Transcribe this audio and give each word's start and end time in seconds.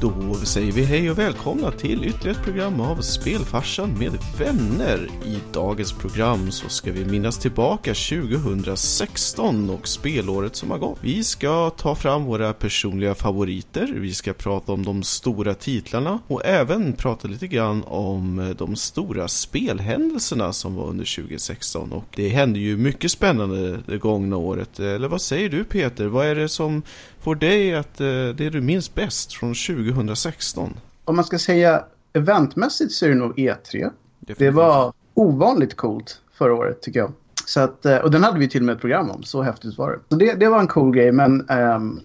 Då 0.00 0.34
säger 0.34 0.72
vi 0.72 0.84
hej 0.84 1.10
och 1.10 1.18
välkomna 1.18 1.70
till 1.70 2.04
ytterligare 2.04 2.38
ett 2.38 2.44
program 2.44 2.80
av 2.80 3.00
Spelfarsan 3.00 3.98
med 3.98 4.12
vänner. 4.38 5.08
I 5.24 5.38
dagens 5.52 5.92
program 5.92 6.50
så 6.50 6.68
ska 6.68 6.92
vi 6.92 7.04
minnas 7.04 7.38
tillbaka 7.38 7.94
2016 7.94 9.70
och 9.70 9.88
spelåret 9.88 10.56
som 10.56 10.70
har 10.70 10.78
gått. 10.78 10.98
Vi 11.00 11.24
ska 11.24 11.70
ta 11.70 11.94
fram 11.94 12.24
våra 12.24 12.52
personliga 12.52 13.14
favoriter, 13.14 13.94
vi 13.96 14.14
ska 14.14 14.32
prata 14.32 14.72
om 14.72 14.84
de 14.84 15.02
stora 15.02 15.54
titlarna 15.54 16.18
och 16.26 16.44
även 16.44 16.92
prata 16.92 17.28
lite 17.28 17.46
grann 17.46 17.84
om 17.84 18.38
eh, 18.38 18.48
de 18.48 18.76
stora 18.76 19.28
spelhändelserna 19.28 20.52
som 20.52 20.74
var 20.74 20.86
under 20.86 21.22
2016. 21.22 21.92
Och 21.92 22.04
det 22.16 22.28
hände 22.28 22.58
ju 22.58 22.76
mycket 22.76 23.10
spännande 23.10 23.80
det 23.86 23.98
gångna 23.98 24.36
året. 24.36 24.80
Eh, 24.80 24.86
eller 24.86 25.08
vad 25.08 25.22
säger 25.22 25.48
du 25.48 25.64
Peter? 25.64 26.06
Vad 26.06 26.26
är 26.26 26.34
det 26.34 26.48
som 26.48 26.82
får 27.22 27.34
dig 27.34 27.74
att 27.74 28.00
eh, 28.00 28.06
det 28.06 28.50
du 28.50 28.60
minns 28.60 28.94
bäst 28.94 29.32
från 29.32 29.54
2016? 29.54 30.74
Om 31.04 31.16
man 31.16 31.24
ska 31.24 31.38
säga 31.38 31.84
eventmässigt 32.12 32.92
så 32.92 33.04
är 33.04 33.08
det 33.08 33.14
nog 33.14 33.38
E3. 33.38 33.56
Definitivt. 33.60 34.38
Det 34.38 34.50
var 34.50 34.92
ovanligt 35.14 35.76
coolt 35.76 36.20
förra 36.32 36.54
året 36.54 36.82
tycker 36.82 37.00
jag. 37.00 37.12
Så 37.46 37.60
att, 37.60 37.86
eh, 37.86 37.96
och 37.96 38.10
den 38.10 38.22
hade 38.22 38.38
vi 38.38 38.48
till 38.48 38.60
och 38.60 38.66
med 38.66 38.74
ett 38.74 38.80
program 38.80 39.10
om, 39.10 39.22
så 39.22 39.42
häftigt 39.42 39.78
var 39.78 39.90
det. 39.90 39.98
Så 40.08 40.16
det, 40.16 40.34
det 40.34 40.48
var 40.48 40.60
en 40.60 40.66
cool 40.66 40.94
grej, 40.94 41.12
men 41.12 41.50
ähm, 41.50 42.00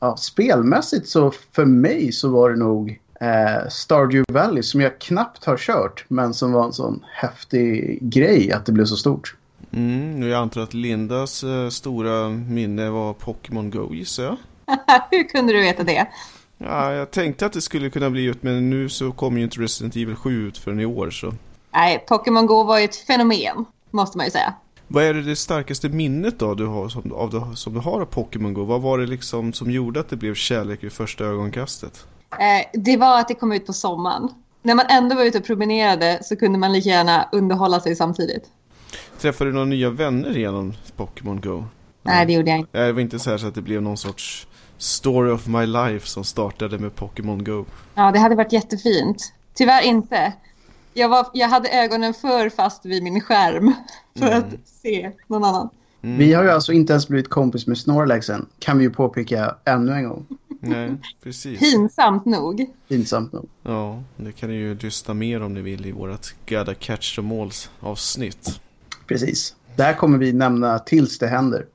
ja, 0.00 0.16
spelmässigt 0.16 1.08
så 1.08 1.32
för 1.52 1.64
mig 1.64 2.12
så 2.12 2.28
var 2.28 2.50
det 2.50 2.56
nog 2.56 3.00
äh, 3.20 3.68
Stardew 3.70 4.32
Valley 4.32 4.62
som 4.62 4.80
jag 4.80 4.98
knappt 4.98 5.44
har 5.44 5.56
kört, 5.56 6.04
men 6.08 6.34
som 6.34 6.52
var 6.52 6.64
en 6.64 6.72
sån 6.72 7.04
häftig 7.12 7.98
grej 8.00 8.52
att 8.52 8.66
det 8.66 8.72
blev 8.72 8.84
så 8.84 8.96
stort. 8.96 9.36
Mm, 9.70 10.22
jag 10.22 10.40
antar 10.40 10.60
att 10.60 10.74
Lindas 10.74 11.44
äh, 11.44 11.68
stora 11.68 12.28
minne 12.28 12.90
var 12.90 13.12
Pokémon 13.12 13.70
Go 13.70 13.94
gissar 13.94 14.22
jag. 14.22 14.36
Hur 15.10 15.28
kunde 15.28 15.52
du 15.52 15.60
veta 15.60 15.82
det? 15.82 16.06
Ja, 16.58 16.92
jag 16.92 17.10
tänkte 17.10 17.46
att 17.46 17.52
det 17.52 17.60
skulle 17.60 17.90
kunna 17.90 18.10
bli 18.10 18.24
ut, 18.24 18.42
men 18.42 18.70
nu 18.70 18.88
så 18.88 19.12
kommer 19.12 19.38
ju 19.38 19.44
inte 19.44 19.60
Resident 19.60 19.96
Evil 19.96 20.16
7 20.16 20.48
ut 20.48 20.58
förrän 20.58 20.80
i 20.80 20.86
år 20.86 21.10
så. 21.10 21.34
Nej, 21.72 22.04
Pokémon 22.08 22.46
Go 22.46 22.64
var 22.64 22.78
ju 22.78 22.84
ett 22.84 22.96
fenomen, 22.96 23.64
måste 23.90 24.18
man 24.18 24.26
ju 24.26 24.30
säga. 24.30 24.54
Vad 24.88 25.04
är 25.04 25.14
det, 25.14 25.22
det 25.22 25.36
starkaste 25.36 25.88
minnet 25.88 26.38
då 26.38 26.54
du 26.54 26.66
har, 26.66 26.88
som, 26.88 27.12
av 27.12 27.54
som 27.54 27.74
du 27.74 27.80
har 27.80 28.00
av 28.00 28.04
Pokémon 28.06 28.54
Go? 28.54 28.64
Vad 28.64 28.80
var 28.82 28.98
det 28.98 29.06
liksom 29.06 29.52
som 29.52 29.70
gjorde 29.70 30.00
att 30.00 30.08
det 30.08 30.16
blev 30.16 30.34
kärlek 30.34 30.84
vid 30.84 30.92
första 30.92 31.24
ögonkastet? 31.24 32.06
Eh, 32.30 32.80
det 32.80 32.96
var 32.96 33.20
att 33.20 33.28
det 33.28 33.34
kom 33.34 33.52
ut 33.52 33.66
på 33.66 33.72
sommaren. 33.72 34.28
När 34.62 34.74
man 34.74 34.86
ändå 34.88 35.16
var 35.16 35.24
ute 35.24 35.38
och 35.38 35.44
promenerade 35.44 36.18
så 36.22 36.36
kunde 36.36 36.58
man 36.58 36.72
lika 36.72 36.88
gärna 36.88 37.28
underhålla 37.32 37.80
sig 37.80 37.96
samtidigt. 37.96 38.44
Träffade 39.20 39.50
du 39.50 39.54
några 39.54 39.66
nya 39.66 39.90
vänner 39.90 40.30
genom 40.30 40.74
Pokémon 40.96 41.40
Go? 41.40 41.64
Nej, 42.02 42.26
det 42.26 42.32
gjorde 42.32 42.50
jag 42.50 42.58
inte. 42.58 42.86
Det 42.86 42.92
var 42.92 43.00
inte 43.00 43.18
så 43.18 43.30
här 43.30 43.38
så 43.38 43.46
att 43.46 43.54
det 43.54 43.62
blev 43.62 43.82
någon 43.82 43.96
sorts 43.96 44.46
Story 44.82 45.30
of 45.30 45.46
my 45.46 45.66
life 45.66 46.06
som 46.06 46.24
startade 46.24 46.78
med 46.78 46.94
Pokémon 46.94 47.44
Go. 47.44 47.64
Ja, 47.94 48.12
det 48.12 48.18
hade 48.18 48.34
varit 48.34 48.52
jättefint. 48.52 49.32
Tyvärr 49.54 49.82
inte. 49.82 50.32
Jag, 50.94 51.08
var, 51.08 51.26
jag 51.32 51.48
hade 51.48 51.68
ögonen 51.68 52.14
för 52.14 52.48
fast 52.48 52.86
vid 52.86 53.02
min 53.02 53.20
skärm 53.20 53.74
för 54.18 54.26
mm. 54.26 54.38
att 54.38 54.68
se 54.82 55.12
någon 55.26 55.44
annan. 55.44 55.68
Mm. 56.02 56.18
Vi 56.18 56.32
har 56.32 56.42
ju 56.42 56.50
alltså 56.50 56.72
inte 56.72 56.92
ens 56.92 57.08
blivit 57.08 57.28
kompis 57.28 57.66
med 57.66 57.78
Snorlax 57.78 58.30
än. 58.30 58.46
Kan 58.58 58.78
vi 58.78 58.84
ju 58.84 58.90
påpeka 58.90 59.56
ännu 59.64 59.92
en 59.92 60.08
gång. 60.08 60.26
Nej, 60.60 60.94
precis. 61.22 61.60
Pinsamt 61.60 62.24
nog. 62.24 62.66
Pinsamt 62.88 63.32
nog. 63.32 63.48
Ja, 63.62 64.02
det 64.16 64.32
kan 64.32 64.48
ni 64.50 64.54
ju 64.54 64.78
lyssna 64.78 65.14
mer 65.14 65.42
om 65.42 65.54
ni 65.54 65.60
vill 65.60 65.86
i 65.86 65.92
vårt 65.92 66.34
Gotta 66.48 66.74
Catch 66.74 67.16
the 67.16 67.22
Malls 67.22 67.70
avsnitt. 67.80 68.60
Precis. 69.06 69.54
Där 69.76 69.94
kommer 69.94 70.18
vi 70.18 70.32
nämna 70.32 70.78
tills 70.78 71.18
det 71.18 71.26
händer. 71.26 71.66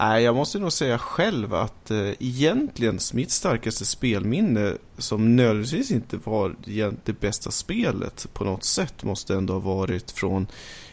Nej, 0.00 0.22
jag 0.22 0.36
måste 0.36 0.58
nog 0.58 0.72
säga 0.72 0.98
själv 0.98 1.54
att 1.54 1.90
eh, 1.90 2.10
egentligen 2.18 2.98
mitt 3.12 3.30
starkaste 3.30 3.84
spelminne 3.84 4.74
som 4.98 5.36
nödvändigtvis 5.36 5.90
inte 5.90 6.16
var 6.24 6.56
det 7.04 7.20
bästa 7.20 7.50
spelet 7.50 8.26
på 8.32 8.44
något 8.44 8.64
sätt 8.64 9.04
måste 9.04 9.34
ändå 9.34 9.52
ha 9.52 9.60
varit 9.60 10.10
från 10.10 10.46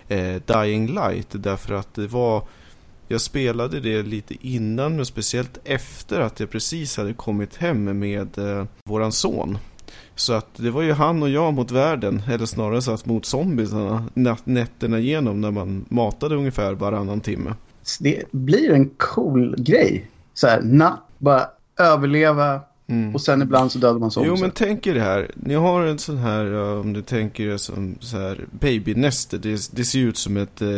eh, 0.07 0.41
Dying 0.45 0.87
Light 0.87 1.27
därför 1.31 1.73
att 1.73 1.93
det 1.93 2.07
var 2.07 2.43
jag 3.07 3.21
spelade 3.21 3.79
det 3.79 4.03
lite 4.03 4.47
innan 4.47 4.95
men 4.95 5.05
speciellt 5.05 5.59
efter 5.63 6.19
att 6.19 6.39
jag 6.39 6.49
precis 6.49 6.97
hade 6.97 7.13
kommit 7.13 7.55
hem 7.55 7.99
med 7.99 8.37
eh, 8.37 8.65
våran 8.83 9.11
son. 9.11 9.57
Så 10.15 10.33
att 10.33 10.55
det 10.55 10.71
var 10.71 10.81
ju 10.81 10.91
han 10.91 11.23
och 11.23 11.29
jag 11.29 11.53
mot 11.53 11.71
världen, 11.71 12.21
eller 12.27 12.45
snarare 12.45 12.81
sagt 12.81 13.05
mot 13.05 13.25
zombiesarna, 13.25 14.05
nätterna 14.43 14.99
igenom 14.99 15.41
när 15.41 15.51
man 15.51 15.85
matade 15.89 16.35
ungefär 16.35 16.73
varannan 16.73 17.21
timme 17.21 17.53
det 17.99 18.23
blir 18.31 18.73
en 18.73 18.89
cool 18.89 19.55
grej. 19.57 20.05
Så 20.33 20.47
här, 20.47 20.61
na, 20.61 20.99
bara 21.17 21.49
överleva 21.79 22.61
Mm. 22.87 23.15
Och 23.15 23.21
sen 23.21 23.41
ibland 23.41 23.71
så 23.71 23.79
dödar 23.79 23.99
man 23.99 24.11
zombie. 24.11 24.29
Jo 24.29 24.35
men 24.41 24.51
tänk 24.51 24.87
er 24.87 24.93
det 24.93 25.01
här. 25.01 25.31
Ni 25.35 25.53
har 25.53 25.81
en 25.81 25.99
sån 25.99 26.17
här, 26.17 26.53
om 26.53 26.93
du 26.93 27.01
tänker 27.01 27.43
er 27.43 27.57
som 27.57 27.95
så 27.99 28.17
här 28.17 28.45
babynäste. 28.51 29.37
Det, 29.37 29.69
det 29.71 29.85
ser 29.85 29.99
ut 29.99 30.17
som 30.17 30.37
ett, 30.37 30.61
eh, 30.61 30.69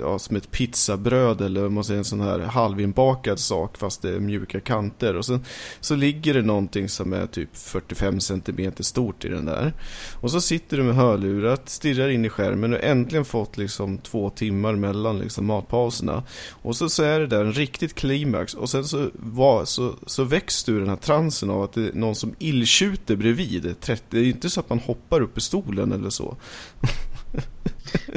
ja, 0.00 0.18
som 0.18 0.36
ett 0.36 0.50
pizzabröd 0.50 1.40
eller 1.40 1.68
man 1.68 1.84
säger 1.84 1.98
en 1.98 2.04
sån 2.04 2.20
här 2.20 2.38
halvinbakad 2.38 3.38
sak 3.38 3.78
fast 3.78 4.02
det 4.02 4.10
är 4.10 4.20
mjuka 4.20 4.60
kanter. 4.60 5.16
Och 5.16 5.24
sen 5.24 5.44
så 5.80 5.94
ligger 5.94 6.34
det 6.34 6.42
någonting 6.42 6.88
som 6.88 7.12
är 7.12 7.26
typ 7.26 7.56
45 7.56 8.20
cm 8.20 8.72
stort 8.80 9.24
i 9.24 9.28
den 9.28 9.44
där. 9.44 9.72
Och 10.20 10.30
så 10.30 10.40
sitter 10.40 10.76
du 10.76 10.82
med 10.82 10.94
hörlurat, 10.94 11.68
stirrar 11.68 12.08
in 12.08 12.24
i 12.24 12.28
skärmen 12.28 12.72
och 12.72 12.84
äntligen 12.84 13.24
fått 13.24 13.56
liksom 13.56 13.98
två 13.98 14.30
timmar 14.30 14.74
mellan 14.74 15.18
liksom 15.18 15.46
matpauserna. 15.46 16.22
Och 16.50 16.76
så, 16.76 16.88
så 16.88 17.02
är 17.02 17.20
det 17.20 17.26
där 17.26 17.44
en 17.44 17.52
riktigt 17.52 17.94
klimax 17.94 18.54
och 18.54 18.70
sen 18.70 18.84
så, 18.84 19.10
var, 19.14 19.64
så, 19.64 19.94
så 20.06 20.24
väcks 20.24 20.64
du 20.64 20.80
den 20.80 20.88
här 20.88 20.96
transen 20.96 21.45
känslan 21.46 21.50
av 21.50 21.62
att 21.62 21.72
det 21.72 21.88
är 21.88 21.92
någon 21.92 22.14
som 22.14 22.34
illtjuter 22.38 23.16
bredvid. 23.16 23.74
Det 24.10 24.18
är 24.18 24.24
inte 24.24 24.50
så 24.50 24.60
att 24.60 24.68
man 24.68 24.78
hoppar 24.78 25.20
upp 25.20 25.38
i 25.38 25.40
stolen 25.40 25.92
eller 25.92 26.10
så. 26.10 26.36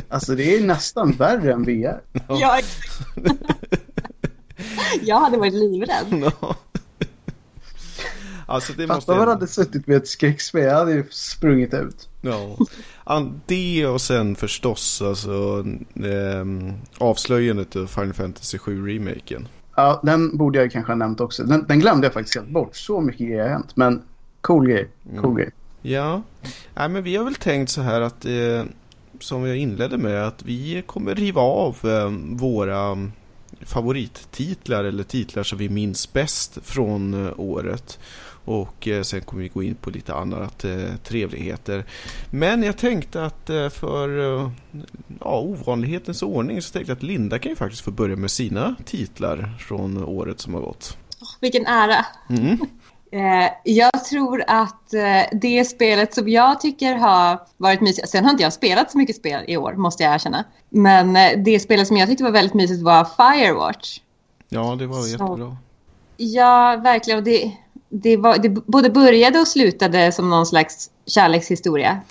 Alltså 0.10 0.36
det 0.36 0.56
är 0.56 0.62
nästan 0.62 1.12
värre 1.12 1.54
än 1.54 1.64
VR. 1.64 2.02
Ja, 2.28 2.60
jag 5.02 5.20
hade 5.20 5.38
varit 5.38 5.54
livrädd. 5.54 6.32
Ja. 6.42 6.56
Alltså 8.48 8.74
det 8.74 8.88
Fast 8.88 8.98
måste... 8.98 9.16
man 9.16 9.28
hade 9.28 9.48
suttit 9.48 9.88
med 9.88 9.98
ett 9.98 10.08
skräckspel, 10.08 10.64
jag 10.64 10.76
hade 10.76 10.94
ju 10.94 11.04
sprungit 11.10 11.74
ut. 11.74 12.10
Ja, 12.22 12.58
det 13.46 13.88
och 13.88 14.02
sen 14.02 14.36
förstås 14.36 15.02
alltså 15.02 15.66
eh, 15.96 16.46
avslöjandet 16.98 17.76
av 17.76 17.88
Final 17.88 18.14
Fantasy 18.14 18.58
7-remaken. 18.58 19.48
Ja, 19.80 20.00
den 20.04 20.38
borde 20.38 20.60
jag 20.60 20.72
kanske 20.72 20.92
ha 20.92 20.98
nämnt 20.98 21.22
också. 21.22 21.44
Den, 21.44 21.66
den 21.68 21.80
glömde 21.80 22.08
jag 22.08 22.14
faktiskt 22.14 22.36
helt 22.36 22.50
bort. 22.50 22.76
Så 22.76 23.02
mycket 23.02 23.28
grejer 23.28 23.42
har 23.42 23.50
hänt. 23.50 23.76
Men 23.76 24.02
cool 24.42 24.68
grej. 24.68 24.90
Cool 25.04 25.26
mm. 25.26 25.36
grej. 25.36 25.50
Ja, 25.82 26.22
Nej, 26.74 26.90
men 26.90 27.04
vi 27.04 27.16
har 27.16 27.26
väl 27.26 27.36
tänkt 27.36 27.70
så 27.70 27.82
här 27.82 28.02
att 28.02 28.26
eh, 28.26 28.64
som 29.20 29.48
jag 29.48 29.58
inledde 29.58 29.98
med 29.98 30.28
att 30.28 30.44
vi 30.44 30.84
kommer 30.86 31.16
riva 31.16 31.42
av 31.42 31.78
eh, 31.84 32.12
våra 32.38 33.10
favorittitlar 33.62 34.84
eller 34.84 35.04
titlar 35.04 35.44
som 35.44 35.58
vi 35.58 35.70
minns 35.70 36.14
bäst 36.14 36.58
från 36.64 37.26
eh, 37.26 37.34
året. 37.38 38.00
Och 38.46 38.88
eh, 38.88 39.02
sen 39.02 39.22
kommer 39.22 39.44
vi 39.44 39.50
gå 39.50 39.64
in 39.64 39.76
på 39.76 39.90
lite 39.90 40.14
annat 40.14 40.66
eh, 40.66 40.96
trevligheter. 41.04 41.86
Men 42.30 42.64
jag 42.64 42.78
tänkte 42.78 43.26
att 43.26 43.50
eh, 43.50 43.70
för 43.70 44.52
ja, 45.30 45.40
ovanlighetens 45.40 46.24
ordning 46.24 46.62
så 46.62 46.74
tänkte 46.74 46.92
jag 46.92 46.98
att 46.98 47.04
Linda 47.04 47.40
kan 47.40 47.50
ju 47.50 47.56
faktiskt 47.56 47.82
få 47.82 47.92
börja 47.92 48.16
med 48.16 48.32
sina 48.32 48.76
titlar 48.86 49.58
från 49.60 50.04
året 50.04 50.40
som 50.40 50.54
har 50.54 50.62
gått. 50.62 50.98
vilken 51.40 51.66
ära! 51.66 52.06
Mm. 52.30 52.58
Eh, 53.12 53.52
jag 53.64 54.06
tror 54.06 54.44
att 54.48 54.94
eh, 54.94 55.40
det 55.42 55.66
spelet 55.66 56.14
som 56.14 56.30
jag 56.30 56.62
tycker 56.62 56.96
har 56.96 57.40
varit 57.58 57.82
mysigt, 57.82 58.10
sen 58.10 58.24
har 58.24 58.32
inte 58.32 58.44
jag 58.44 58.54
spelat 58.54 58.92
så 58.92 58.98
mycket 58.98 59.16
spel 59.16 59.44
i 59.48 59.58
år 59.58 59.74
måste 59.74 60.04
jag 60.04 60.14
erkänna. 60.14 60.44
Men 60.70 61.14
det 61.44 61.60
spelet 61.60 61.88
som 61.88 61.98
jag 61.98 62.10
tyckte 62.10 62.24
var 62.24 62.32
väldigt 62.32 62.54
mysigt 62.54 62.82
var 62.82 63.06
Firewatch. 63.06 64.00
Ja, 64.50 64.76
det 64.76 64.88
var 64.88 65.02
så, 65.02 65.08
jättebra. 65.08 65.58
Ja, 66.18 66.80
verkligen. 66.84 67.24
Det, 67.24 67.52
det, 67.90 68.18
var, 68.18 68.38
det 68.38 68.50
både 68.50 68.90
började 68.90 69.40
och 69.40 69.48
slutade 69.48 70.12
som 70.12 70.30
någon 70.30 70.46
slags 70.46 70.90
kärlekshistoria. 71.06 72.02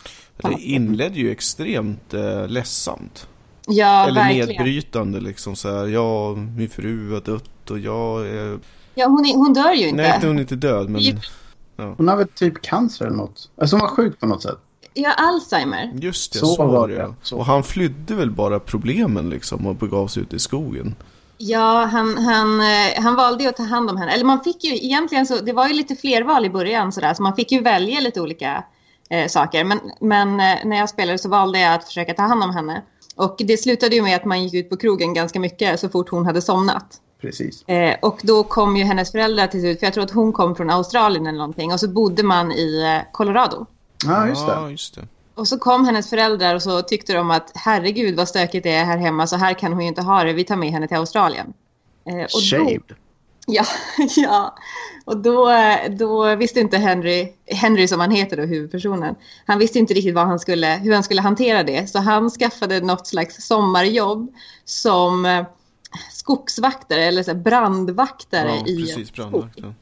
Det 0.43 0.61
inledde 0.61 1.19
ju 1.19 1.31
extremt 1.31 2.15
eh, 2.15 2.49
ledsamt. 2.49 3.29
Ja, 3.67 4.07
Eller 4.07 4.21
verkligen. 4.21 4.49
nedbrytande 4.49 5.21
liksom 5.21 5.57
så 5.57 5.77
här. 5.77 5.87
Ja, 5.87 6.35
min 6.35 6.69
fru 6.69 7.13
har 7.13 7.21
dött 7.21 7.71
och 7.71 7.79
jag 7.79 8.27
är... 8.27 8.59
Ja, 8.95 9.07
hon, 9.07 9.27
är, 9.27 9.35
hon 9.35 9.53
dör 9.53 9.73
ju 9.73 9.89
inte. 9.89 10.03
Nej, 10.03 10.19
hon 10.23 10.37
är 10.37 10.41
inte 10.41 10.57
död, 10.57 10.89
men... 10.89 11.03
Ja. 11.77 11.95
Hon 11.97 12.09
har 12.09 12.17
väl 12.17 12.29
typ 12.29 12.63
cancer 12.63 13.07
eller 13.07 13.17
något. 13.17 13.51
Alltså 13.61 13.77
hon 13.77 13.81
var 13.81 13.89
sjuk 13.89 14.21
på 14.21 14.27
något 14.27 14.43
sätt. 14.43 14.59
Ja, 14.95 15.13
Alzheimer. 15.13 15.93
Just 15.95 16.33
det, 16.33 16.39
så, 16.39 16.47
så 16.47 16.67
var 16.67 16.89
det. 16.89 16.95
Ja. 16.95 17.37
Och 17.37 17.47
han 17.47 17.63
flydde 17.63 18.15
väl 18.15 18.31
bara 18.31 18.61
problemen 18.61 19.31
liksom 19.31 19.67
och 19.67 19.75
begav 19.75 20.07
sig 20.09 20.23
ut 20.23 20.35
i 20.35 20.39
skogen. 20.39 20.95
Ja, 21.39 21.85
han, 21.85 22.19
han, 22.19 22.61
eh, 22.61 23.03
han 23.03 23.15
valde 23.15 23.43
ju 23.43 23.49
att 23.49 23.57
ta 23.57 23.63
hand 23.63 23.91
om 23.91 23.97
henne. 23.97 24.13
Eller 24.13 24.25
man 24.25 24.45
fick 24.45 24.65
ju 24.65 24.77
egentligen 24.77 25.27
så, 25.27 25.41
det 25.41 25.53
var 25.53 25.69
ju 25.69 25.75
lite 25.75 25.97
fler 25.97 26.23
val 26.23 26.45
i 26.45 26.51
början 26.51 26.93
sådär, 26.93 27.15
så 27.15 27.23
man 27.23 27.37
fick 27.37 27.53
ju 27.53 27.61
välja 27.61 28.01
lite 28.01 28.21
olika 28.21 28.65
eh, 29.09 29.29
saker. 29.29 29.65
Men, 29.65 29.81
men 30.01 30.29
eh, 30.29 30.65
när 30.65 30.77
jag 30.77 30.89
spelade 30.89 31.19
så 31.19 31.29
valde 31.29 31.61
jag 31.61 31.75
att 31.75 31.85
försöka 31.85 32.15
ta 32.15 32.23
hand 32.23 32.43
om 32.43 32.51
henne. 32.51 32.83
Och 33.17 33.37
det 33.39 33.57
slutade 33.57 33.97
ju 33.97 34.03
med 34.03 34.17
att 34.17 34.25
man 34.25 34.45
gick 34.45 34.55
ut 34.55 34.71
på 34.71 34.77
krogen 34.77 35.15
ganska 35.15 35.41
mycket 35.41 35.81
så 35.81 35.89
fort 35.89 36.09
hon 36.09 36.27
hade 36.27 36.43
somnat. 36.43 37.01
Precis. 37.21 37.69
Eh, 37.69 37.97
och 38.03 38.21
då 38.23 38.45
kom 38.45 38.77
ju 38.77 38.85
hennes 38.85 39.13
föräldrar 39.13 39.47
till 39.47 39.61
slut, 39.61 39.79
för 39.79 39.87
jag 39.87 39.95
tror 39.95 40.05
att 40.05 40.11
hon 40.11 40.33
kom 40.33 40.57
från 40.57 40.71
Australien 40.71 41.27
eller 41.27 41.39
någonting. 41.39 41.73
Och 41.73 41.81
så 41.81 41.89
bodde 41.89 42.23
man 42.23 42.53
i 42.53 42.83
eh, 42.83 43.13
Colorado. 43.13 43.67
Ja, 44.07 44.29
just 44.29 44.47
det. 44.47 44.53
Ja, 44.53 44.71
just 44.71 44.95
det. 44.95 45.09
Och 45.35 45.49
så 45.49 45.59
kom 45.59 45.85
hennes 45.85 46.11
föräldrar 46.11 46.55
och 46.55 46.63
så 46.63 46.83
tyckte 46.83 47.13
de 47.13 47.31
att 47.31 47.53
herregud 47.55 48.17
vad 48.17 48.29
stökigt 48.29 48.65
det 48.65 48.73
är 48.73 48.85
här 48.85 48.99
hemma 48.99 49.27
så 49.27 49.37
här 49.37 49.55
kan 49.55 49.73
hon 49.73 49.83
ju 49.83 49.89
inte 49.89 50.03
ha 50.03 50.25
det. 50.25 50.33
Vi 50.33 50.45
tar 50.45 50.57
med 50.57 50.71
henne 50.71 50.89
till 50.89 50.97
Australien. 50.97 51.53
Eh, 52.05 52.15
och 52.15 52.29
då, 52.33 52.39
Shaved. 52.39 52.95
Ja, 53.49 53.65
ja. 54.17 54.57
Och 55.05 55.17
då, 55.17 55.53
då 55.91 56.37
visste 56.37 56.61
inte 56.61 56.79
Henry, 56.79 57.33
Henry 57.47 57.89
som 57.89 58.01
han 58.01 58.11
heter 58.11 58.37
då, 58.37 58.43
huvudpersonen, 58.43 59.15
han 59.47 59.59
visste 59.59 59.79
inte 59.79 59.95
riktigt 59.95 60.15
vad 60.15 60.27
han 60.27 60.39
skulle, 60.39 60.77
hur 60.77 60.95
han 60.95 61.03
skulle 61.03 61.21
hantera 61.21 61.63
det. 61.63 61.91
Så 61.91 61.99
han 61.99 62.31
skaffade 62.31 62.81
något 62.81 63.07
slags 63.07 63.47
sommarjobb 63.47 64.35
som 64.65 65.27
eh, 65.27 65.47
skogsvaktare 66.13 67.05
eller 67.05 67.23
så 67.23 67.31
här 67.31 67.39
brandvaktare 67.39 68.49
Ja, 68.49 68.67
i 68.67 68.77
precis. 68.77 69.13
Brandvakten. 69.13 69.75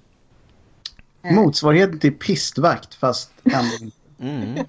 Motsvarigheten 1.31 1.99
till 1.99 2.13
pistvakt 2.13 2.95
fast 2.95 3.31
ändå 3.45 3.75
inte. 3.81 3.97
Mm. 4.21 4.65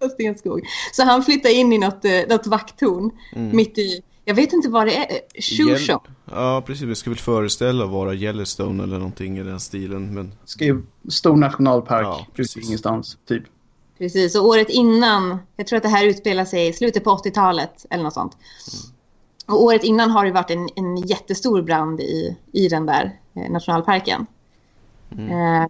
Stenskog. 0.14 0.60
Så 0.92 1.02
han 1.04 1.22
flyttade 1.22 1.54
in 1.54 1.72
i 1.72 1.78
något, 1.78 2.04
eh, 2.04 2.20
något 2.28 2.46
vakttorn 2.46 3.10
Mm. 3.32 3.56
mitt 3.56 3.78
i, 3.78 4.02
jag 4.28 4.34
vet 4.34 4.52
inte 4.52 4.68
vad 4.68 4.86
det 4.86 4.96
är, 4.96 5.40
Shushan. 5.40 6.00
Ja, 6.24 6.62
precis. 6.66 6.86
Det 6.86 6.94
ska 6.94 7.10
väl 7.10 7.18
föreställa 7.18 7.86
vara 7.86 8.14
Yellowstone 8.14 8.82
eller 8.82 8.98
någonting 8.98 9.38
i 9.38 9.42
den 9.42 9.60
stilen. 9.60 10.14
Men 10.14 10.32
Skrev 10.44 10.82
stor 11.08 11.36
nationalpark 11.36 12.06
Ja, 12.06 12.26
precis. 12.34 12.66
ingenstans, 12.66 13.18
typ. 13.28 13.42
Precis, 13.98 14.36
och 14.36 14.46
året 14.46 14.68
innan, 14.68 15.38
jag 15.56 15.66
tror 15.66 15.76
att 15.76 15.82
det 15.82 15.88
här 15.88 16.06
utspelar 16.06 16.44
sig 16.44 16.68
i 16.68 16.72
slutet 16.72 17.04
på 17.04 17.10
80-talet 17.10 17.86
eller 17.90 18.04
något 18.04 18.14
sånt. 18.14 18.36
Och 19.46 19.62
året 19.62 19.84
innan 19.84 20.10
har 20.10 20.24
det 20.24 20.32
varit 20.32 20.50
en, 20.50 20.68
en 20.76 20.96
jättestor 20.96 21.62
brand 21.62 22.00
i, 22.00 22.36
i 22.52 22.68
den 22.68 22.86
där 22.86 23.20
eh, 23.34 23.50
nationalparken. 23.50 24.26
Eh, 25.10 25.66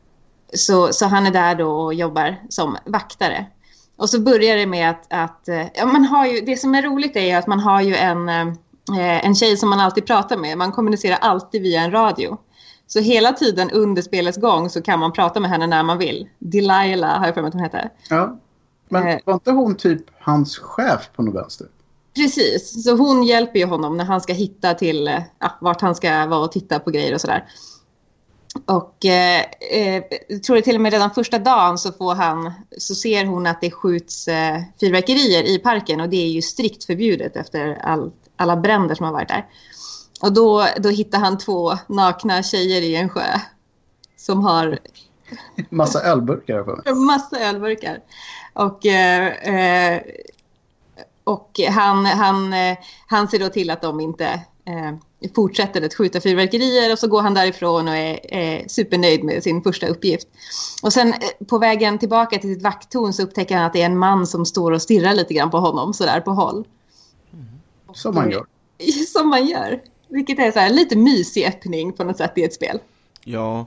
så, 0.55 0.93
så 0.93 1.07
han 1.07 1.27
är 1.27 1.31
där 1.31 1.55
då 1.55 1.71
och 1.71 1.95
jobbar 1.95 2.37
som 2.49 2.77
vaktare. 2.85 3.47
Och 3.97 4.11
så 4.11 4.21
börjar 4.21 4.57
det 4.57 4.67
med 4.67 4.91
att, 4.91 5.07
att 5.11 5.49
eh, 5.49 5.67
ja, 5.75 5.87
man 5.87 6.05
har 6.05 6.27
ju, 6.27 6.41
det 6.41 6.57
som 6.57 6.75
är 6.75 6.83
roligt 6.83 7.17
är 7.17 7.37
att 7.37 7.47
man 7.47 7.61
har 7.61 7.83
ju 7.83 7.95
en, 7.95 8.29
eh, 8.29 9.27
en 9.27 9.35
tjej 9.35 9.57
som 9.57 9.71
man 9.71 9.81
alltid 9.81 10.07
pratar 10.07 10.37
med. 10.37 10.59
Man 10.59 10.73
kommunicerar 10.73 11.17
alltid 11.17 11.63
via 11.63 11.81
en 11.81 11.91
radio. 11.91 12.39
Så 12.87 13.01
hela 13.01 13.33
tiden 13.33 13.71
under 13.71 14.03
spelets 14.03 14.39
gång 14.39 14.71
så 14.71 14.83
kan 14.83 14.99
man 14.99 15.13
prata 15.13 15.41
med 15.41 15.51
henne 15.51 15.67
när 15.67 15.83
man 15.83 15.99
vill. 15.99 16.29
Delilah 16.39 17.19
har 17.19 17.27
jag 17.27 17.35
för 17.35 17.43
mig 17.43 17.49
att 17.49 17.55
hon 17.55 17.63
heter. 17.63 17.91
Ja. 18.11 18.37
Men 18.89 19.07
Eh. 19.07 19.19
var 19.25 19.35
inte 19.35 19.51
hon 19.51 19.75
typ 19.77 20.03
hans 20.21 20.59
chef 20.59 21.11
på 21.17 21.23
något 21.23 21.35
vänster? 21.35 21.67
Precis, 22.17 22.85
så 22.85 22.97
hon 22.97 23.23
hjälper 23.23 23.59
ju 23.59 23.67
honom 23.67 23.97
när 23.97 24.05
han 24.05 24.21
ska 24.21 24.33
hitta 24.33 24.75
till 24.75 25.23
ja, 25.39 25.53
vart 25.61 25.81
han 25.81 25.95
ska 25.95 26.27
vara 26.27 26.41
och 26.41 26.53
titta 26.53 26.79
på 26.79 26.91
grejer 26.91 27.15
och 27.15 27.21
sådär. 27.21 27.45
Och 28.67 29.05
eh, 29.05 29.45
eh, 29.71 30.03
jag 30.29 30.43
tror 30.43 30.57
det 30.57 30.63
till 30.63 30.75
och 30.75 30.81
med 30.81 30.93
redan 30.93 31.11
första 31.11 31.39
dagen 31.39 31.79
så 31.79 31.93
får 31.93 32.15
han 32.15 32.53
så 32.79 32.95
ser 32.95 33.25
hon 33.25 33.47
att 33.47 33.61
det 33.61 33.71
skjuts 33.71 34.29
eh, 34.29 34.63
fyrverkerier 34.81 35.43
i 35.43 35.59
parken 35.59 36.01
och 36.01 36.09
det 36.09 36.17
är 36.17 36.29
ju 36.29 36.43
strikt 36.43 36.85
förbjudet 36.85 37.37
efter 37.37 37.79
all, 37.83 38.13
alla 38.37 38.57
bränder 38.57 38.95
som 38.95 39.07
har 39.07 39.13
varit 39.13 39.29
där. 39.29 39.47
Och 40.21 40.33
då, 40.33 40.67
då 40.79 40.89
hittar 40.89 41.19
han 41.19 41.39
två 41.39 41.73
nakna 41.89 42.43
tjejer 42.43 42.83
i 42.83 42.97
en 42.97 43.09
sjö 43.09 43.41
som 44.17 44.45
har 44.45 44.79
Massa 45.71 46.01
ölburkar 46.03 46.65
för 46.65 46.77
mig. 46.77 46.95
massa 47.07 47.41
ölburkar. 47.41 47.99
Och, 48.53 48.87
eh, 48.87 49.27
eh, 49.27 50.03
och 51.25 51.61
han, 51.71 52.07
han, 52.07 52.53
eh, 52.53 52.79
han 53.07 53.29
ser 53.29 53.39
då 53.39 53.49
till 53.49 53.71
att 53.71 53.83
de 53.83 54.01
inte 54.01 54.27
eh, 54.65 54.95
fortsätter 55.35 55.83
att 55.87 55.95
skjuta 55.95 56.21
fyrverkerier 56.21 56.93
och 56.93 56.99
så 56.99 57.09
går 57.09 57.23
han 57.23 57.35
därifrån 57.35 57.89
och 57.89 57.97
är, 57.97 58.35
är 58.35 58.69
supernöjd 58.69 59.25
med 59.25 59.43
sin 59.43 59.63
första 59.63 59.87
uppgift. 59.87 60.29
Och 60.83 60.93
sen 60.93 61.09
eh, 61.09 61.47
på 61.47 61.59
vägen 61.59 61.99
tillbaka 61.99 62.39
till 62.39 62.55
sitt 62.55 62.63
vakttorn 62.63 63.13
så 63.13 63.23
upptäcker 63.23 63.57
han 63.57 63.65
att 63.65 63.73
det 63.73 63.83
är 63.83 63.87
en 63.87 63.99
man 63.99 64.27
som 64.27 64.47
står 64.47 64.73
och 64.73 64.83
stirrar 64.83 65.15
lite 65.15 65.35
grann 65.35 65.51
på 65.51 65.59
honom 65.59 65.95
sådär 65.95 66.21
på 66.21 66.31
håll. 66.31 66.65
Som 67.95 68.15
man 68.15 68.31
gör. 68.31 68.45
Som 69.13 69.29
man 69.29 69.47
gör. 69.47 69.81
Vilket 70.09 70.39
är 70.39 70.53
så 70.53 70.59
här, 70.59 70.71
lite 70.71 70.97
mysig 70.97 71.47
öppning 71.47 71.93
på 71.93 72.05
något 72.05 72.17
sätt 72.17 72.33
i 72.37 72.45
ett 72.45 72.55
spel. 72.55 72.79
ja, 73.25 73.67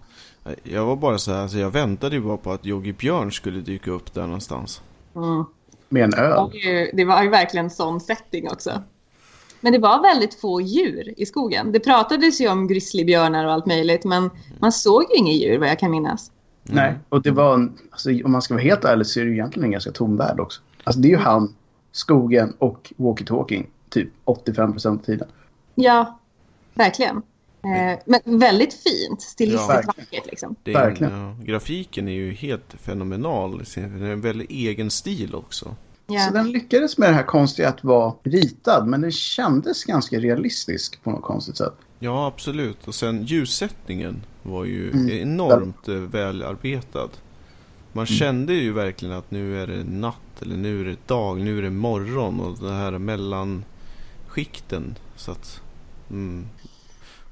jag 0.64 0.86
var 0.86 0.96
bara 0.96 1.18
så 1.18 1.32
här, 1.32 1.42
alltså 1.42 1.58
jag 1.58 1.70
väntade 1.72 2.16
ju 2.16 2.22
bara 2.22 2.38
på 2.38 2.52
att 2.52 2.66
Yogi 2.66 2.94
Björn 2.94 3.32
skulle 3.32 3.60
dyka 3.60 3.92
upp 3.92 4.14
där 4.14 4.22
någonstans. 4.22 4.82
Mm. 5.16 5.46
Med 5.90 6.04
en 6.04 6.10
Det 6.10 6.18
öl. 6.18 6.36
var 6.36 6.52
ju, 6.54 6.92
det 6.94 7.06
var 7.06 7.24
ju 7.24 7.30
verkligen 7.30 7.66
en 7.66 7.70
sån 7.70 8.00
setting 8.00 8.50
också. 8.52 8.84
Men 9.62 9.74
det 9.74 9.80
var 9.80 10.02
väldigt 10.02 10.34
få 10.34 10.62
djur 10.62 11.14
i 11.18 11.26
skogen. 11.26 11.72
Det 11.72 11.80
pratades 11.80 12.42
ju 12.42 12.50
om 12.50 12.68
grizzlybjörnar 12.68 13.46
och 13.46 13.52
allt 13.52 13.66
möjligt, 13.66 14.06
men 14.06 14.30
man 14.60 14.72
såg 14.72 15.04
ju 15.10 15.16
inga 15.18 15.32
djur 15.32 15.58
vad 15.58 15.70
jag 15.70 15.80
kan 15.80 15.92
minnas. 15.92 16.32
Nej, 16.64 16.94
och 17.10 17.22
det 17.22 17.32
var 17.32 17.54
en, 17.54 17.78
alltså, 17.92 18.10
om 18.26 18.32
man 18.32 18.42
ska 18.42 18.54
vara 18.54 18.64
helt 18.64 18.86
ärlig 18.86 19.08
så 19.08 19.20
är 19.20 19.26
det 19.26 19.32
egentligen 19.32 19.66
en 19.66 19.72
ganska 19.72 19.92
tom 19.92 20.18
värld 20.18 20.40
också. 20.40 20.62
Alltså 20.84 21.02
det 21.02 21.08
är 21.08 21.10
ju 21.10 21.18
han, 21.18 21.56
skogen 21.92 22.54
och 22.60 22.94
walkie-talking 22.98 23.66
typ 23.90 24.10
85% 24.26 24.88
av 24.88 24.98
tiden. 24.98 25.28
Ja, 25.76 26.20
verkligen. 26.74 27.22
Eh, 27.64 28.00
men 28.06 28.40
väldigt 28.40 28.74
fint, 28.74 29.22
stilistiskt 29.22 29.70
Ja, 29.70 29.76
verkligen. 29.76 30.06
vackert 30.12 30.26
liksom. 30.26 30.56
Det 30.64 30.72
är, 30.74 30.76
Verkligen. 30.86 31.14
Ja, 31.20 31.36
grafiken 31.44 32.08
är 32.08 32.12
ju 32.14 32.32
helt 32.32 32.74
fenomenal. 32.80 33.58
Det 33.76 33.82
är 33.82 34.04
en 34.04 34.22
väldigt 34.22 34.50
egen 34.50 34.90
stil 34.92 35.36
också. 35.36 35.76
Ja. 36.10 36.20
Så 36.28 36.34
den 36.34 36.52
lyckades 36.52 36.98
med 36.98 37.10
det 37.10 37.14
här 37.16 37.24
konstiga 37.24 37.70
att 37.70 37.84
vara 37.84 38.14
ritad 38.24 38.88
men 38.88 39.02
den 39.02 39.12
kändes 39.12 39.84
ganska 39.84 40.20
realistisk 40.20 41.04
på 41.04 41.12
något 41.12 41.22
konstigt 41.24 41.58
sätt. 41.58 41.74
Ja, 42.00 42.28
absolut. 42.28 42.88
Och 42.88 42.96
sen 42.96 43.24
ljussättningen 43.24 44.22
var 44.44 44.66
ju 44.66 44.92
Mm. 44.92 45.10
enormt 45.10 45.88
eh, 45.88 45.96
välarbetad. 45.96 47.10
Man 47.94 48.06
kände 48.06 48.54
ju 48.54 48.72
verkligen 48.74 49.16
att 49.16 49.32
nu 49.32 49.62
är 49.64 49.68
det 49.68 49.84
natt 49.84 50.42
eller 50.42 50.58
nu 50.58 50.82
är 50.82 50.86
det 50.86 51.08
dag, 51.08 51.40
nu 51.42 51.58
är 51.58 51.62
det 51.62 51.70
morgon 51.70 52.40
och 52.40 52.58
det 52.60 52.72
här 52.74 52.92
mellanskikten. 52.98 54.96
Så 55.16 55.32
att, 55.32 55.62
mm, 56.10 56.48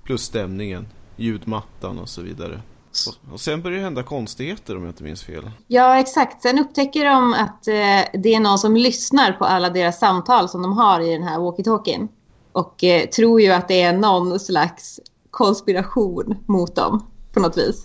plus 0.03 0.21
stämningen, 0.21 0.87
ljudmattan 1.17 1.99
och 1.99 2.09
så 2.09 2.21
vidare. 2.21 2.61
Och, 3.07 3.33
och 3.33 3.39
sen 3.39 3.61
börjar 3.61 3.77
det 3.77 3.83
hända 3.83 4.03
konstigheter 4.03 4.77
om 4.77 4.83
jag 4.83 4.89
inte 4.89 5.03
minns 5.03 5.23
fel. 5.23 5.51
ja, 5.67 5.99
exakt. 5.99 6.41
Sen 6.41 6.59
upptäcker 6.59 7.05
de 7.05 7.33
att 7.33 7.67
eh, 7.67 8.19
det 8.21 8.35
är 8.35 8.39
någon 8.39 8.59
som 8.59 8.75
lyssnar 8.75 9.31
på 9.31 9.45
alla 9.45 9.69
deras 9.69 9.99
samtal 9.99 10.49
som 10.49 10.61
de 10.61 10.77
har 10.77 10.99
i 10.99 11.13
den 11.13 11.23
här 11.23 11.37
walkie-talkien. 11.39 12.07
Och 12.51 12.83
eh, 12.83 13.09
tror 13.09 13.41
ju 13.41 13.51
att 13.51 13.67
det 13.67 13.81
är 13.81 13.93
någon 13.93 14.39
slags 14.39 14.99
konspiration 15.31 16.35
mot 16.45 16.75
dem 16.75 17.05
på 17.33 17.39
något 17.39 17.57
vis. 17.57 17.83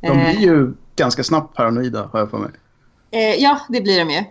De 0.00 0.18
blir 0.18 0.40
ju 0.40 0.74
ganska 0.96 1.24
snabbt 1.24 1.56
paranoida 1.56 2.08
har 2.12 2.18
jag 2.18 2.30
för 2.30 2.38
mig. 2.38 2.50
Eh, 3.10 3.34
ja, 3.42 3.60
det 3.68 3.80
blir 3.80 3.98
de 3.98 4.10
ju. 4.10 4.24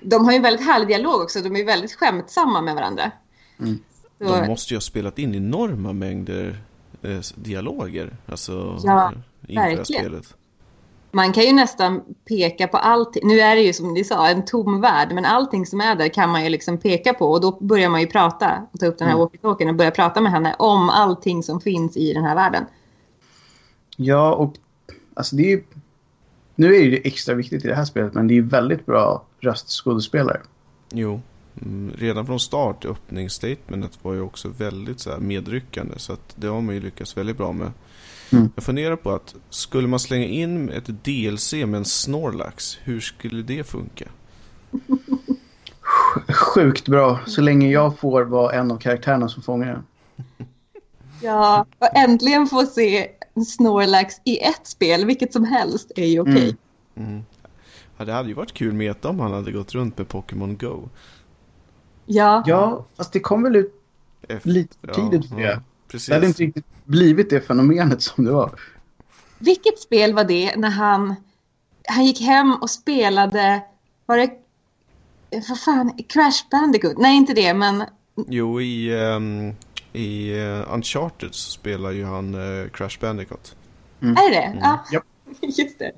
De 0.00 0.24
har 0.24 0.32
ju 0.32 0.36
en 0.36 0.42
väldigt 0.42 0.66
härlig 0.66 0.88
dialog 0.88 1.20
också. 1.20 1.40
De 1.40 1.54
är 1.54 1.58
ju 1.58 1.64
väldigt 1.64 1.92
skämtsamma 1.94 2.62
med 2.62 2.74
varandra. 2.74 3.10
Mm. 3.58 3.78
Så, 4.18 4.24
De 4.24 4.46
måste 4.46 4.74
ju 4.74 4.76
ha 4.76 4.80
spelat 4.80 5.18
in 5.18 5.34
enorma 5.34 5.92
mängder 5.92 6.62
eh, 7.04 7.20
dialoger. 7.34 8.16
Alltså 8.26 8.78
Ja, 8.84 9.12
inför 9.12 9.54
det 9.54 9.60
här 9.60 9.76
verkligen. 9.76 10.02
spelet. 10.04 10.34
Man 11.12 11.32
kan 11.32 11.44
ju 11.44 11.52
nästan 11.52 12.02
peka 12.28 12.68
på 12.68 12.76
allting. 12.76 13.28
Nu 13.28 13.40
är 13.40 13.56
det 13.56 13.62
ju 13.62 13.72
som 13.72 13.94
ni 13.94 14.04
sa 14.04 14.28
en 14.28 14.44
tom 14.44 14.80
värld. 14.80 15.08
Men 15.14 15.24
allting 15.24 15.66
som 15.66 15.80
är 15.80 15.94
där 15.94 16.08
kan 16.08 16.30
man 16.30 16.42
ju 16.44 16.48
liksom 16.48 16.78
peka 16.78 17.14
på. 17.14 17.30
Och 17.30 17.40
då 17.40 17.58
börjar 17.60 17.88
man 17.88 18.00
ju 18.00 18.06
prata. 18.06 18.62
Och 18.72 18.80
ta 18.80 18.86
upp 18.86 18.98
den 18.98 19.08
här 19.08 19.14
Mm. 19.14 19.26
walkie-talkien 19.26 19.68
och 19.68 19.74
börja 19.74 19.90
prata 19.90 20.20
med 20.20 20.32
henne 20.32 20.54
om 20.58 20.88
allting 20.90 21.42
som 21.42 21.60
finns 21.60 21.96
i 21.96 22.12
den 22.12 22.24
här 22.24 22.34
världen. 22.34 22.64
Ja, 23.96 24.34
och 24.34 24.54
alltså 25.14 25.36
det 25.36 25.42
är 25.42 25.50
ju... 25.50 25.64
Nu 26.54 26.66
är 26.66 26.70
det 26.70 26.84
ju 26.86 27.00
extra 27.04 27.34
viktigt 27.34 27.64
i 27.64 27.68
det 27.68 27.74
här 27.74 27.84
spelet 27.84 28.14
men 28.14 28.26
det 28.28 28.34
är 28.34 28.36
ju 28.36 28.46
väldigt 28.48 28.86
bra 28.86 29.24
röstskådespelare. 29.40 30.40
Jo, 30.92 31.20
redan 31.94 32.26
från 32.26 32.40
start 32.40 32.84
öppningsstatementet 32.84 33.98
var 34.02 34.14
ju 34.14 34.20
också 34.20 34.48
väldigt 34.48 35.00
så 35.00 35.10
här 35.10 35.18
medryckande. 35.18 35.94
Så 35.96 36.12
att 36.12 36.34
det 36.36 36.46
har 36.46 36.60
man 36.60 36.74
ju 36.74 36.80
lyckats 36.80 37.16
väldigt 37.16 37.36
bra 37.36 37.52
med. 37.52 37.72
Mm. 38.32 38.50
Jag 38.54 38.64
funderar 38.64 38.96
på 38.96 39.10
att 39.10 39.34
skulle 39.50 39.88
man 39.88 39.98
slänga 40.00 40.26
in 40.26 40.70
ett 40.70 41.04
DLC 41.04 41.52
med 41.52 41.74
en 41.74 41.84
Snorlax, 41.84 42.78
hur 42.82 43.00
skulle 43.00 43.42
det 43.42 43.64
funka? 43.64 44.04
Sjukt 46.28 46.88
bra, 46.88 47.20
så 47.26 47.40
länge 47.40 47.70
jag 47.70 47.98
får 47.98 48.22
vara 48.22 48.52
en 48.52 48.70
av 48.70 48.78
karaktärerna 48.78 49.28
som 49.28 49.42
fångar 49.42 49.66
den. 49.66 49.82
Ja, 51.22 51.66
och 51.78 51.96
äntligen 51.96 52.46
få 52.46 52.66
se 52.66 53.10
Snorlax 53.46 54.14
i 54.24 54.38
ett 54.38 54.66
spel, 54.66 55.04
vilket 55.04 55.32
som 55.32 55.44
helst, 55.44 55.92
är 55.96 56.06
ju 56.06 56.20
okej. 56.20 56.56
Mm. 56.94 57.08
Mm. 57.08 57.24
Ja, 57.96 58.04
det 58.04 58.12
hade 58.12 58.28
ju 58.28 58.34
varit 58.34 58.52
kul 58.52 58.72
meta 58.72 59.08
om 59.08 59.20
han 59.20 59.32
hade 59.32 59.52
gått 59.52 59.74
runt 59.74 59.98
med 59.98 60.08
Pokémon 60.08 60.56
Go. 60.56 60.88
Ja. 62.06 62.42
Ja, 62.46 62.86
fast 62.96 63.12
det 63.12 63.20
kom 63.20 63.42
väl 63.42 63.56
ut 63.56 63.74
Efter- 64.28 64.50
lite 64.50 64.76
för 64.80 64.94
tidigt 64.94 65.28
för 65.28 65.40
ja, 65.40 65.48
det. 65.48 65.62
Precis. 65.88 66.08
Det 66.08 66.14
hade 66.14 66.26
inte 66.26 66.42
riktigt 66.42 66.64
blivit 66.84 67.30
det 67.30 67.40
fenomenet 67.40 68.02
som 68.02 68.24
det 68.24 68.30
var. 68.32 68.50
Vilket 69.38 69.78
spel 69.78 70.14
var 70.14 70.24
det 70.24 70.56
när 70.56 70.70
han, 70.70 71.14
han 71.88 72.04
gick 72.04 72.20
hem 72.20 72.54
och 72.54 72.70
spelade, 72.70 73.62
var 74.06 74.16
det, 74.16 74.30
vad 75.48 75.60
fan, 75.60 75.92
Crash 76.08 76.48
Bandicoot? 76.50 76.98
Nej, 76.98 77.16
inte 77.16 77.34
det, 77.34 77.54
men 77.54 77.84
Jo, 78.28 78.60
i... 78.60 79.02
ehm, 79.02 79.52
I 79.92 80.32
uh, 80.32 80.74
Uncharted 80.74 81.34
så 81.34 81.50
spelar 81.50 81.90
ju 81.90 82.04
han 82.04 82.34
uh, 82.34 82.68
Crash 82.68 83.00
Bandicoot. 83.00 83.56
Mm. 84.02 84.16
Är 84.16 84.30
det? 84.30 84.42
Mm. 84.42 84.58
Ja, 84.58 84.84
yep. 84.92 85.02
just 85.58 85.78
det. 85.78 85.92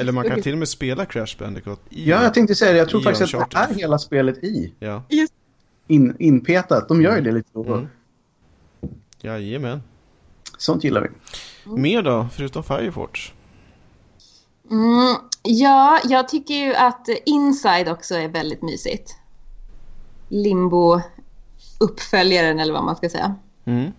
Eller 0.00 0.12
man 0.12 0.28
kan 0.28 0.42
till 0.42 0.52
och 0.52 0.58
med 0.58 0.68
spela 0.68 1.06
Crash 1.06 1.38
Bandicoot 1.38 1.80
i 1.90 2.10
Ja, 2.10 2.22
jag 2.22 2.34
tänkte 2.34 2.54
säga 2.54 2.72
det. 2.72 2.78
Jag 2.78 2.88
tror 2.88 3.00
faktiskt 3.00 3.34
Uncharted. 3.34 3.58
att 3.60 3.68
det 3.68 3.74
är 3.74 3.78
hela 3.78 3.98
spelet 3.98 4.44
i. 4.44 4.72
Ja. 4.78 5.02
Just. 5.08 5.32
In, 5.86 6.16
inpetat. 6.18 6.88
De 6.88 7.02
gör 7.02 7.16
ju 7.16 7.22
det 7.22 7.32
lite 7.32 7.50
då. 7.52 7.64
Mm. 7.64 7.88
Jajamän. 9.20 9.82
Sånt 10.58 10.84
gillar 10.84 11.00
vi. 11.00 11.08
Mm. 11.66 11.82
Mer 11.82 12.02
då, 12.02 12.28
förutom 12.32 12.62
Fireforge? 12.62 13.32
Mm, 14.70 15.16
ja, 15.42 16.00
jag 16.04 16.28
tycker 16.28 16.54
ju 16.54 16.74
att 16.74 17.08
Inside 17.26 17.88
också 17.88 18.14
är 18.14 18.28
väldigt 18.28 18.62
mysigt. 18.62 19.16
Limbo 20.28 21.00
uppföljaren 21.80 22.60
eller 22.60 22.72
vad 22.72 22.84
man 22.84 22.96
ska 22.96 23.08
säga. 23.08 23.34
Mm. 23.64 23.92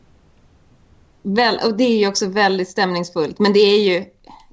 Väl, 1.22 1.60
och 1.66 1.78
det 1.78 1.84
är 1.84 2.00
ju 2.00 2.08
också 2.08 2.28
väldigt 2.28 2.70
stämningsfullt. 2.70 3.40
Men 3.40 3.54
det 3.54 3.60
är 3.60 3.84
ju 3.84 4.06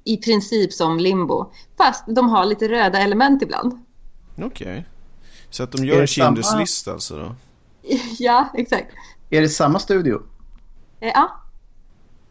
i 0.03 0.17
princip 0.17 0.73
som 0.73 0.99
Limbo. 0.99 1.51
Fast 1.77 2.03
de 2.07 2.29
har 2.29 2.45
lite 2.45 2.67
röda 2.67 2.99
element 2.99 3.41
ibland. 3.41 3.79
Okej. 4.37 4.45
Okay. 4.45 4.83
Så 5.51 5.63
att 5.63 5.71
de 5.71 5.85
gör 5.85 6.05
Kinders 6.05 6.45
samma... 6.45 6.59
lista 6.59 6.91
alltså 6.91 7.17
då? 7.17 7.35
ja, 8.19 8.49
exakt. 8.53 8.87
Är 9.29 9.41
det 9.41 9.49
samma 9.49 9.79
studio? 9.79 10.21
Eh, 10.99 11.11
ja, 11.13 11.31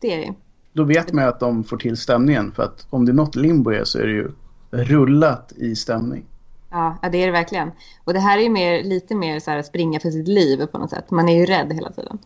det 0.01 0.15
är 0.15 0.19
det. 0.19 0.35
Då 0.73 0.85
vet 0.85 1.13
man 1.13 1.25
ju 1.25 1.31
att 1.31 1.41
de 1.41 1.65
får 1.65 1.77
till 1.77 1.97
stämningen. 1.97 2.53
För 2.53 2.63
att 2.63 2.87
om 2.91 3.05
det 3.07 3.13
är 3.13 3.15
något 3.15 3.37
Limbo 3.37 3.71
är 3.71 3.85
så 3.85 3.99
är 3.99 4.07
det 4.07 4.13
ju 4.13 4.33
rullat 4.71 5.53
i 5.57 5.77
stämning. 5.77 6.25
Ja, 6.71 6.99
det 7.13 7.19
är 7.19 7.27
det 7.27 7.33
verkligen. 7.33 7.71
Och 8.05 8.13
det 8.13 8.21
här 8.21 8.39
är 8.39 8.43
ju 8.43 8.49
mer, 8.49 8.85
lite 8.85 9.15
mer 9.15 9.41
så 9.41 9.51
här 9.51 9.63
springa 9.63 10.01
för 10.01 10.11
sitt 10.11 10.29
liv 10.29 10.67
på 10.67 10.79
något 10.79 10.91
sätt. 10.91 11.11
Man 11.11 11.29
är 11.29 11.39
ju 11.39 11.47
rädd 11.47 11.73
hela 11.73 11.93
tiden. 11.93 12.19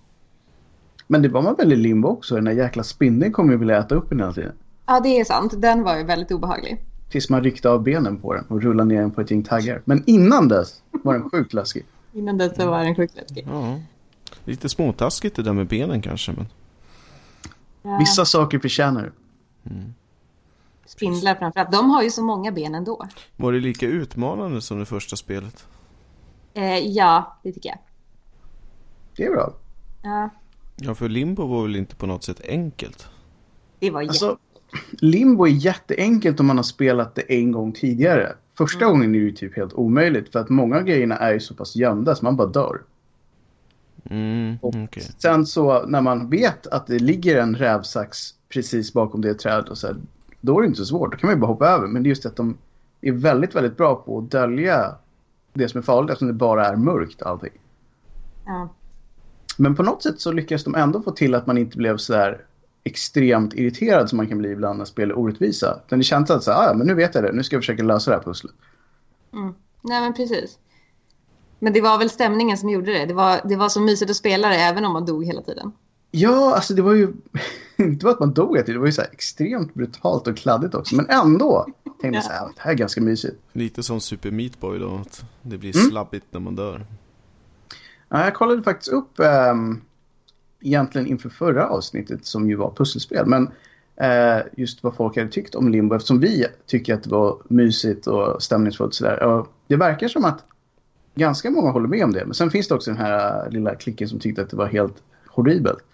Men 1.06 1.22
det 1.22 1.28
var 1.28 1.42
man 1.42 1.54
väl 1.54 1.72
i 1.72 1.76
Limbo 1.76 2.08
också? 2.08 2.34
Den 2.34 2.44
där 2.44 2.52
jäkla 2.52 2.82
spindeln 2.82 3.32
kommer 3.32 3.52
ju 3.52 3.58
vilja 3.58 3.78
äta 3.78 3.94
upp 3.94 4.12
en 4.12 4.18
hela 4.20 4.32
tiden. 4.32 4.52
Ja, 4.86 5.00
det 5.00 5.20
är 5.20 5.24
sant. 5.24 5.52
Den 5.56 5.82
var 5.82 5.96
ju 5.96 6.04
väldigt 6.04 6.30
obehaglig. 6.30 6.84
Tills 7.08 7.30
man 7.30 7.42
ryckte 7.44 7.70
av 7.70 7.82
benen 7.82 8.20
på 8.20 8.34
den 8.34 8.44
och 8.44 8.62
rullade 8.62 8.88
ner 8.88 9.00
den 9.00 9.10
på 9.10 9.20
ett 9.20 9.30
gäng 9.30 9.42
taggar. 9.42 9.82
Men 9.84 10.04
innan 10.06 10.48
dess 10.48 10.82
var 10.90 11.14
den 11.14 11.30
sjukt 11.30 11.52
läskig. 11.52 11.84
innan 12.12 12.38
dess 12.38 12.58
var 12.58 12.84
den 12.84 12.96
sjukt 12.96 13.16
läskig. 13.16 13.46
Ja. 13.50 13.80
Lite 14.44 14.68
småtaskigt 14.68 15.36
det 15.36 15.42
där 15.42 15.52
med 15.52 15.66
benen 15.66 16.02
kanske. 16.02 16.32
Men... 16.32 16.46
Ja. 17.82 17.98
Vissa 17.98 18.24
saker 18.24 18.58
förtjänar. 18.58 19.12
Mm. 19.70 19.94
Spindlar 20.86 21.34
framförallt. 21.34 21.72
De 21.72 21.90
har 21.90 22.02
ju 22.02 22.10
så 22.10 22.22
många 22.22 22.52
ben 22.52 22.74
ändå. 22.74 23.06
Var 23.36 23.52
det 23.52 23.60
lika 23.60 23.86
utmanande 23.86 24.60
som 24.62 24.78
det 24.78 24.84
första 24.84 25.16
spelet? 25.16 25.66
Eh, 26.54 26.78
ja, 26.78 27.38
det 27.42 27.52
tycker 27.52 27.68
jag. 27.68 27.78
Det 29.16 29.24
är 29.24 29.30
bra. 29.30 29.54
Ja. 30.02 30.30
Ja, 30.76 30.94
för 30.94 31.08
Limbo 31.08 31.46
var 31.46 31.62
väl 31.62 31.76
inte 31.76 31.96
på 31.96 32.06
något 32.06 32.24
sätt 32.24 32.40
enkelt? 32.48 33.08
Det 33.78 33.90
var 33.90 34.02
alltså, 34.02 34.38
Limbo 34.90 35.46
är 35.46 35.50
jätteenkelt 35.50 36.40
om 36.40 36.46
man 36.46 36.56
har 36.56 36.64
spelat 36.64 37.14
det 37.14 37.22
en 37.22 37.52
gång 37.52 37.72
tidigare. 37.72 38.32
Första 38.58 38.84
mm. 38.84 38.90
gången 38.90 39.14
är 39.14 39.18
det 39.18 39.24
ju 39.24 39.32
typ 39.32 39.56
helt 39.56 39.72
omöjligt 39.72 40.32
för 40.32 40.38
att 40.38 40.48
många 40.48 40.76
av 40.76 40.82
grejerna 40.82 41.16
är 41.16 41.32
ju 41.32 41.40
så 41.40 41.54
pass 41.54 41.76
gömda 41.76 42.14
så 42.14 42.24
man 42.24 42.36
bara 42.36 42.48
dör. 42.48 42.82
Mm, 44.10 44.58
okay. 44.62 45.02
Sen 45.18 45.46
så 45.46 45.86
när 45.86 46.00
man 46.00 46.30
vet 46.30 46.66
att 46.66 46.86
det 46.86 46.98
ligger 46.98 47.40
en 47.40 47.56
rävsax 47.56 48.34
precis 48.48 48.92
bakom 48.92 49.20
det 49.20 49.34
trädet 49.34 49.68
och 49.68 49.78
så 49.78 49.86
här, 49.86 49.96
då 50.40 50.58
är 50.58 50.62
det 50.62 50.66
inte 50.66 50.78
så 50.78 50.86
svårt. 50.86 51.12
Då 51.12 51.18
kan 51.18 51.26
man 51.26 51.36
ju 51.36 51.40
bara 51.40 51.46
hoppa 51.46 51.68
över. 51.68 51.86
Men 51.86 52.02
det 52.02 52.06
är 52.06 52.08
just 52.08 52.26
att 52.26 52.36
de 52.36 52.58
är 53.00 53.12
väldigt, 53.12 53.54
väldigt 53.54 53.76
bra 53.76 53.94
på 53.94 54.18
att 54.18 54.30
dölja 54.30 54.94
det 55.52 55.68
som 55.68 55.78
är 55.78 55.82
farligt 55.82 56.10
eftersom 56.10 56.28
det 56.28 56.34
bara 56.34 56.66
är 56.66 56.76
mörkt 56.76 57.22
allting. 57.22 57.52
Ja. 58.46 58.68
Men 59.56 59.74
på 59.74 59.82
något 59.82 60.02
sätt 60.02 60.20
så 60.20 60.32
lyckas 60.32 60.64
de 60.64 60.74
ändå 60.74 61.02
få 61.02 61.10
till 61.10 61.34
att 61.34 61.46
man 61.46 61.58
inte 61.58 61.78
blev 61.78 61.96
så 61.96 62.12
där 62.12 62.44
extremt 62.84 63.54
irriterad 63.54 64.08
som 64.08 64.16
man 64.16 64.28
kan 64.28 64.38
bli 64.38 64.50
ibland 64.50 64.78
när 64.78 64.84
spel 64.84 65.10
är 65.10 65.18
orättvisa. 65.18 65.80
Utan 65.86 65.98
det 65.98 66.04
känns 66.04 66.30
att 66.30 66.44
så 66.44 66.52
här, 66.52 66.70
ah, 66.70 66.74
men 66.74 66.86
nu 66.86 66.94
vet 66.94 67.14
jag 67.14 67.24
det, 67.24 67.32
nu 67.32 67.42
ska 67.42 67.56
jag 67.56 67.62
försöka 67.62 67.82
lösa 67.82 68.10
det 68.10 68.16
här 68.16 68.24
pusslet. 68.24 68.54
Mm. 69.32 69.54
Nej 69.82 70.00
men 70.00 70.14
precis. 70.14 70.58
Men 71.58 71.72
det 71.72 71.80
var 71.80 71.98
väl 71.98 72.10
stämningen 72.10 72.58
som 72.58 72.70
gjorde 72.70 72.92
det. 72.92 73.06
Det 73.06 73.14
var, 73.14 73.40
det 73.44 73.56
var 73.56 73.68
så 73.68 73.80
mysigt 73.80 74.10
att 74.10 74.16
spela 74.16 74.48
det 74.48 74.56
även 74.56 74.84
om 74.84 74.92
man 74.92 75.06
dog 75.06 75.24
hela 75.24 75.42
tiden. 75.42 75.72
Ja, 76.10 76.54
alltså 76.54 76.74
det 76.74 76.82
var 76.82 76.92
ju 76.94 77.12
inte 77.76 78.04
bara 78.04 78.12
att 78.12 78.20
man 78.20 78.34
dog. 78.34 78.62
Det 78.66 78.78
var 78.78 78.86
ju 78.86 78.92
så 78.92 79.02
extremt 79.02 79.74
brutalt 79.74 80.26
och 80.26 80.36
kladdigt 80.36 80.74
också. 80.74 80.96
Men 80.96 81.10
ändå 81.10 81.66
tänkte 82.00 82.16
jag 82.16 82.24
så 82.24 82.32
här, 82.32 82.46
det 82.46 82.60
här 82.60 82.70
är 82.70 82.74
ganska 82.74 83.00
mysigt. 83.00 83.36
Lite 83.52 83.82
som 83.82 84.00
Super 84.00 84.30
Meat 84.30 84.60
Boy 84.60 84.78
då. 84.78 84.94
Att 84.94 85.24
det 85.42 85.58
blir 85.58 85.76
mm. 85.76 85.90
slabbigt 85.90 86.26
när 86.30 86.40
man 86.40 86.56
dör. 86.56 86.86
Ja, 88.08 88.24
jag 88.24 88.34
kollade 88.34 88.62
faktiskt 88.62 88.92
upp 88.92 89.12
um, 89.16 89.80
egentligen 90.64 91.06
inför 91.06 91.28
förra 91.28 91.68
avsnittet 91.68 92.26
som 92.26 92.48
ju 92.50 92.56
var 92.56 92.70
pusselspel. 92.76 93.26
Men 93.26 93.42
uh, 94.02 94.42
just 94.56 94.82
vad 94.82 94.94
folk 94.94 95.16
hade 95.16 95.28
tyckt 95.28 95.54
om 95.54 95.68
Limbo. 95.68 95.94
Eftersom 95.94 96.20
vi 96.20 96.46
tycker 96.66 96.94
att 96.94 97.02
det 97.02 97.10
var 97.10 97.38
mysigt 97.48 98.06
och 98.06 98.42
stämningsfullt 98.42 98.94
sådär. 98.94 99.24
Uh, 99.24 99.46
det 99.66 99.76
verkar 99.76 100.08
som 100.08 100.24
att 100.24 100.44
ganska 101.14 101.50
många 101.50 101.70
håller 101.70 101.88
med 101.88 102.04
om 102.04 102.12
det. 102.12 102.24
Men 102.24 102.34
sen 102.34 102.50
finns 102.50 102.68
det 102.68 102.74
också 102.74 102.90
den 102.90 103.00
här 103.00 103.50
lilla 103.50 103.74
klicken 103.74 104.08
som 104.08 104.18
tyckte 104.18 104.42
att 104.42 104.50
det 104.50 104.56
var 104.56 104.66
helt 104.66 105.02
horribelt. 105.26 105.84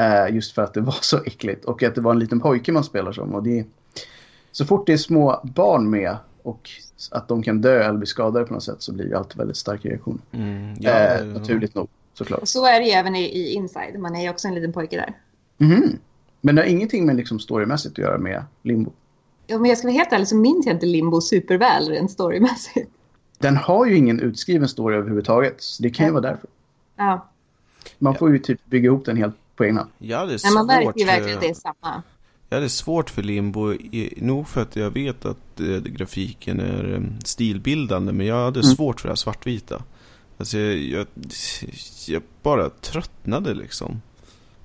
Uh, 0.00 0.34
just 0.34 0.54
för 0.54 0.62
att 0.62 0.74
det 0.74 0.80
var 0.90 0.98
så 1.00 1.22
äckligt. 1.24 1.64
Och 1.64 1.82
att 1.82 1.94
det 1.94 2.00
var 2.00 2.12
en 2.12 2.18
liten 2.18 2.40
pojke 2.40 2.72
man 2.72 2.84
spelar 2.84 3.12
som. 3.12 3.34
Och 3.34 3.42
det, 3.42 3.66
så 4.52 4.64
fort 4.64 4.86
det 4.86 4.92
är 4.92 4.96
små 4.96 5.40
barn 5.44 5.90
med 5.90 6.16
och 6.42 6.70
att 7.10 7.28
de 7.28 7.42
kan 7.42 7.60
dö 7.60 7.82
eller 7.82 7.98
bli 7.98 8.06
skadade 8.06 8.44
på 8.44 8.54
något 8.54 8.62
sätt 8.62 8.82
så 8.82 8.92
blir 8.92 9.04
det 9.04 9.18
alltid 9.18 9.38
väldigt 9.38 9.56
stark 9.56 9.84
reaktion. 9.84 10.20
Mm, 10.32 10.74
ja, 10.80 10.90
eh, 10.90 11.26
naturligt 11.26 11.74
nog, 11.74 11.88
såklart. 12.14 12.48
Så 12.48 12.66
är 12.66 12.80
det 12.80 12.86
ju 12.86 12.92
även 12.92 13.16
i, 13.16 13.24
i 13.24 13.52
Inside. 13.52 13.98
Man 13.98 14.16
är 14.16 14.22
ju 14.22 14.30
också 14.30 14.48
en 14.48 14.54
liten 14.54 14.72
pojke 14.72 14.96
där. 14.96 15.14
Mm. 15.66 15.98
Men 16.40 16.54
det 16.54 16.62
har 16.62 16.66
ingenting 16.66 17.06
med 17.06 17.16
liksom 17.16 17.40
storymässigt 17.40 17.92
att 17.92 17.98
göra 17.98 18.18
med 18.18 18.44
Limbo. 18.62 18.92
Ja, 19.46 19.58
men 19.58 19.68
jag 19.68 19.78
ska 19.78 19.88
vara 19.88 19.96
helt 19.96 20.12
ärlig 20.12 20.28
så 20.28 20.36
minns 20.36 20.66
jag 20.66 20.74
inte 20.74 20.86
Limbo 20.86 21.20
superväl 21.20 21.88
rent 21.88 22.10
storymässigt. 22.10 22.90
Den 23.38 23.56
har 23.56 23.86
ju 23.86 23.96
ingen 23.96 24.20
utskriven 24.20 24.68
story 24.68 24.96
överhuvudtaget. 24.96 25.54
Så 25.58 25.82
det 25.82 25.90
kan 25.90 26.06
ju 26.06 26.12
vara 26.12 26.22
därför. 26.22 26.48
Ja. 26.96 27.28
Man 27.98 28.14
får 28.14 28.32
ju 28.32 28.38
typ 28.38 28.66
bygga 28.66 28.86
ihop 28.86 29.04
den 29.04 29.16
helt 29.16 29.34
på 29.56 29.64
egen 29.64 29.76
hand. 29.76 29.90
Ja, 29.98 30.26
det 30.26 30.34
är 30.34 30.38
svårt. 30.38 30.54
Men 30.54 30.54
man 30.54 30.66
märker 30.66 31.00
ju 31.00 31.06
verkligen 31.06 31.34
att 31.34 31.42
det 31.42 31.50
är 31.50 31.54
samma. 31.54 32.02
Ja, 32.50 32.58
det 32.58 32.66
är 32.66 32.68
svårt 32.68 33.10
för 33.10 33.22
Limbo, 33.22 33.74
nog 34.16 34.48
för 34.48 34.62
att 34.62 34.76
jag 34.76 34.90
vet 34.90 35.24
att 35.24 35.60
eh, 35.60 35.66
grafiken 35.66 36.60
är 36.60 36.94
eh, 36.94 37.24
stilbildande, 37.24 38.12
men 38.12 38.26
jag 38.26 38.44
hade 38.44 38.60
mm. 38.60 38.74
svårt 38.74 39.00
för 39.00 39.08
det 39.08 39.10
här 39.10 39.16
svartvita. 39.16 39.82
Alltså 40.44 40.58
jag, 40.58 40.78
jag, 40.90 41.06
jag, 42.06 42.22
bara 42.42 42.70
tröttnade 42.70 43.54
liksom 43.54 44.02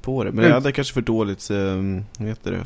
på 0.01 0.23
det. 0.23 0.31
Men 0.31 0.39
mm. 0.39 0.47
jag 0.47 0.55
hade 0.55 0.71
kanske 0.71 0.93
för 0.93 1.01
dåligt, 1.01 1.49
eh, 1.49 2.25
vet 2.25 2.43
det, 2.43 2.51
jag 2.51 2.65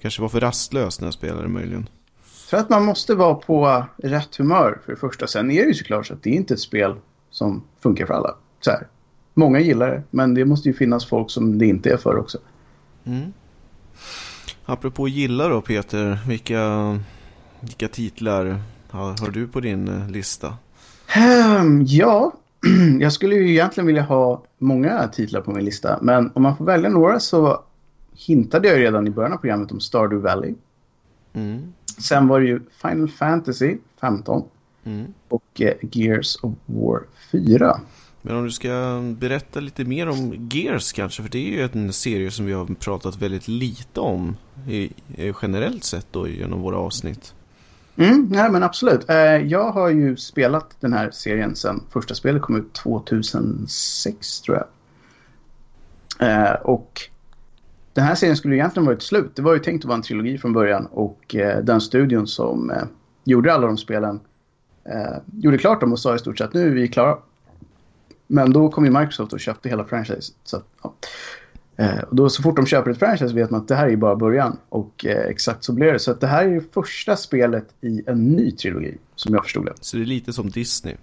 kanske 0.00 0.22
var 0.22 0.28
för 0.28 0.40
rastlös 0.40 1.00
när 1.00 1.06
jag 1.06 1.14
spelade 1.14 1.48
möjligen. 1.48 1.88
För 2.22 2.56
att 2.56 2.70
man 2.70 2.84
måste 2.84 3.14
vara 3.14 3.34
på 3.34 3.86
rätt 3.96 4.36
humör 4.36 4.80
för 4.84 4.92
det 4.92 4.98
första. 4.98 5.26
Sen 5.26 5.50
är 5.50 5.62
det 5.62 5.68
ju 5.68 5.74
såklart 5.74 6.06
så 6.06 6.14
att 6.14 6.22
det 6.22 6.30
är 6.30 6.34
inte 6.34 6.54
ett 6.54 6.60
spel 6.60 6.94
som 7.30 7.64
funkar 7.80 8.06
för 8.06 8.14
alla. 8.14 8.34
Så 8.60 8.70
här. 8.70 8.86
Många 9.34 9.60
gillar 9.60 9.90
det, 9.90 10.02
men 10.10 10.34
det 10.34 10.44
måste 10.44 10.68
ju 10.68 10.74
finnas 10.74 11.06
folk 11.06 11.30
som 11.30 11.58
det 11.58 11.66
inte 11.66 11.90
är 11.90 11.96
för 11.96 12.16
också. 12.16 12.38
Mm. 13.04 13.32
Apropå 14.64 15.08
gilla 15.08 15.48
då 15.48 15.60
Peter, 15.60 16.18
vilka, 16.28 16.98
vilka 17.60 17.88
titlar 17.88 18.60
har, 18.90 19.20
har 19.20 19.30
du 19.30 19.48
på 19.48 19.60
din 19.60 19.88
eh, 19.88 20.10
lista? 20.10 20.56
Um, 21.16 21.84
ja, 21.86 22.32
jag 23.00 23.12
skulle 23.12 23.34
ju 23.34 23.50
egentligen 23.50 23.86
vilja 23.86 24.02
ha 24.02 24.42
många 24.58 25.08
titlar 25.08 25.40
på 25.40 25.50
min 25.50 25.64
lista. 25.64 25.98
Men 26.02 26.30
om 26.34 26.42
man 26.42 26.56
får 26.56 26.64
välja 26.64 26.90
några 26.90 27.20
så 27.20 27.62
hintade 28.14 28.68
jag 28.68 28.78
redan 28.78 29.06
i 29.06 29.10
början 29.10 29.32
av 29.32 29.36
programmet 29.36 29.72
om 29.72 29.80
Stardew 29.80 30.28
Valley. 30.28 30.54
Mm. 31.32 31.72
Sen 31.98 32.28
var 32.28 32.40
det 32.40 32.46
ju 32.46 32.60
Final 32.82 33.08
Fantasy 33.08 33.76
15 34.00 34.44
mm. 34.84 35.06
och 35.28 35.60
eh, 35.60 35.74
Gears 35.80 36.36
of 36.36 36.54
War 36.66 37.00
4. 37.32 37.80
Men 38.22 38.36
om 38.36 38.44
du 38.44 38.50
ska 38.50 39.00
berätta 39.18 39.60
lite 39.60 39.84
mer 39.84 40.08
om 40.08 40.48
Gears 40.52 40.92
kanske, 40.92 41.22
för 41.22 41.30
det 41.30 41.38
är 41.38 41.50
ju 41.50 41.68
en 41.72 41.92
serie 41.92 42.30
som 42.30 42.46
vi 42.46 42.52
har 42.52 42.66
pratat 42.66 43.22
väldigt 43.22 43.48
lite 43.48 44.00
om 44.00 44.36
i, 44.68 44.92
generellt 45.42 45.84
sett 45.84 46.06
då 46.10 46.28
genom 46.28 46.60
våra 46.60 46.76
avsnitt. 46.76 47.34
Mm, 47.98 48.28
nej 48.30 48.50
men 48.50 48.62
absolut. 48.62 49.10
Eh, 49.10 49.16
jag 49.36 49.72
har 49.72 49.88
ju 49.88 50.16
spelat 50.16 50.76
den 50.80 50.92
här 50.92 51.10
serien 51.10 51.56
sedan 51.56 51.82
första 51.90 52.14
spelet 52.14 52.42
kom 52.42 52.56
ut 52.56 52.74
2006 52.74 54.40
tror 54.40 54.56
jag. 54.56 54.66
Eh, 56.20 56.54
och 56.54 57.00
den 57.92 58.04
här 58.04 58.14
serien 58.14 58.36
skulle 58.36 58.54
egentligen 58.54 58.86
varit 58.86 59.02
slut. 59.02 59.36
Det 59.36 59.42
var 59.42 59.54
ju 59.54 59.58
tänkt 59.58 59.82
att 59.82 59.88
vara 59.88 59.96
en 59.96 60.02
trilogi 60.02 60.38
från 60.38 60.52
början 60.52 60.86
och 60.86 61.34
eh, 61.34 61.58
den 61.64 61.80
studion 61.80 62.26
som 62.26 62.70
eh, 62.70 62.82
gjorde 63.24 63.54
alla 63.54 63.66
de 63.66 63.76
spelen 63.76 64.20
eh, 64.84 65.16
gjorde 65.32 65.58
klart 65.58 65.80
dem 65.80 65.92
och 65.92 66.00
sa 66.00 66.14
i 66.14 66.18
stort 66.18 66.38
sett 66.38 66.54
nu 66.54 66.66
är 66.66 66.70
vi 66.70 66.88
klara. 66.88 67.18
Men 68.26 68.52
då 68.52 68.70
kom 68.70 68.84
ju 68.84 68.90
Microsoft 68.90 69.32
och 69.32 69.40
köpte 69.40 69.68
hela 69.68 69.84
franchise. 69.84 70.32
Så, 70.44 70.62
ja 70.82 70.94
eh, 71.78 71.98
och 71.98 72.16
då 72.16 72.28
så 72.28 72.42
fort 72.42 72.56
de 72.56 72.66
köper 72.66 72.90
ett 72.90 72.98
franchise 72.98 73.34
vet 73.34 73.50
man 73.50 73.60
att 73.60 73.68
det 73.68 73.74
här 73.74 73.88
är 73.88 73.96
bara 73.96 74.16
början. 74.16 74.58
Och 74.68 75.06
eh, 75.06 75.26
exakt 75.26 75.64
så 75.64 75.72
blev 75.72 75.92
det. 75.92 75.98
Så 75.98 76.10
att 76.10 76.20
det 76.20 76.26
här 76.26 76.44
är 76.44 76.48
ju 76.48 76.60
första 76.60 77.16
spelet 77.16 77.74
i 77.80 78.02
en 78.06 78.24
ny 78.24 78.50
trilogi. 78.50 78.98
Som 79.14 79.34
jag 79.34 79.44
förstod 79.44 79.66
det. 79.66 79.74
Så 79.80 79.96
det 79.96 80.02
är 80.02 80.06
lite 80.06 80.32
som 80.32 80.50
Disney. 80.50 80.94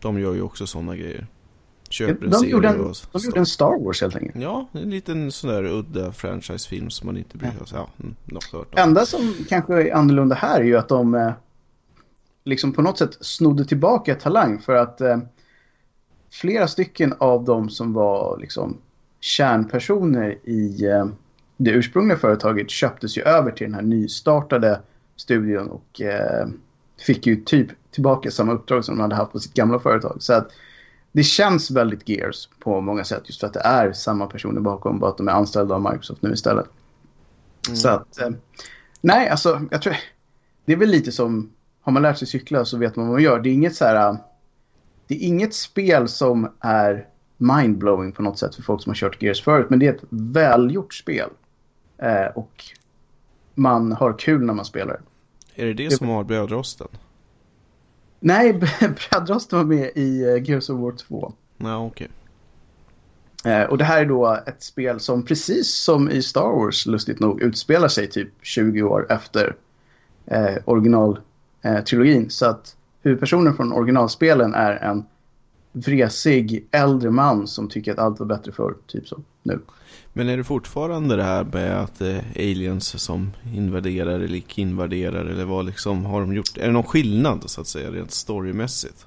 De 0.00 0.20
gör 0.20 0.34
ju 0.34 0.42
också 0.42 0.66
sådana 0.66 0.96
grejer. 0.96 1.26
köper 1.90 2.24
en 2.24 2.30
de 2.30 2.36
serie 2.36 2.52
gjorde 2.52 2.68
en, 2.68 2.80
och... 2.80 2.96
De 3.12 3.22
gjorde 3.24 3.38
en 3.38 3.46
Star 3.46 3.84
Wars 3.84 4.02
helt 4.02 4.16
enkelt. 4.16 4.42
Ja, 4.42 4.68
en 4.72 4.90
liten 4.90 5.32
sån 5.32 5.50
där 5.50 5.64
udda 5.64 6.12
franchisefilm 6.12 6.90
som 6.90 7.06
man 7.06 7.16
inte 7.16 7.38
bryr 7.38 7.50
sig 7.50 7.60
om. 7.60 7.66
Ja, 7.72 7.88
mm, 8.00 8.38
om. 8.52 8.64
enda 8.76 9.06
som 9.06 9.34
kanske 9.48 9.74
är 9.74 9.94
annorlunda 9.94 10.34
här 10.34 10.60
är 10.60 10.64
ju 10.64 10.76
att 10.76 10.88
de 10.88 11.14
eh, 11.14 11.32
liksom 12.44 12.72
på 12.72 12.82
något 12.82 12.98
sätt 12.98 13.18
snodde 13.20 13.64
tillbaka 13.64 14.14
talang 14.14 14.58
för 14.58 14.74
att 14.74 15.00
eh, 15.00 15.18
flera 16.30 16.68
stycken 16.68 17.14
av 17.18 17.44
dem 17.44 17.70
som 17.70 17.92
var 17.92 18.38
liksom 18.38 18.78
kärnpersoner 19.26 20.38
i 20.44 20.86
eh, 20.86 21.06
det 21.56 21.70
ursprungliga 21.70 22.18
företaget 22.18 22.70
köptes 22.70 23.18
ju 23.18 23.22
över 23.22 23.50
till 23.50 23.66
den 23.66 23.74
här 23.74 23.82
nystartade 23.82 24.80
studion 25.16 25.68
och 25.68 26.00
eh, 26.00 26.46
fick 27.06 27.26
ju 27.26 27.36
typ 27.36 27.68
tillbaka 27.90 28.30
samma 28.30 28.52
uppdrag 28.52 28.84
som 28.84 28.96
de 28.96 29.02
hade 29.02 29.14
haft 29.14 29.32
på 29.32 29.40
sitt 29.40 29.54
gamla 29.54 29.78
företag. 29.78 30.16
Så 30.20 30.32
att 30.32 30.50
det 31.12 31.22
känns 31.22 31.70
väldigt 31.70 32.08
Gears 32.08 32.48
på 32.58 32.80
många 32.80 33.04
sätt 33.04 33.22
just 33.26 33.40
för 33.40 33.46
att 33.46 33.52
det 33.52 33.60
är 33.60 33.92
samma 33.92 34.26
personer 34.26 34.60
bakom 34.60 34.98
bara 34.98 35.10
att 35.10 35.16
de 35.16 35.28
är 35.28 35.32
anställda 35.32 35.74
av 35.74 35.82
Microsoft 35.82 36.22
nu 36.22 36.32
istället. 36.32 36.66
Mm. 37.68 37.76
Så 37.76 37.88
att, 37.88 38.20
eh, 38.20 38.30
nej 39.00 39.28
alltså 39.28 39.60
jag 39.70 39.82
tror 39.82 39.96
det 40.64 40.72
är 40.72 40.76
väl 40.76 40.88
lite 40.88 41.12
som, 41.12 41.50
har 41.80 41.92
man 41.92 42.02
lärt 42.02 42.18
sig 42.18 42.28
cykla 42.28 42.64
så 42.64 42.78
vet 42.78 42.96
man 42.96 43.06
vad 43.06 43.14
man 43.14 43.22
gör. 43.22 43.40
Det 43.40 43.48
är 43.48 43.52
inget 43.52 43.76
så 43.76 43.84
här, 43.84 44.16
det 45.06 45.14
är 45.14 45.26
inget 45.28 45.54
spel 45.54 46.08
som 46.08 46.52
är 46.60 47.06
mindblowing 47.36 48.12
på 48.12 48.22
något 48.22 48.38
sätt 48.38 48.54
för 48.54 48.62
folk 48.62 48.82
som 48.82 48.90
har 48.90 48.94
kört 48.94 49.22
Gears 49.22 49.42
förut. 49.42 49.66
Men 49.70 49.78
det 49.78 49.86
är 49.86 49.94
ett 49.94 50.04
välgjort 50.08 50.94
spel. 50.94 51.30
Eh, 51.98 52.26
och 52.34 52.64
man 53.54 53.92
har 53.92 54.18
kul 54.18 54.44
när 54.44 54.54
man 54.54 54.64
spelar. 54.64 55.00
Är 55.54 55.66
det 55.66 55.74
det 55.74 55.90
som 55.90 56.08
har 56.08 56.24
brödrosten? 56.24 56.88
Nej, 58.20 58.52
brödrosten 59.10 59.58
var 59.58 59.66
med 59.66 59.90
i 59.94 60.24
uh, 60.24 60.42
Gears 60.42 60.70
of 60.70 60.80
War 60.80 60.92
2. 60.92 61.32
Ja, 61.56 61.78
okej. 61.78 61.88
Okay. 61.88 62.16
Eh, 63.46 63.64
och 63.64 63.78
det 63.78 63.84
här 63.84 64.00
är 64.00 64.06
då 64.06 64.38
ett 64.46 64.62
spel 64.62 65.00
som 65.00 65.24
precis 65.24 65.74
som 65.74 66.10
i 66.10 66.22
Star 66.22 66.50
Wars, 66.50 66.86
lustigt 66.86 67.20
nog, 67.20 67.42
utspelar 67.42 67.88
sig 67.88 68.10
typ 68.10 68.28
20 68.42 68.82
år 68.82 69.06
efter 69.12 69.56
eh, 70.26 70.56
originaltrilogin. 70.64 72.22
Eh, 72.22 72.28
så 72.28 72.46
att 72.46 72.76
huvudpersonen 73.02 73.56
från 73.56 73.72
originalspelen 73.72 74.54
är 74.54 74.72
en 74.72 75.04
vresig 75.76 76.68
äldre 76.70 77.10
man 77.10 77.46
som 77.46 77.68
tycker 77.68 77.92
att 77.92 77.98
allt 77.98 78.20
var 78.20 78.26
bättre 78.26 78.52
förr, 78.52 78.74
typ 78.86 79.08
så, 79.08 79.20
nu. 79.42 79.60
Men 80.12 80.28
är 80.28 80.36
det 80.36 80.44
fortfarande 80.44 81.16
det 81.16 81.22
här 81.22 81.44
med 81.44 81.80
att 81.80 81.98
det 81.98 82.10
är 82.10 82.22
aliens 82.34 83.02
som 83.02 83.32
invaderar 83.54 84.14
eller 84.14 84.34
icke-invaderar 84.34 85.24
eller 85.24 85.44
vad 85.44 85.66
liksom 85.66 86.04
har 86.04 86.20
de 86.20 86.34
gjort? 86.34 86.56
Är 86.56 86.66
det 86.66 86.72
någon 86.72 86.82
skillnad 86.82 87.50
så 87.50 87.60
att 87.60 87.66
säga 87.66 87.90
rent 87.90 88.10
storymässigt? 88.10 89.06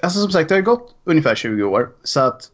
Alltså 0.00 0.20
som 0.20 0.30
sagt, 0.30 0.48
det 0.48 0.54
har 0.54 0.62
gått 0.62 0.94
ungefär 1.04 1.34
20 1.34 1.62
år 1.62 1.90
så 2.02 2.20
att 2.20 2.50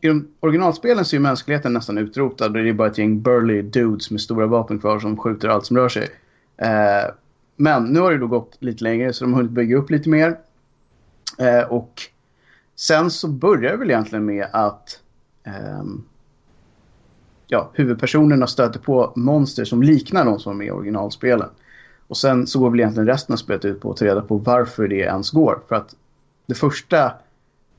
i 0.00 0.08
de 0.08 0.28
originalspelen 0.40 1.04
så 1.04 1.16
är 1.16 1.20
mänskligheten 1.20 1.72
nästan 1.72 1.98
utrotad 1.98 2.54
det 2.54 2.68
är 2.68 2.72
bara 2.72 2.88
ett 2.88 2.98
gäng 2.98 3.22
burly 3.22 3.62
dudes 3.62 4.10
med 4.10 4.20
stora 4.20 4.46
vapen 4.46 4.78
kvar 4.78 5.00
som 5.00 5.16
skjuter 5.16 5.48
allt 5.48 5.66
som 5.66 5.76
rör 5.76 5.88
sig. 5.88 6.08
Eh, 6.56 7.14
men 7.56 7.84
nu 7.84 8.00
har 8.00 8.12
det 8.12 8.18
då 8.18 8.26
gått 8.26 8.56
lite 8.60 8.84
längre 8.84 9.12
så 9.12 9.24
de 9.24 9.32
har 9.32 9.40
hunnit 9.40 9.52
bygga 9.52 9.76
upp 9.76 9.90
lite 9.90 10.08
mer. 10.08 10.38
Eh, 11.38 11.62
och 11.68 12.02
sen 12.76 13.10
så 13.10 13.28
börjar 13.28 13.72
det 13.72 13.76
väl 13.76 13.90
egentligen 13.90 14.24
med 14.24 14.46
att 14.52 15.00
eh, 15.46 15.82
ja, 17.46 17.70
huvudpersonerna 17.74 18.46
stöter 18.46 18.80
på 18.80 19.12
monster 19.16 19.64
som 19.64 19.82
liknar 19.82 20.24
de 20.24 20.38
som 20.38 20.58
med 20.58 20.66
i 20.66 20.70
originalspelen. 20.70 21.48
Och 22.06 22.16
sen 22.16 22.46
så 22.46 22.58
går 22.58 22.70
väl 22.70 22.80
egentligen 22.80 23.06
resten 23.06 23.32
av 23.32 23.36
spelet 23.36 23.64
ut 23.64 23.80
på 23.80 23.90
att 23.90 23.96
ta 23.96 24.04
reda 24.04 24.22
på 24.22 24.36
varför 24.36 24.88
det 24.88 24.96
ens 24.96 25.30
går. 25.30 25.60
För 25.68 25.76
att 25.76 25.96
det 26.46 26.54
första 26.54 27.04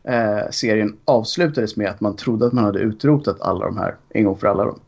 eh, 0.03 0.49
serien 0.51 0.97
avslutades 1.05 1.75
med 1.75 1.89
att 1.89 2.01
man 2.01 2.15
trodde 2.15 2.45
att 2.45 2.53
man 2.53 2.63
hade 2.63 2.79
utrotat 2.79 3.41
alla 3.41 3.65
de 3.65 3.77
här 3.77 3.95
en 4.09 4.23
gång 4.23 4.37
för 4.37 4.47
alla. 4.47 4.65
Dem. 4.65 4.79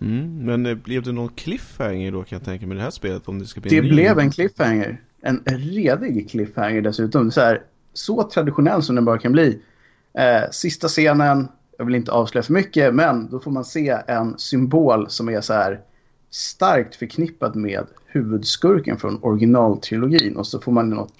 Mm, 0.00 0.44
men 0.44 0.66
eh, 0.66 0.74
blev 0.74 1.02
det 1.02 1.12
någon 1.12 1.28
cliffhanger 1.28 2.12
då 2.12 2.22
kan 2.22 2.38
jag 2.38 2.44
tänka 2.44 2.66
mig 2.66 2.76
det 2.76 2.82
här 2.82 2.90
spelet? 2.90 3.28
Om 3.28 3.38
det 3.38 3.46
ska 3.46 3.60
bli 3.60 3.70
det 3.70 3.78
en 3.78 3.88
blev 3.88 4.18
en 4.18 4.30
cliffhanger. 4.30 5.00
En 5.20 5.42
redig 5.46 6.30
cliffhanger 6.30 6.80
dessutom. 6.80 7.30
Så, 7.30 7.40
här, 7.40 7.62
så 7.92 8.22
traditionell 8.22 8.82
som 8.82 8.94
den 8.94 9.04
bara 9.04 9.18
kan 9.18 9.32
bli. 9.32 9.58
Eh, 10.14 10.50
sista 10.50 10.88
scenen, 10.88 11.48
jag 11.78 11.84
vill 11.84 11.94
inte 11.94 12.12
avslöja 12.12 12.42
för 12.42 12.52
mycket, 12.52 12.94
men 12.94 13.30
då 13.30 13.40
får 13.40 13.50
man 13.50 13.64
se 13.64 13.98
en 14.06 14.38
symbol 14.38 15.10
som 15.10 15.28
är 15.28 15.40
så 15.40 15.52
här 15.52 15.80
starkt 16.30 16.96
förknippad 16.96 17.56
med 17.56 17.86
huvudskurken 18.06 18.98
från 18.98 19.18
originaltrilogin. 19.22 20.36
Och 20.36 20.46
så 20.46 20.60
får 20.60 20.72
man, 20.72 20.90
något, 20.90 21.12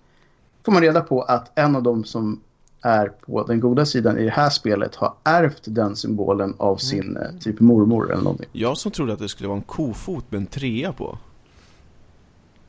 får 0.65 0.73
man 0.73 0.83
reda 0.83 1.01
på 1.01 1.23
att 1.23 1.59
en 1.59 1.77
av 1.77 1.83
dem 1.83 2.05
som 2.05 2.41
är 2.83 3.09
på 3.09 3.45
den 3.45 3.61
goda 3.61 3.87
sidan 3.87 4.19
i 4.19 4.25
det 4.25 4.31
här 4.31 4.51
spelet 4.51 4.95
har 4.95 5.15
ärvt 5.25 5.63
den 5.65 5.97
symbolen 5.97 6.55
av 6.59 6.77
sin 6.77 7.17
mm. 7.17 7.39
typ 7.39 7.61
mormor 7.61 8.13
eller 8.13 8.23
någonting. 8.23 8.49
Jag 8.53 8.77
som 8.77 8.93
trodde 8.93 9.13
att 9.13 9.19
det 9.19 9.29
skulle 9.29 9.49
vara 9.49 9.59
en 9.59 9.63
kofot 9.63 10.25
med 10.31 10.39
en 10.39 10.47
trea 10.47 10.93
på. 10.93 11.19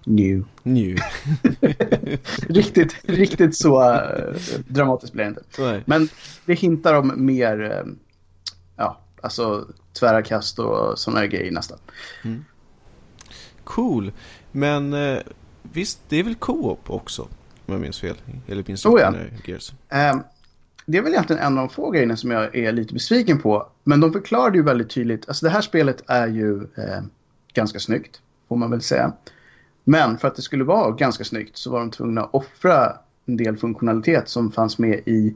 New. 0.06 0.46
New. 0.63 0.98
riktigt, 2.50 2.96
riktigt 3.04 3.58
så 3.58 3.82
uh, 3.82 4.36
dramatiskt 4.68 5.13
blir 5.13 5.24
det 5.24 5.30
inte. 5.30 5.44
Nej. 5.60 5.84
Men 5.86 6.10
det 6.46 6.54
hintar 6.54 6.94
om 6.94 7.26
mer, 7.26 7.62
uh, 7.62 7.94
ja, 8.76 9.00
alltså 9.22 9.68
tvära 10.00 10.22
kast 10.22 10.60
och 10.60 11.00
sådana 11.00 11.28
grejer 11.28 11.52
nästan. 11.52 11.78
Mm. 12.24 12.46
Cool. 13.63 14.12
Men 14.52 14.94
uh, 14.94 15.20
visst, 15.62 16.00
det 16.10 16.18
är 16.18 16.24
väl 16.24 16.36
co-op 16.36 16.89
också? 16.89 17.22
Om 17.66 17.74
jag 17.74 17.82
minns 17.82 18.00
fel. 18.00 18.16
Eller 18.48 18.63
minns 18.68 18.86
oh, 18.86 19.00
ja. 19.02 19.13
Gears. 19.46 19.72
Um, 19.72 20.24
det 20.86 20.98
är 20.98 21.02
väl 21.02 21.12
egentligen 21.12 21.42
en 21.42 21.58
av 21.58 21.68
de 21.68 21.74
få 21.74 21.92
grejerna 21.92 22.18
som 22.18 22.32
jag 22.32 22.56
är 22.56 22.72
lite 22.72 22.94
besviken 22.94 23.42
på. 23.42 23.68
Men 23.84 24.00
de 24.00 24.13
förklarade 24.13 24.58
ju 24.58 24.63
väldigt 24.63 24.89
tydligt. 24.89 25.28
Alltså 25.28 25.46
det 25.46 25.52
här 25.52 25.62
spelet 25.62 26.04
är 26.08 26.28
ju 26.28 26.62
eh, 26.62 27.02
ganska 27.54 27.80
snyggt. 27.80 28.22
Får 28.50 28.56
man 28.56 28.72
väl 28.72 28.82
säga. 28.82 29.13
Men 29.84 30.17
för 30.17 30.28
att 30.28 30.36
det 30.36 30.41
skulle 30.41 30.63
vara 30.63 30.91
ganska 30.91 31.24
snyggt 31.24 31.58
så 31.58 31.72
var 31.72 31.80
de 31.80 31.91
tvungna 31.91 32.24
att 32.24 32.34
offra 32.34 32.98
en 33.26 33.38
del 33.38 33.58
funktionalitet 33.58 34.30
som 34.30 34.52
fanns 34.52 34.78
med 34.78 35.02
i 35.06 35.36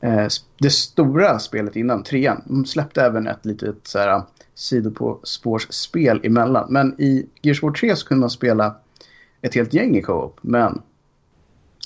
eh, 0.00 0.26
det 0.58 0.70
stora 0.70 1.38
spelet 1.38 1.76
innan, 1.76 2.02
trean. 2.02 2.42
De 2.46 2.64
släppte 2.64 3.02
även 3.02 3.26
ett 3.26 3.46
litet 3.46 3.76
så 3.82 3.98
här, 3.98 4.22
sidospårsspel 4.54 6.20
emellan. 6.22 6.72
Men 6.72 7.00
i 7.00 7.26
Gears 7.42 7.58
of 7.58 7.62
War 7.62 7.72
3 7.72 7.96
så 7.96 8.06
kunde 8.06 8.20
man 8.20 8.30
spela 8.30 8.76
ett 9.42 9.54
helt 9.54 9.74
gäng 9.74 9.96
i 9.96 10.02
co-op. 10.02 10.38
Men 10.42 10.82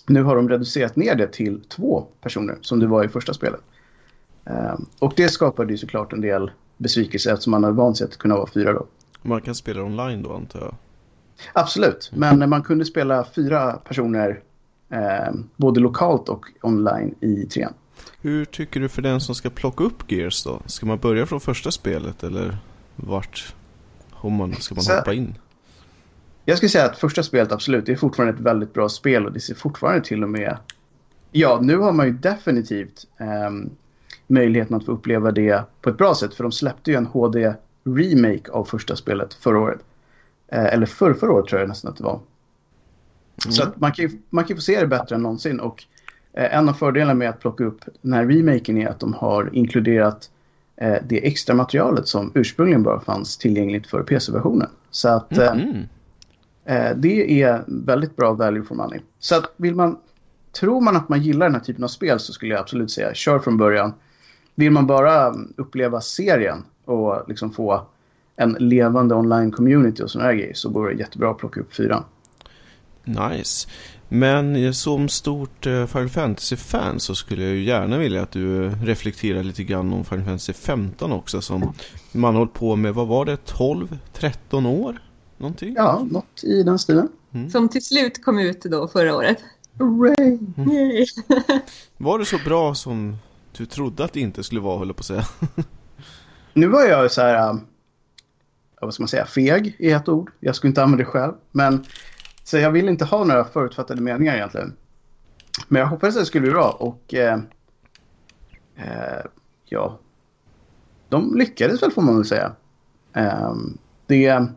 nu 0.07 0.23
har 0.23 0.37
de 0.37 0.49
reducerat 0.49 0.97
ner 0.97 1.15
det 1.15 1.33
till 1.33 1.61
två 1.69 2.07
personer 2.21 2.59
som 2.61 2.81
det 2.81 2.87
var 2.87 3.05
i 3.05 3.09
första 3.09 3.35
spelet. 3.35 3.61
Um, 4.45 4.87
och 4.99 5.13
det 5.17 5.29
skapade 5.29 5.73
ju 5.73 5.79
såklart 5.79 6.13
en 6.13 6.21
del 6.21 6.51
besvikelse 6.77 7.33
eftersom 7.33 7.51
man 7.51 7.65
hade 7.65 7.77
vant 7.77 7.97
sig 7.97 8.05
att 8.05 8.17
kunna 8.17 8.37
vara 8.37 8.47
fyra 8.47 8.73
då. 8.73 8.87
Man 9.23 9.41
kan 9.41 9.55
spela 9.55 9.83
online 9.83 10.23
då 10.23 10.33
antar 10.33 10.61
jag? 10.61 10.75
Absolut, 11.53 12.11
men 12.15 12.51
man 12.51 12.63
kunde 12.63 12.85
spela 12.85 13.27
fyra 13.35 13.73
personer 13.73 14.41
eh, 14.91 15.35
både 15.57 15.81
lokalt 15.81 16.29
och 16.29 16.47
online 16.63 17.15
i 17.21 17.47
trean. 17.47 17.73
Hur 18.21 18.45
tycker 18.45 18.81
du 18.81 18.89
för 18.89 19.03
den 19.03 19.21
som 19.21 19.35
ska 19.35 19.51
plocka 19.51 19.85
upp 19.85 20.13
Gears 20.13 20.45
då? 20.45 20.63
Ska 20.67 20.87
man 20.87 20.99
börja 20.99 21.27
från 21.27 21.41
första 21.41 21.71
spelet 21.71 22.23
eller 22.23 22.59
vart 22.97 23.55
man, 24.23 24.55
ska 24.55 24.75
man 24.75 24.85
Så, 24.85 24.97
hoppa 24.97 25.13
in? 25.13 25.35
Jag 26.45 26.57
skulle 26.57 26.69
säga 26.69 26.85
att 26.85 26.99
första 26.99 27.23
spelet 27.23 27.53
absolut, 27.53 27.87
det 27.87 27.93
är 27.93 27.97
fortfarande 27.97 28.35
ett 28.35 28.41
väldigt 28.41 28.75
bra 28.75 28.89
spel 28.89 29.27
och 29.27 29.33
det 29.33 29.41
ser 29.41 29.55
fortfarande 29.55 30.05
till 30.05 30.23
och 30.23 30.29
med... 30.29 30.57
Ja, 31.33 31.59
nu 31.63 31.77
har 31.77 31.93
man 31.93 32.07
ju 32.07 32.13
definitivt 32.13 33.07
eh, 33.21 33.51
möjligheten 34.27 34.77
att 34.77 34.85
få 34.85 34.93
uppleva 34.93 35.31
det 35.31 35.63
på 35.81 35.91
ett 35.91 35.99
bra 35.99 36.15
sätt 36.15 36.35
för 36.35 36.43
de 36.43 36.53
släppte 36.53 36.91
ju 36.91 36.97
en 36.97 37.07
HD-remake 37.07 38.51
av 38.51 38.65
första 38.65 38.97
spelet 38.97 39.35
förra 39.35 39.59
året. 39.59 39.81
Eh, 40.53 40.65
eller 40.65 40.87
förr, 40.87 41.15
förra 41.15 41.33
året 41.33 41.47
tror 41.47 41.61
jag 41.61 41.69
nästan 41.69 41.91
att 41.91 41.97
det 41.97 42.05
var. 42.05 42.21
Mm. 43.45 43.53
Så 43.53 43.67
man 43.77 43.93
kan 43.93 44.05
ju 44.05 44.19
man 44.31 44.45
kan 44.45 44.57
få 44.57 44.61
se 44.61 44.81
det 44.81 44.87
bättre 44.87 45.15
än 45.15 45.23
någonsin. 45.23 45.61
Och 45.61 45.85
eh, 46.33 46.55
en 46.55 46.69
av 46.69 46.73
fördelarna 46.73 47.15
med 47.15 47.31
att 47.31 47.41
plocka 47.41 47.65
upp 47.65 47.81
den 48.03 48.13
här 48.13 48.27
remaken 48.27 48.79
är 48.79 48.89
att 48.89 49.01
de 49.01 49.15
har 49.15 49.51
inkluderat 49.53 50.31
eh, 50.77 50.97
det 51.09 51.27
extra 51.27 51.55
materialet 51.55 52.09
som 52.09 52.33
ursprungligen 52.35 52.83
bara 52.83 53.01
fanns 53.01 53.39
tillgängligt 53.39 53.87
för 53.87 54.03
PC-versionen. 54.03 54.69
Så 54.91 55.09
att 55.09 55.39
mm. 55.39 55.77
eh, 56.65 56.97
det 56.97 57.43
är 57.43 57.65
väldigt 57.67 58.17
bra 58.17 58.33
value 58.33 58.63
for 58.63 58.75
money. 58.75 59.01
Så 59.19 59.35
att 59.37 59.53
vill 59.57 59.75
man, 59.75 59.99
tror 60.53 60.81
man 60.81 60.97
att 60.97 61.09
man 61.09 61.23
gillar 61.23 61.47
den 61.47 61.55
här 61.55 61.63
typen 61.63 61.85
av 61.85 61.89
spel 61.89 62.21
så 62.21 62.33
skulle 62.33 62.55
jag 62.55 62.61
absolut 62.61 62.91
säga 62.91 63.15
kör 63.15 63.39
från 63.39 63.57
början. 63.57 63.93
Vill 64.55 64.71
man 64.71 64.87
bara 64.87 65.35
uppleva 65.57 66.01
serien 66.01 66.65
och 66.85 67.29
liksom 67.29 67.53
få 67.53 67.87
en 68.37 68.53
levande 68.53 69.15
online-community 69.15 70.03
och 70.03 70.11
sådana 70.11 70.35
grejer 70.35 70.55
så 70.55 70.69
går 70.69 70.89
det 70.89 70.95
jättebra 70.95 71.31
att 71.31 71.39
plocka 71.39 71.61
upp 71.61 71.75
fyran. 71.75 72.05
Nice. 73.05 73.69
Men 74.09 74.75
som 74.75 75.09
stort 75.09 75.67
uh, 75.67 75.87
Final 75.87 76.09
Fantasy-fan 76.09 77.01
så 77.01 77.15
skulle 77.15 77.43
jag 77.43 77.53
ju 77.53 77.63
gärna 77.65 77.99
vilja 77.99 78.23
att 78.23 78.31
du 78.31 78.71
reflekterar 78.71 79.43
lite 79.43 79.65
grann 79.65 79.93
om 79.93 80.05
Final 80.05 80.25
Fantasy 80.25 80.53
15 80.53 81.13
också 81.13 81.41
som 81.41 81.73
man 82.13 82.35
har 82.35 82.39
hållit 82.39 82.53
på 82.53 82.77
med, 82.77 82.95
vad 82.95 83.07
var 83.07 83.25
det, 83.25 83.37
12-13 83.37 84.69
år? 84.69 84.99
Någonting? 85.39 85.75
Ja, 85.77 86.07
något 86.11 86.45
i 86.45 86.63
den 86.63 86.79
stilen. 86.79 87.09
Mm. 87.35 87.51
Som 87.51 87.69
till 87.69 87.85
slut 87.85 88.25
kom 88.25 88.39
ut 88.39 88.63
då 88.63 88.89
förra 88.89 89.17
året. 89.17 89.39
Hooray! 89.79 90.39
Mm. 90.57 91.07
var 91.97 92.19
det 92.19 92.25
så 92.25 92.39
bra 92.45 92.75
som 92.75 93.17
du 93.57 93.67
trodde 93.67 94.05
att 94.05 94.13
det 94.13 94.21
inte 94.21 94.43
skulle 94.43 94.61
vara, 94.61 94.79
håller 94.79 94.95
på 94.95 95.01
att 95.01 95.07
säga. 95.07 95.25
nu 96.55 96.67
var 96.67 96.85
jag 96.85 97.11
så 97.11 97.21
här, 97.21 97.59
vad 98.87 98.95
ska 98.95 99.03
man 99.03 99.09
säga, 99.09 99.27
feg 99.27 99.77
i 99.79 99.91
ett 99.91 100.09
ord. 100.09 100.31
Jag 100.41 100.57
skulle 100.57 100.69
inte 100.69 100.83
använda 100.83 101.05
det 101.05 101.11
själv. 101.11 101.33
Men 101.51 101.85
så 102.45 102.59
jag 102.59 102.71
vill 102.71 102.89
inte 102.89 103.05
ha 103.05 103.25
några 103.25 103.45
förutfattade 103.45 104.03
meningar 104.03 104.35
egentligen. 104.35 104.77
Men 105.69 105.81
jag 105.81 105.87
hoppades 105.87 106.17
att 106.17 106.23
det 106.23 106.27
skulle 106.27 106.43
bli 106.43 106.51
bra 106.51 106.71
och 106.71 107.15
eh, 107.15 107.41
eh, 108.77 109.25
ja, 109.65 109.99
de 111.09 111.37
lyckades 111.37 111.83
väl 111.83 111.91
får 111.91 112.03
man 112.03 112.17
väl 112.17 112.25
säga. 112.25 112.53
Eh, 113.13 113.55
det 114.07 114.27
är 114.27 114.53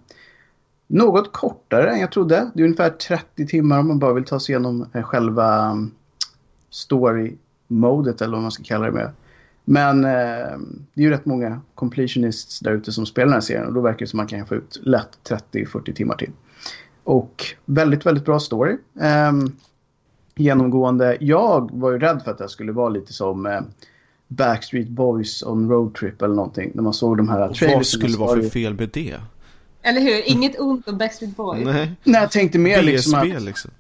något 0.88 1.34
kortare 1.34 1.92
än 1.92 2.00
jag 2.00 2.12
trodde. 2.12 2.52
Det 2.54 2.62
är 2.62 2.66
ungefär 2.66 2.90
30 2.90 3.48
timmar 3.48 3.80
om 3.80 3.88
man 3.88 4.00
bara 4.00 4.14
vill 4.14 4.26
ta 4.26 4.40
sig 4.40 4.54
igenom 4.54 4.90
eh, 4.94 5.04
själva 5.04 5.78
story-modet 6.70 8.22
eller 8.22 8.34
vad 8.34 8.42
man 8.42 8.52
ska 8.52 8.64
kalla 8.64 8.86
det 8.86 8.92
med. 8.92 9.12
Men 9.66 10.06
eh, 10.06 10.58
det 10.94 11.02
är 11.02 11.04
ju 11.04 11.10
rätt 11.10 11.26
många 11.26 11.62
completionists 11.76 12.60
där 12.60 12.72
ute 12.72 12.92
som 12.92 13.06
spelar 13.06 13.26
den 13.26 13.34
här 13.34 13.42
serien 13.42 13.68
och 13.68 13.74
då 13.74 13.82
verkar 13.82 14.00
det 14.00 14.08
som 14.08 14.20
att 14.20 14.32
man 14.32 14.40
kan 14.40 14.48
få 14.48 14.56
ut 14.56 14.80
lätt 14.84 15.18
30-40 15.54 15.94
timmar 15.94 16.16
till. 16.16 16.32
Och 17.04 17.46
väldigt, 17.66 18.06
väldigt 18.06 18.26
bra 18.26 18.40
story. 18.40 18.78
Eh, 19.02 19.32
genomgående. 20.36 21.18
Jag 21.20 21.70
var 21.74 21.92
ju 21.92 22.00
rädd 22.00 22.22
för 22.24 22.32
att 22.32 22.38
det 22.38 22.50
skulle 22.50 22.72
vara 22.72 22.90
lite 22.90 23.14
som 23.14 23.46
eh, 23.46 23.62
Backstreet 24.28 24.88
Boys 24.88 25.44
on 25.44 25.70
Road 25.70 25.96
Trip 25.96 26.22
eller 26.22 26.36
någonting. 26.36 26.72
När 26.74 26.84
man 26.84 26.94
såg 26.94 27.18
de 27.18 27.30
här 27.30 27.50
och 27.50 27.58
Vad 27.62 27.86
skulle 27.86 28.18
vara 28.18 28.42
för 28.42 28.50
fel 28.50 28.74
med 28.74 28.90
det? 28.94 29.16
Eller 29.82 30.02
hur? 30.02 30.30
Inget 30.30 30.60
ont 30.60 30.88
om 30.88 30.98
Backstreet 30.98 31.36
Boys. 31.36 31.66
Nej, 31.66 31.92
Nej 32.04 32.22
jag 32.22 32.32
tänkte 32.32 32.60
mer 32.60 32.82
liksom 32.82 33.20
att... 33.20 33.44
Liksom. 33.44 33.72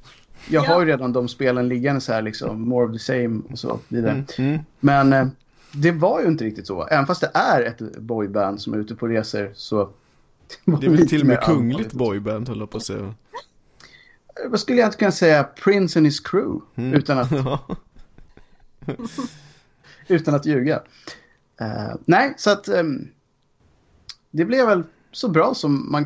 Jag 0.49 0.61
har 0.61 0.79
ju 0.79 0.87
redan 0.87 1.13
de 1.13 1.27
spelen 1.27 1.67
liggande 1.67 2.01
så 2.01 2.13
här 2.13 2.21
liksom. 2.21 2.61
More 2.61 2.85
of 2.85 2.91
the 2.91 2.99
same 2.99 3.41
och 3.51 3.59
så 3.59 3.79
vidare. 3.87 4.11
Mm, 4.11 4.25
mm. 4.37 4.59
Men 4.79 5.13
eh, 5.13 5.27
det 5.75 5.91
var 5.91 6.21
ju 6.21 6.27
inte 6.27 6.43
riktigt 6.43 6.67
så. 6.67 6.87
Även 6.87 7.05
fast 7.05 7.21
det 7.21 7.31
är 7.33 7.61
ett 7.61 7.97
boyband 7.97 8.61
som 8.61 8.73
är 8.73 8.77
ute 8.77 8.95
på 8.95 9.07
resor 9.07 9.51
så... 9.55 9.89
Det, 10.65 10.71
det 10.81 10.85
är 10.85 10.89
väl 10.89 11.09
till 11.09 11.21
och 11.21 11.27
med 11.27 11.41
kungligt 11.41 11.93
boyband 11.93 12.49
höll 12.49 12.59
jag 12.59 12.69
på 12.69 12.77
att 12.77 12.83
säga. 12.83 13.13
Vad 14.49 14.59
skulle 14.59 14.79
jag 14.79 14.87
inte 14.87 14.97
kunna 14.97 15.11
säga? 15.11 15.43
Prince 15.43 15.99
and 15.99 16.07
his 16.07 16.19
crew. 16.19 16.65
Mm. 16.75 16.93
Utan 16.93 17.17
att... 17.17 17.31
utan 20.07 20.35
att 20.35 20.45
ljuga. 20.45 20.75
Uh, 21.61 21.95
nej, 22.05 22.33
så 22.37 22.49
att... 22.51 22.69
Um, 22.69 23.07
det 24.31 24.45
blev 24.45 24.67
väl 24.67 24.83
så 25.11 25.29
bra 25.29 25.53
som 25.53 25.91
man 25.91 26.05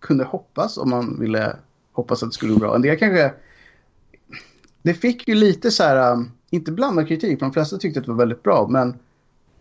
kunde 0.00 0.24
hoppas 0.24 0.78
om 0.78 0.90
man 0.90 1.20
ville 1.20 1.56
hoppas 1.92 2.22
att 2.22 2.28
det 2.28 2.34
skulle 2.34 2.52
gå 2.52 2.58
bra. 2.58 2.74
En 2.74 2.82
del 2.82 2.98
kanske... 2.98 3.34
Det 4.82 4.94
fick 4.94 5.28
ju 5.28 5.34
lite 5.34 5.70
så 5.70 5.82
här, 5.82 6.12
um, 6.12 6.30
inte 6.50 6.72
blandad 6.72 7.08
kritik, 7.08 7.40
de 7.40 7.52
flesta 7.52 7.78
tyckte 7.78 8.00
att 8.00 8.06
det 8.06 8.12
var 8.12 8.18
väldigt 8.18 8.42
bra, 8.42 8.68
men 8.70 8.98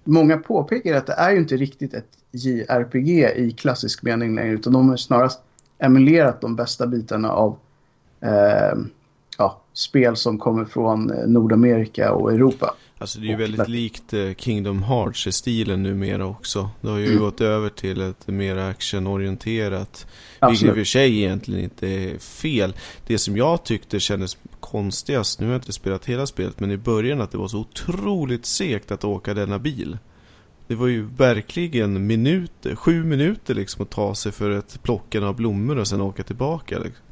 många 0.05 0.37
påpekar 0.37 0.93
att 0.93 1.07
det 1.07 1.13
är 1.13 1.31
ju 1.31 1.37
inte 1.37 1.57
riktigt 1.57 1.93
ett 1.93 2.09
JRPG 2.31 3.29
i 3.35 3.51
klassisk 3.57 4.03
mening 4.03 4.35
längre, 4.35 4.53
utan 4.53 4.73
de 4.73 4.89
har 4.89 4.97
snarast 4.97 5.39
emulerat 5.79 6.41
de 6.41 6.55
bästa 6.55 6.87
bitarna 6.87 7.31
av 7.31 7.57
eh, 8.21 8.79
ja, 9.37 9.61
spel 9.73 10.15
som 10.15 10.39
kommer 10.39 10.65
från 10.65 11.11
eh, 11.11 11.27
Nordamerika 11.27 12.11
och 12.11 12.33
Europa. 12.33 12.75
Alltså 12.97 13.19
det 13.19 13.27
är 13.27 13.29
ju 13.29 13.35
väldigt 13.35 13.67
likt 13.67 14.13
eh, 14.13 14.33
Kingdom 14.37 14.83
Hearts 14.83 15.27
i 15.27 15.31
stilen 15.31 15.83
numera 15.83 16.25
också. 16.25 16.69
Det 16.81 16.87
har 16.87 16.97
ju 16.97 17.05
mm. 17.05 17.19
gått 17.19 17.41
över 17.41 17.69
till 17.69 18.01
ett 18.01 18.27
mer 18.27 18.57
actionorienterat. 18.57 20.07
Absolut. 20.39 20.51
Vilket 20.51 20.67
i 20.67 20.71
och 20.71 20.75
för 20.75 20.83
sig 20.83 21.17
egentligen 21.17 21.63
inte 21.63 21.87
är 21.87 22.17
fel. 22.17 22.73
Det 23.07 23.17
som 23.17 23.37
jag 23.37 23.63
tyckte 23.63 23.99
kändes 23.99 24.37
konstigast, 24.75 25.39
nu 25.39 25.45
har 25.45 25.53
jag 25.53 25.59
inte 25.59 25.73
spelat 25.73 26.05
hela 26.05 26.27
spelet, 26.27 26.59
men 26.59 26.71
i 26.71 26.77
början 26.77 27.21
att 27.21 27.31
det 27.31 27.37
var 27.37 27.47
så 27.47 27.59
otroligt 27.59 28.45
segt 28.45 28.91
att 28.91 29.03
åka 29.03 29.33
denna 29.33 29.59
bil. 29.59 29.97
Det 30.67 30.75
var 30.75 30.87
ju 30.87 31.05
verkligen 31.05 32.07
minuter, 32.07 32.75
sju 32.75 33.03
minuter 33.03 33.53
liksom 33.53 33.83
att 33.83 33.89
ta 33.89 34.15
sig 34.15 34.31
för 34.31 34.49
ett 34.49 34.83
plocken 34.83 35.23
av 35.23 35.35
blommor 35.35 35.77
och 35.77 35.87
sen 35.87 36.01
åka 36.01 36.23
tillbaka. 36.23 36.79
Liksom. 36.79 37.05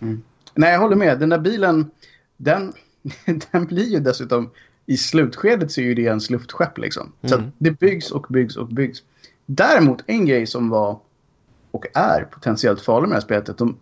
Mm. 0.00 0.22
Nej, 0.54 0.72
jag 0.72 0.80
håller 0.80 0.96
med. 0.96 1.20
Den 1.20 1.28
där 1.28 1.38
bilen, 1.38 1.90
den, 2.36 2.72
den 3.52 3.66
blir 3.66 3.90
ju 3.92 4.00
dessutom 4.00 4.50
i 4.86 4.96
slutskedet 4.96 5.72
så 5.72 5.80
är 5.80 5.84
ju 5.84 5.94
det 5.94 6.02
ens 6.02 6.30
luftskepp 6.30 6.78
liksom. 6.78 7.12
Så 7.22 7.34
mm. 7.34 7.52
det 7.58 7.70
byggs 7.70 8.10
och 8.10 8.26
byggs 8.28 8.56
och 8.56 8.68
byggs. 8.68 9.02
Däremot 9.46 10.04
en 10.06 10.26
grej 10.26 10.46
som 10.46 10.68
var 10.68 11.00
och 11.70 11.86
är 11.94 12.24
potentiellt 12.24 12.80
farlig 12.80 13.08
med 13.08 13.10
det 13.10 13.20
här 13.20 13.26
spelet 13.26 13.48
att 13.48 13.58
de 13.58 13.76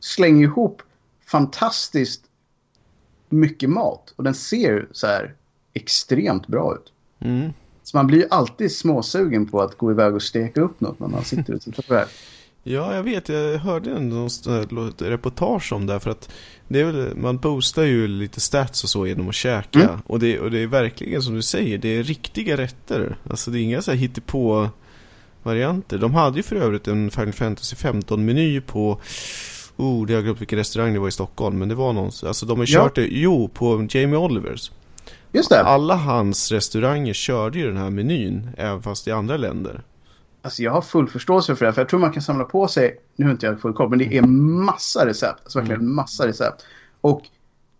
slänger 0.00 0.44
ihop 0.44 0.82
fantastiskt 1.26 2.25
mycket 3.28 3.70
mat. 3.70 4.14
Och 4.16 4.24
den 4.24 4.34
ser 4.34 4.88
så 4.92 5.06
här 5.06 5.34
extremt 5.74 6.46
bra 6.46 6.74
ut. 6.74 6.92
Mm. 7.20 7.52
Så 7.82 7.96
man 7.96 8.06
blir 8.06 8.18
ju 8.18 8.26
alltid 8.30 8.72
småsugen 8.72 9.46
på 9.46 9.62
att 9.62 9.78
gå 9.78 9.90
iväg 9.90 10.14
och 10.14 10.22
steka 10.22 10.60
upp 10.60 10.80
något 10.80 11.00
när 11.00 11.08
man 11.08 11.24
sitter 11.24 11.54
och 11.54 11.60
tittar 11.60 11.82
på 11.82 11.92
det 11.92 11.98
här. 11.98 12.08
Ja, 12.68 12.94
jag 12.94 13.02
vet. 13.02 13.28
Jag 13.28 13.58
hörde 13.58 13.90
en 13.90 14.28
reportage 14.98 15.72
om 15.72 15.86
det. 15.86 16.00
För 16.00 16.10
att 16.10 16.30
det 16.68 16.80
är 16.80 16.84
väl, 16.84 17.16
man 17.16 17.38
boostar 17.38 17.82
ju 17.82 18.08
lite 18.08 18.40
stats 18.40 18.84
och 18.84 18.90
så 18.90 19.06
genom 19.06 19.28
att 19.28 19.34
käka. 19.34 19.82
Mm. 19.82 20.00
Och, 20.06 20.18
det, 20.18 20.40
och 20.40 20.50
det 20.50 20.58
är 20.58 20.66
verkligen 20.66 21.22
som 21.22 21.34
du 21.34 21.42
säger, 21.42 21.78
det 21.78 21.88
är 21.88 22.02
riktiga 22.02 22.56
rätter. 22.56 23.16
Alltså 23.30 23.50
det 23.50 23.58
är 23.58 23.62
inga 23.62 23.82
så 23.82 23.90
här 23.90 23.98
hittepå 23.98 24.70
varianter. 25.42 25.98
De 25.98 26.14
hade 26.14 26.36
ju 26.36 26.42
för 26.42 26.56
övrigt 26.56 26.88
en 26.88 27.10
Final 27.10 27.32
Fantasy 27.32 27.76
15-meny 27.76 28.60
på 28.60 29.00
Oh, 29.76 30.06
det 30.06 30.12
har 30.12 30.18
jag 30.18 30.24
glömt 30.24 30.40
vilken 30.40 30.58
restaurang 30.58 30.92
det 30.92 30.98
var 30.98 31.08
i 31.08 31.12
Stockholm. 31.12 31.58
Men 31.58 31.68
det 31.68 31.74
var 31.74 31.92
någon. 31.92 32.10
Alltså 32.26 32.46
de 32.46 32.58
har 32.58 32.66
kört 32.66 32.98
ja. 32.98 33.02
det, 33.02 33.08
jo, 33.10 33.48
på 33.48 33.86
Jamie 33.90 34.16
Olivers. 34.16 34.70
Just 35.32 35.50
det. 35.50 35.60
Alla 35.60 35.94
hans 35.94 36.52
restauranger 36.52 37.12
körde 37.12 37.58
ju 37.58 37.66
den 37.66 37.76
här 37.76 37.90
menyn, 37.90 38.50
även 38.56 38.82
fast 38.82 39.08
i 39.08 39.10
andra 39.10 39.36
länder. 39.36 39.82
Alltså 40.42 40.62
jag 40.62 40.72
har 40.72 40.80
full 40.82 41.08
förståelse 41.08 41.56
för 41.56 41.66
det, 41.66 41.72
för 41.72 41.80
jag 41.80 41.88
tror 41.88 42.00
man 42.00 42.12
kan 42.12 42.22
samla 42.22 42.44
på 42.44 42.68
sig, 42.68 42.98
nu 43.16 43.24
har 43.24 43.32
inte 43.32 43.46
jag 43.46 43.60
full 43.60 43.72
koll, 43.72 43.90
men 43.90 43.98
det 43.98 44.16
är 44.16 44.22
massa 44.22 45.06
recept. 45.06 45.40
Alltså 45.42 45.58
verkligen 45.58 45.80
mm. 45.80 45.94
massa 45.94 46.26
recept. 46.26 46.64
Och 47.00 47.22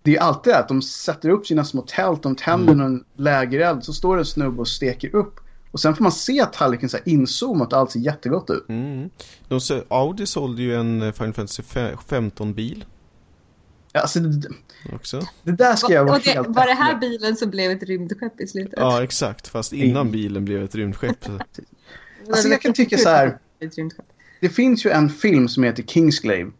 det 0.03 0.17
är 0.17 0.21
alltid 0.21 0.53
det 0.53 0.59
att 0.59 0.69
de 0.69 0.83
sätter 0.83 1.29
upp 1.29 1.47
sina 1.47 1.65
små 1.65 1.83
tält, 1.83 2.23
de 2.23 2.37
tänder 2.37 2.73
mm. 2.73 2.87
en 2.87 3.05
lägereld, 3.17 3.85
så 3.85 3.93
står 3.93 4.17
det 4.17 4.21
en 4.21 4.27
snubbe 4.27 4.61
och 4.61 4.69
steker 4.69 5.15
upp. 5.15 5.41
Och 5.77 5.81
sen 5.81 5.97
får 5.97 6.03
man 6.03 6.13
se 6.13 6.47
tallriken 6.53 6.89
så 6.89 6.97
här 6.97 7.09
inzoomat 7.09 7.73
och 7.73 7.79
allt 7.79 7.91
ser 7.91 8.01
jättegott 8.01 8.51
ut. 8.51 8.69
Mm. 8.69 9.11
De, 9.49 9.61
Audi 9.89 10.27
sålde 10.27 10.63
ju 10.63 10.75
en 10.75 11.13
Final 11.13 11.33
Fantasy 11.33 11.63
15-bil. 12.09 12.85
Alltså, 13.95 14.21
det, 14.21 14.49
också. 14.93 15.27
det 15.43 15.53
där 15.53 15.77
ska 15.77 15.93
jag 15.93 16.05
vara 16.05 16.17
och 16.17 16.23
det, 16.25 16.31
helt 16.31 16.49
Var 16.49 16.67
det 16.67 16.73
här 16.73 16.99
bilen 17.01 17.37
som 17.37 17.51
blev 17.51 17.71
ett 17.71 17.83
rymdskepp 17.83 18.41
i 18.41 18.47
slutet? 18.47 18.75
Ja, 18.77 19.03
exakt. 19.03 19.49
Fast 19.49 19.73
innan 19.73 20.11
bilen 20.11 20.45
blev 20.45 20.63
ett 20.65 20.75
rymdskepp. 20.75 21.27
Alltså 22.29 22.49
jag 22.49 22.61
kan 22.61 22.73
tycka 22.73 22.99
så 22.99 23.09
här. 23.09 23.39
Det 24.41 24.49
finns 24.49 24.87
ju 24.87 24.91
en 24.91 25.09
film 25.09 25.49
som 25.49 25.63
heter 25.63 25.83
Kingsglaive. 25.83 26.51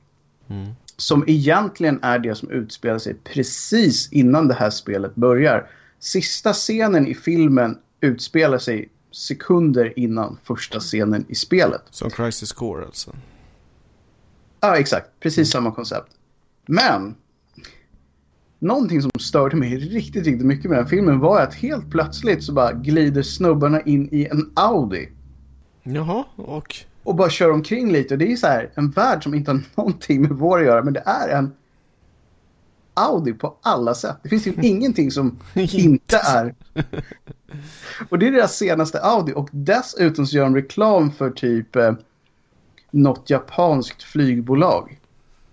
Mm. 0.49 0.73
Som 0.97 1.25
egentligen 1.27 1.99
är 2.03 2.19
det 2.19 2.35
som 2.35 2.51
utspelar 2.51 2.99
sig 2.99 3.15
precis 3.15 4.13
innan 4.13 4.49
det 4.49 4.55
här 4.55 4.71
spelet 4.71 5.15
börjar. 5.15 5.71
Sista 5.99 6.53
scenen 6.53 7.07
i 7.07 7.15
filmen 7.15 7.79
utspelar 8.01 8.59
sig 8.59 8.89
sekunder 9.17 9.99
innan 9.99 10.39
första 10.45 10.81
scenen 10.81 11.25
i 11.29 11.35
spelet. 11.35 11.83
Som 11.91 12.11
Crisis 12.11 12.53
Core 12.53 12.85
alltså? 12.85 13.17
Ja, 14.61 14.77
exakt. 14.77 15.11
Precis 15.21 15.39
mm. 15.39 15.47
samma 15.47 15.75
koncept. 15.75 16.13
Men 16.67 17.15
någonting 18.59 19.03
som 19.03 19.11
störde 19.21 19.57
mig 19.57 19.77
riktigt, 19.77 20.27
riktigt 20.27 20.47
mycket 20.47 20.71
med 20.71 20.79
den 20.79 20.87
filmen 20.87 21.19
var 21.19 21.41
att 21.41 21.55
helt 21.55 21.91
plötsligt 21.91 22.45
så 22.45 22.53
bara 22.53 22.73
glider 22.73 23.23
snubbarna 23.23 23.81
in 23.81 24.09
i 24.13 24.27
en 24.27 24.53
Audi. 24.55 25.09
Jaha, 25.83 26.25
och? 26.37 26.77
Och 27.03 27.15
bara 27.15 27.31
kör 27.31 27.51
omkring 27.51 27.93
lite. 27.93 28.15
Och 28.15 28.19
det 28.19 28.33
är 28.33 28.37
så 28.37 28.47
här 28.47 28.71
en 28.75 28.91
värld 28.91 29.23
som 29.23 29.35
inte 29.35 29.51
har 29.51 29.63
någonting 29.75 30.23
med 30.23 30.31
vår 30.31 30.59
att 30.59 30.67
göra. 30.67 30.83
Men 30.83 30.93
det 30.93 31.03
är 31.07 31.29
en 31.29 31.55
Audi 32.97 33.33
på 33.33 33.57
alla 33.63 33.95
sätt. 33.95 34.17
Det 34.23 34.29
finns 34.29 34.47
ju 34.47 34.55
ingenting 34.63 35.11
som 35.11 35.39
inte 35.55 36.17
är. 36.17 36.55
och 38.09 38.19
det 38.19 38.27
är 38.27 38.33
deras 38.33 38.57
senaste 38.57 39.01
Audi. 39.01 39.33
Och 39.37 39.49
dessutom 39.53 40.27
så 40.27 40.37
gör 40.37 40.45
de 40.45 40.55
reklam 40.55 41.13
för 41.13 41.31
typ 41.31 41.77
eh, 41.77 41.93
något 42.91 43.31
japanskt 43.31 44.03
flygbolag. 44.03 44.99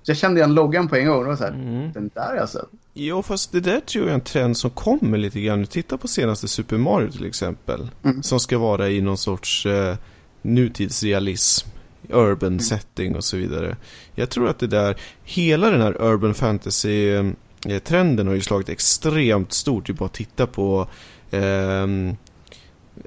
Så 0.04 0.12
jag 0.12 0.18
kände 0.18 0.40
igen 0.40 0.54
loggan 0.54 0.88
på 0.88 0.96
en 0.96 1.08
gång. 1.08 1.20
Och 1.20 1.26
var 1.26 1.36
så 1.36 1.44
här, 1.44 1.52
mm. 1.52 1.92
den 1.92 2.12
där 2.14 2.28
har 2.28 2.36
jag 2.36 2.50
sett. 2.50 2.70
Jo, 2.94 3.24
fast 3.24 3.52
det 3.52 3.60
där 3.60 3.80
tror 3.80 4.06
jag 4.06 4.12
är 4.12 4.16
en 4.16 4.22
trend 4.22 4.58
som 4.58 4.70
kommer 4.70 5.18
lite 5.18 5.42
grann. 5.42 5.66
Titta 5.66 5.98
på 5.98 6.08
senaste 6.08 6.48
Super 6.48 6.78
Mario 6.78 7.12
till 7.12 7.26
exempel. 7.26 7.90
Mm. 8.04 8.24
Som 8.24 8.40
ska 8.40 8.58
vara 8.58 8.90
i 8.90 9.02
någon 9.02 9.18
sorts 9.18 9.66
eh, 9.66 9.96
nutidsrealism, 10.42 11.70
urban 12.10 12.48
mm. 12.48 12.60
setting 12.60 13.16
och 13.16 13.24
så 13.24 13.38
vidare. 13.38 13.76
Jag 14.16 14.30
tror 14.30 14.50
att 14.50 14.60
det 14.60 14.68
där, 14.68 14.96
hela 15.24 15.70
den 15.70 15.82
här 15.82 16.02
urban 16.02 16.34
fantasy-trenden 16.34 18.28
har 18.28 18.34
ju 18.34 18.42
slagit 18.42 18.70
extremt 18.70 19.54
stort. 19.54 19.86
Du 19.86 19.94
bara 19.94 20.10
titta 20.10 20.48
på 20.48 20.88
eh, 21.32 21.88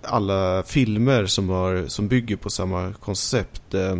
alla 0.03 0.63
filmer 0.63 1.27
som, 1.27 1.49
har, 1.49 1.85
som 1.87 2.09
bygger 2.09 2.37
på 2.37 2.51
samma 2.51 2.93
koncept. 2.93 3.75
Eh, 3.75 3.97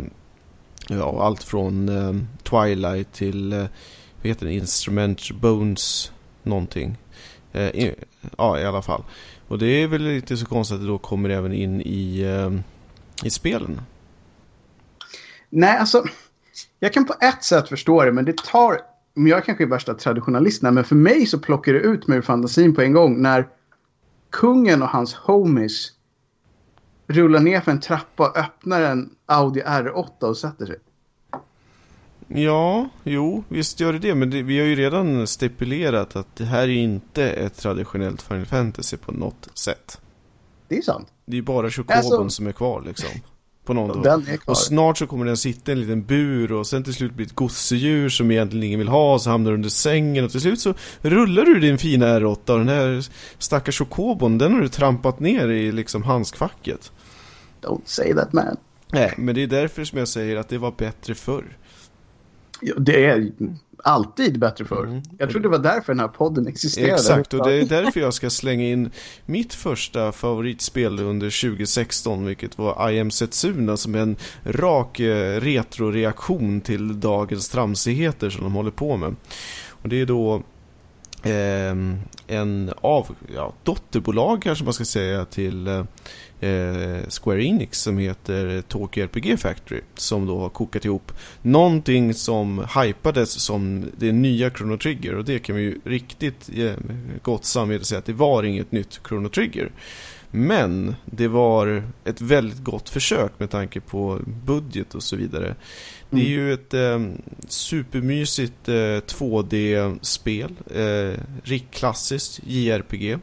ja, 0.89 1.23
allt 1.23 1.43
från 1.43 1.89
eh, 1.89 2.15
Twilight 2.43 3.13
till, 3.13 3.53
eh, 3.53 3.65
vad 4.17 4.27
heter 4.27 4.45
det, 4.45 4.53
Instrument 4.53 5.31
Bones 5.31 6.11
någonting. 6.43 6.97
Eh, 7.53 7.67
i, 7.67 7.95
ja, 8.37 8.59
i 8.59 8.65
alla 8.65 8.81
fall. 8.81 9.03
Och 9.47 9.59
det 9.59 9.67
är 9.67 9.87
väl 9.87 10.03
lite 10.03 10.37
så 10.37 10.45
konstigt 10.45 10.75
att 10.75 10.81
det 10.81 10.87
då 10.87 10.97
kommer 10.97 11.29
även 11.29 11.53
in 11.53 11.81
i, 11.81 12.21
eh, 12.21 12.51
i 13.27 13.29
spelen. 13.29 13.81
Nej, 15.49 15.77
alltså. 15.77 16.03
Jag 16.79 16.93
kan 16.93 17.05
på 17.05 17.13
ett 17.21 17.43
sätt 17.43 17.69
förstå 17.69 18.03
det, 18.03 18.11
men 18.11 18.25
det 18.25 18.37
tar... 18.37 18.81
Jag 19.13 19.45
kanske 19.45 19.63
är 19.63 19.67
värsta 19.67 19.93
traditionalisten, 19.93 20.73
men 20.73 20.83
för 20.83 20.95
mig 20.95 21.25
så 21.25 21.39
plockar 21.39 21.73
det 21.73 21.79
ut 21.79 22.07
mig 22.07 22.17
ur 22.17 22.21
fantasin 22.21 22.75
på 22.75 22.81
en 22.81 22.93
gång 22.93 23.21
när 23.21 23.47
kungen 24.29 24.81
och 24.81 24.89
hans 24.89 25.13
homies 25.13 25.91
rullar 27.07 27.39
ner 27.39 27.61
för 27.61 27.71
en 27.71 27.79
trappa 27.79 28.29
och 28.29 28.37
öppnar 28.37 28.81
en 28.81 29.09
Audi 29.25 29.61
R8 29.61 30.23
och 30.23 30.37
sätter 30.37 30.65
sig. 30.65 30.77
Ja, 32.27 32.89
jo, 33.03 33.43
visst 33.49 33.79
gör 33.79 33.93
det 33.93 33.99
det. 33.99 34.15
Men 34.15 34.29
det, 34.29 34.41
vi 34.41 34.59
har 34.59 34.65
ju 34.65 34.75
redan 34.75 35.27
stipulerat 35.27 36.15
att 36.15 36.35
det 36.35 36.45
här 36.45 36.61
är 36.61 36.67
inte 36.67 37.29
ett 37.29 37.57
traditionellt 37.57 38.21
Final 38.21 38.45
Fantasy 38.45 38.97
på 38.97 39.11
något 39.11 39.49
sätt. 39.53 40.01
Det 40.67 40.77
är 40.77 40.81
sant. 40.81 41.07
Det 41.25 41.37
är 41.37 41.41
bara 41.41 41.69
Chocobon 41.69 41.97
alltså, 41.97 42.29
som 42.29 42.47
är 42.47 42.51
kvar 42.51 42.81
liksom. 42.81 43.09
På 43.67 43.73
någon 43.73 44.01
dag. 44.01 44.23
Och 44.45 44.57
snart 44.57 44.97
så 44.97 45.07
kommer 45.07 45.25
den 45.25 45.37
sitta 45.37 45.71
i 45.71 45.73
en 45.73 45.81
liten 45.81 46.03
bur 46.03 46.51
och 46.51 46.67
sen 46.67 46.83
till 46.83 46.93
slut 46.93 47.13
blir 47.13 47.25
ett 47.25 47.35
gosedjur 47.35 48.09
som 48.09 48.31
egentligen 48.31 48.63
ingen 48.63 48.79
vill 48.79 48.87
ha. 48.87 49.19
Så 49.19 49.29
hamnar 49.29 49.51
under 49.51 49.69
sängen 49.69 50.25
och 50.25 50.31
till 50.31 50.41
slut 50.41 50.59
så 50.59 50.73
rullar 51.01 51.45
du 51.45 51.59
din 51.59 51.77
fina 51.77 52.19
R8 52.19 52.51
och 52.51 52.57
den 52.57 52.69
här 52.69 53.07
stackars 53.37 53.77
Chocobon 53.77 54.37
den 54.37 54.53
har 54.53 54.61
du 54.61 54.67
trampat 54.67 55.19
ner 55.19 55.47
i 55.47 55.71
liksom 55.71 56.03
handskfacket. 56.03 56.91
Don't 57.61 57.81
say 57.85 58.13
that 58.13 58.33
man. 58.33 58.57
Nej, 58.91 59.13
men 59.17 59.35
det 59.35 59.43
är 59.43 59.47
därför 59.47 59.83
som 59.83 59.99
jag 59.99 60.07
säger 60.07 60.35
att 60.35 60.49
det 60.49 60.57
var 60.57 60.73
bättre 60.77 61.15
förr. 61.15 61.57
Ja, 62.61 62.75
det 62.77 63.05
är 63.05 63.31
alltid 63.87 64.39
bättre 64.39 64.65
förr. 64.65 64.83
Mm. 64.83 65.01
Jag 65.17 65.29
tror 65.29 65.41
det 65.41 65.49
var 65.49 65.57
därför 65.57 65.93
den 65.93 65.99
här 65.99 66.07
podden 66.07 66.47
existerade. 66.47 66.93
Exakt, 66.93 67.33
och 67.33 67.47
det 67.47 67.53
är 67.53 67.65
därför 67.65 67.99
jag 67.99 68.13
ska 68.13 68.29
slänga 68.29 68.65
in 68.65 68.91
mitt 69.25 69.53
första 69.53 70.11
favoritspel 70.11 70.99
under 70.99 71.41
2016, 71.49 72.25
vilket 72.25 72.57
var 72.57 72.91
I 72.91 72.99
am 72.99 73.11
Setsuna, 73.11 73.77
som 73.77 73.95
är 73.95 73.99
en 73.99 74.15
rak 74.43 74.99
eh, 74.99 75.41
retroreaktion 75.41 76.61
till 76.61 76.99
dagens 76.99 77.49
tramsigheter 77.49 78.29
som 78.29 78.43
de 78.43 78.53
håller 78.53 78.71
på 78.71 78.97
med. 78.97 79.15
Och 79.69 79.89
det 79.89 80.01
är 80.01 80.05
då 80.05 80.35
eh, 81.23 81.75
en 82.27 82.73
av, 82.81 83.15
ja, 83.35 83.53
dotterbolag 83.63 84.41
kanske 84.41 84.63
man 84.63 84.73
ska 84.73 84.85
säga 84.85 85.25
till 85.25 85.67
eh, 85.67 85.83
Square 87.09 87.43
Enix 87.43 87.81
som 87.81 87.97
heter 87.97 88.61
Tokyo 88.61 89.03
RPG 89.03 89.39
Factory 89.39 89.81
som 89.95 90.25
då 90.25 90.39
har 90.39 90.49
kokat 90.49 90.85
ihop 90.85 91.11
någonting 91.41 92.13
som 92.13 92.65
hypades 92.75 93.31
som 93.31 93.85
det 93.97 94.11
nya 94.11 94.49
Chrono 94.49 94.77
Trigger 94.77 95.15
och 95.15 95.25
det 95.25 95.39
kan 95.39 95.55
vi 95.55 95.61
ju 95.61 95.79
riktigt 95.83 96.49
eh, 96.55 96.73
gott 97.21 97.45
samvete 97.45 97.85
säga 97.85 97.99
att 97.99 98.05
det 98.05 98.13
var 98.13 98.43
inget 98.43 98.71
nytt 98.71 98.99
Chrono 99.07 99.29
Trigger. 99.29 99.71
Men 100.31 100.95
det 101.05 101.27
var 101.27 101.83
ett 102.05 102.21
väldigt 102.21 102.63
gott 102.63 102.89
försök 102.89 103.31
med 103.37 103.49
tanke 103.49 103.81
på 103.81 104.19
budget 104.45 104.95
och 104.95 105.03
så 105.03 105.15
vidare. 105.15 105.55
Det 106.09 106.17
är 106.17 106.25
mm. 106.25 106.31
ju 106.31 106.53
ett 106.53 106.73
eh, 106.73 107.01
supermysigt 107.47 108.69
eh, 108.69 108.73
2D-spel. 108.73 110.55
Eh, 110.75 111.19
riktklassiskt 111.43 112.39
JRPG. 112.43 113.17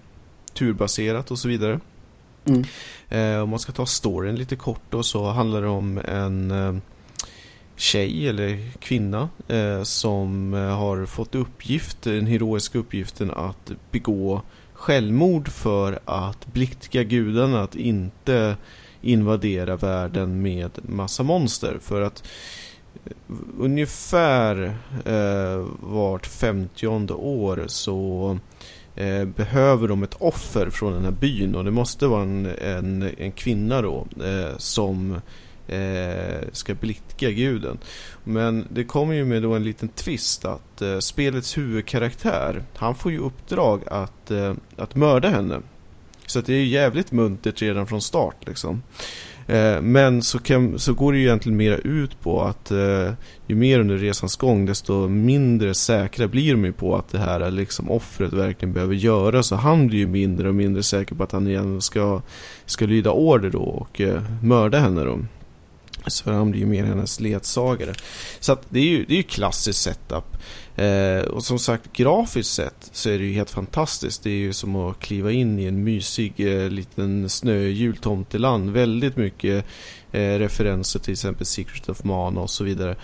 Turbaserat 0.54 1.30
och 1.30 1.38
så 1.38 1.48
vidare. 1.48 1.80
Mm. 2.44 2.64
Eh, 3.08 3.42
om 3.42 3.50
man 3.50 3.58
ska 3.58 3.72
ta 3.72 3.86
storyn 3.86 4.36
lite 4.36 4.56
kort 4.56 4.82
då 4.90 5.02
så 5.02 5.30
handlar 5.30 5.62
det 5.62 5.68
om 5.68 5.98
en 5.98 6.50
eh, 6.50 6.74
tjej 7.76 8.28
eller 8.28 8.70
kvinna 8.78 9.28
eh, 9.48 9.82
som 9.82 10.54
eh, 10.54 10.60
har 10.60 11.06
fått 11.06 11.34
uppgift, 11.34 12.02
den 12.02 12.26
heroiska 12.26 12.78
uppgiften 12.78 13.30
att 13.30 13.72
begå 13.90 14.42
självmord 14.72 15.48
för 15.48 15.98
att 16.04 16.46
bliktiga 16.46 17.02
gudarna 17.02 17.62
att 17.62 17.74
inte 17.74 18.56
invadera 19.02 19.76
världen 19.76 20.42
med 20.42 20.70
massa 20.82 21.22
monster. 21.22 21.78
För 21.80 22.00
att 22.00 22.26
eh, 23.04 23.36
ungefär 23.58 24.76
eh, 25.04 25.66
vart 25.80 26.26
femtionde 26.26 27.14
år 27.14 27.64
så 27.66 28.38
eh, 28.96 29.24
behöver 29.24 29.88
de 29.88 30.02
ett 30.02 30.16
offer 30.18 30.70
från 30.70 30.92
den 30.92 31.04
här 31.04 31.10
byn 31.10 31.54
och 31.54 31.64
det 31.64 31.70
måste 31.70 32.06
vara 32.06 32.22
en, 32.22 32.46
en, 32.46 33.10
en 33.18 33.32
kvinna 33.32 33.82
då 33.82 34.06
eh, 34.24 34.56
som 34.58 35.20
eh, 35.68 36.48
ska 36.52 36.74
blidka 36.74 37.30
guden. 37.30 37.78
Men 38.24 38.66
det 38.70 38.84
kommer 38.84 39.14
ju 39.14 39.24
med 39.24 39.42
då 39.42 39.54
en 39.54 39.64
liten 39.64 39.88
twist 39.88 40.44
att 40.44 40.82
eh, 40.82 40.98
spelets 40.98 41.58
huvudkaraktär, 41.58 42.62
han 42.76 42.94
får 42.94 43.12
ju 43.12 43.18
uppdrag 43.18 43.82
att, 43.86 44.30
eh, 44.30 44.54
att 44.76 44.94
mörda 44.94 45.28
henne. 45.28 45.60
Så 46.26 46.38
att 46.38 46.46
det 46.46 46.54
är 46.54 46.58
ju 46.58 46.66
jävligt 46.66 47.12
muntert 47.12 47.62
redan 47.62 47.86
från 47.86 48.00
start 48.00 48.36
liksom. 48.46 48.82
Eh, 49.46 49.80
men 49.80 50.22
så, 50.22 50.38
kan, 50.38 50.78
så 50.78 50.94
går 50.94 51.12
det 51.12 51.18
ju 51.18 51.24
egentligen 51.24 51.56
mera 51.56 51.76
ut 51.76 52.20
på 52.20 52.42
att 52.42 52.70
eh, 52.70 53.12
ju 53.46 53.54
mer 53.54 53.80
under 53.80 53.96
resans 53.96 54.36
gång 54.36 54.66
desto 54.66 55.08
mindre 55.08 55.74
säkra 55.74 56.28
blir 56.28 56.52
de 56.52 56.64
ju 56.64 56.72
på 56.72 56.96
att 56.96 57.08
det 57.08 57.18
här 57.18 57.50
liksom 57.50 57.90
offret 57.90 58.32
verkligen 58.32 58.72
behöver 58.72 58.94
göras. 58.94 59.46
Så 59.46 59.56
han 59.56 59.86
blir 59.86 59.98
ju 59.98 60.06
mindre 60.06 60.48
och 60.48 60.54
mindre 60.54 60.82
säker 60.82 61.14
på 61.14 61.22
att 61.22 61.32
han 61.32 61.46
igen 61.46 61.80
ska, 61.80 62.22
ska 62.66 62.86
lyda 62.86 63.10
order 63.10 63.50
då 63.50 63.62
och 63.62 64.00
eh, 64.00 64.22
mörda 64.42 64.78
henne 64.78 65.04
då. 65.04 65.18
Så 66.06 66.32
han 66.32 66.50
blir 66.50 66.60
ju 66.60 66.66
mer 66.66 66.84
hennes 66.84 67.20
ledsagare. 67.20 67.94
Så 68.40 68.52
att 68.52 68.62
det 68.68 68.78
är 68.78 68.84
ju, 68.84 69.04
det 69.04 69.14
är 69.14 69.16
ju 69.16 69.22
klassisk 69.22 69.80
setup. 69.80 70.33
Eh, 70.76 71.24
och 71.24 71.44
som 71.44 71.58
sagt, 71.58 71.92
grafiskt 71.92 72.54
sett 72.54 72.90
så 72.92 73.10
är 73.10 73.18
det 73.18 73.24
ju 73.24 73.32
helt 73.32 73.50
fantastiskt. 73.50 74.22
Det 74.22 74.30
är 74.30 74.34
ju 74.34 74.52
som 74.52 74.76
att 74.76 74.98
kliva 74.98 75.32
in 75.32 75.58
i 75.58 75.64
en 75.64 75.84
mysig 75.84 76.32
eh, 76.36 76.70
liten 76.70 77.28
snöhjul 77.28 77.96
tomteland. 77.96 78.70
Väldigt 78.70 79.16
mycket 79.16 79.64
eh, 80.12 80.38
referenser 80.38 81.00
till 81.00 81.12
exempel 81.12 81.46
Secret 81.46 81.88
of 81.88 82.04
Mana 82.04 82.40
och 82.40 82.50
så 82.50 82.64
vidare. 82.64 82.96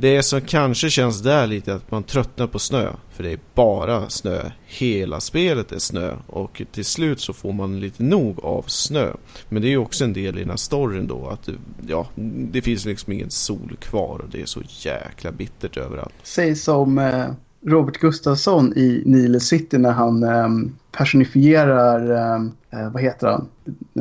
Det 0.00 0.22
som 0.22 0.40
kanske 0.40 0.90
känns 0.90 1.22
där 1.22 1.46
lite 1.46 1.74
att 1.74 1.90
man 1.90 2.02
tröttnar 2.02 2.46
på 2.46 2.58
snö. 2.58 2.92
För 3.10 3.22
det 3.22 3.32
är 3.32 3.38
bara 3.54 4.08
snö. 4.08 4.50
Hela 4.66 5.20
spelet 5.20 5.72
är 5.72 5.78
snö. 5.78 6.12
Och 6.26 6.62
till 6.72 6.84
slut 6.84 7.20
så 7.20 7.32
får 7.32 7.52
man 7.52 7.80
lite 7.80 8.02
nog 8.02 8.44
av 8.44 8.64
snö. 8.66 9.12
Men 9.48 9.62
det 9.62 9.68
är 9.68 9.70
ju 9.70 9.78
också 9.78 10.04
en 10.04 10.12
del 10.12 10.36
i 10.36 10.40
den 10.40 10.50
här 10.50 10.56
storyn 10.56 11.06
då. 11.06 11.28
Att 11.28 11.48
ja, 11.88 12.08
det 12.50 12.62
finns 12.62 12.84
liksom 12.84 13.12
ingen 13.12 13.30
sol 13.30 13.76
kvar. 13.80 14.18
Och 14.18 14.30
det 14.30 14.42
är 14.42 14.46
så 14.46 14.62
jäkla 14.68 15.32
bittert 15.32 15.76
överallt. 15.76 16.14
Säg 16.22 16.56
som 16.56 16.98
eh, 16.98 17.26
Robert 17.66 17.98
Gustafsson 17.98 18.72
i 18.76 19.02
Nile 19.06 19.40
City 19.40 19.78
när 19.78 19.92
han 19.92 20.22
eh, 20.22 20.48
personifierar, 20.92 22.10
eh, 22.10 22.80
eh 22.80 22.92
vad 22.92 23.02
heter 23.02 23.26
han, 23.26 23.48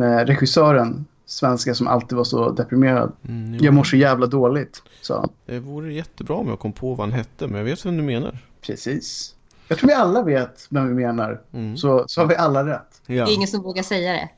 eh, 0.03 0.25
regissören 0.25 1.05
svenska 1.27 1.75
som 1.75 1.87
alltid 1.87 2.17
var 2.17 2.23
så 2.23 2.51
deprimerad. 2.51 3.11
Mm, 3.27 3.63
jag 3.63 3.73
mår 3.73 3.83
så 3.83 3.95
jävla 3.95 4.25
dåligt, 4.25 4.83
han. 5.09 5.29
Det 5.45 5.59
vore 5.59 5.93
jättebra 5.93 6.35
om 6.35 6.47
jag 6.47 6.59
kom 6.59 6.73
på 6.73 6.89
vad 6.89 6.99
han 6.99 7.11
hette, 7.11 7.47
men 7.47 7.57
jag 7.57 7.65
vet 7.65 7.85
vem 7.85 7.97
du 7.97 8.03
menar. 8.03 8.37
Precis. 8.61 9.35
Jag 9.67 9.77
tror 9.77 9.87
vi 9.87 9.93
alla 9.93 10.23
vet 10.23 10.67
vem 10.69 10.87
vi 10.87 10.93
menar, 10.93 11.41
mm. 11.53 11.77
så, 11.77 12.05
så 12.07 12.21
har 12.21 12.27
vi 12.27 12.35
alla 12.35 12.65
rätt. 12.65 13.01
Ja. 13.05 13.25
Det 13.25 13.31
är 13.31 13.35
ingen 13.35 13.47
som 13.47 13.61
vågar 13.61 13.83
säga 13.83 14.11
det. 14.11 14.29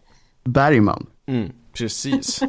Bergman. 0.43 1.05
Mm, 1.25 1.51
precis. 1.73 2.39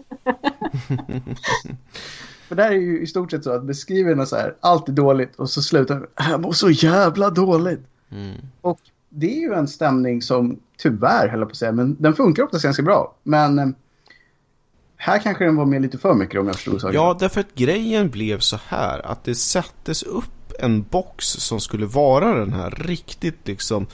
För 2.49 2.55
där 2.55 2.71
är 2.71 2.75
ju 2.75 3.03
i 3.03 3.07
stort 3.07 3.31
sett 3.31 3.45
så 3.45 3.51
att 3.51 3.63
beskriver 3.63 4.25
så 4.25 4.37
här, 4.37 4.55
allt 4.61 4.89
är 4.89 4.93
dåligt 4.93 5.37
och 5.37 5.51
så 5.51 5.63
slutar 5.63 5.99
med, 5.99 6.09
jag 6.17 6.41
mår 6.41 6.53
så 6.53 6.71
jävla 6.71 7.31
dåligt. 7.31 7.81
Mm. 8.11 8.37
Och 8.61 8.81
det 9.09 9.37
är 9.37 9.41
ju 9.41 9.55
en 9.55 9.69
stämning 9.69 10.23
som 10.23 10.61
tyvärr, 10.79 11.29
höll 11.29 11.45
på 11.45 11.51
att 11.51 11.57
säga, 11.57 11.73
men 11.73 11.97
den 11.99 12.15
funkar 12.15 12.43
oftast 12.43 12.65
ganska 12.65 12.83
bra. 12.83 13.15
Men 13.23 13.59
eh, 13.59 13.69
här 15.03 15.19
kanske 15.19 15.45
den 15.45 15.57
var 15.57 15.67
med 15.67 15.83
lite 15.83 15.99
för 15.99 16.15
mycket 16.15 16.41
om 16.41 16.47
jag 16.47 16.57
förstod 16.57 16.81
saken. 16.81 16.95
Ja, 16.95 17.17
därför 17.21 17.41
att 17.41 17.55
grejen 17.55 18.11
blev 18.11 18.39
så 18.39 18.59
här 18.67 19.07
att 19.07 19.25
det 19.25 19.35
sattes 19.35 20.03
upp 20.03 20.53
en 20.59 20.83
box 20.83 21.27
som 21.27 21.61
skulle 21.61 21.87
vara 21.87 22.39
den 22.39 22.53
här 22.53 22.71
riktigt 22.71 23.39
liksom 23.45 23.87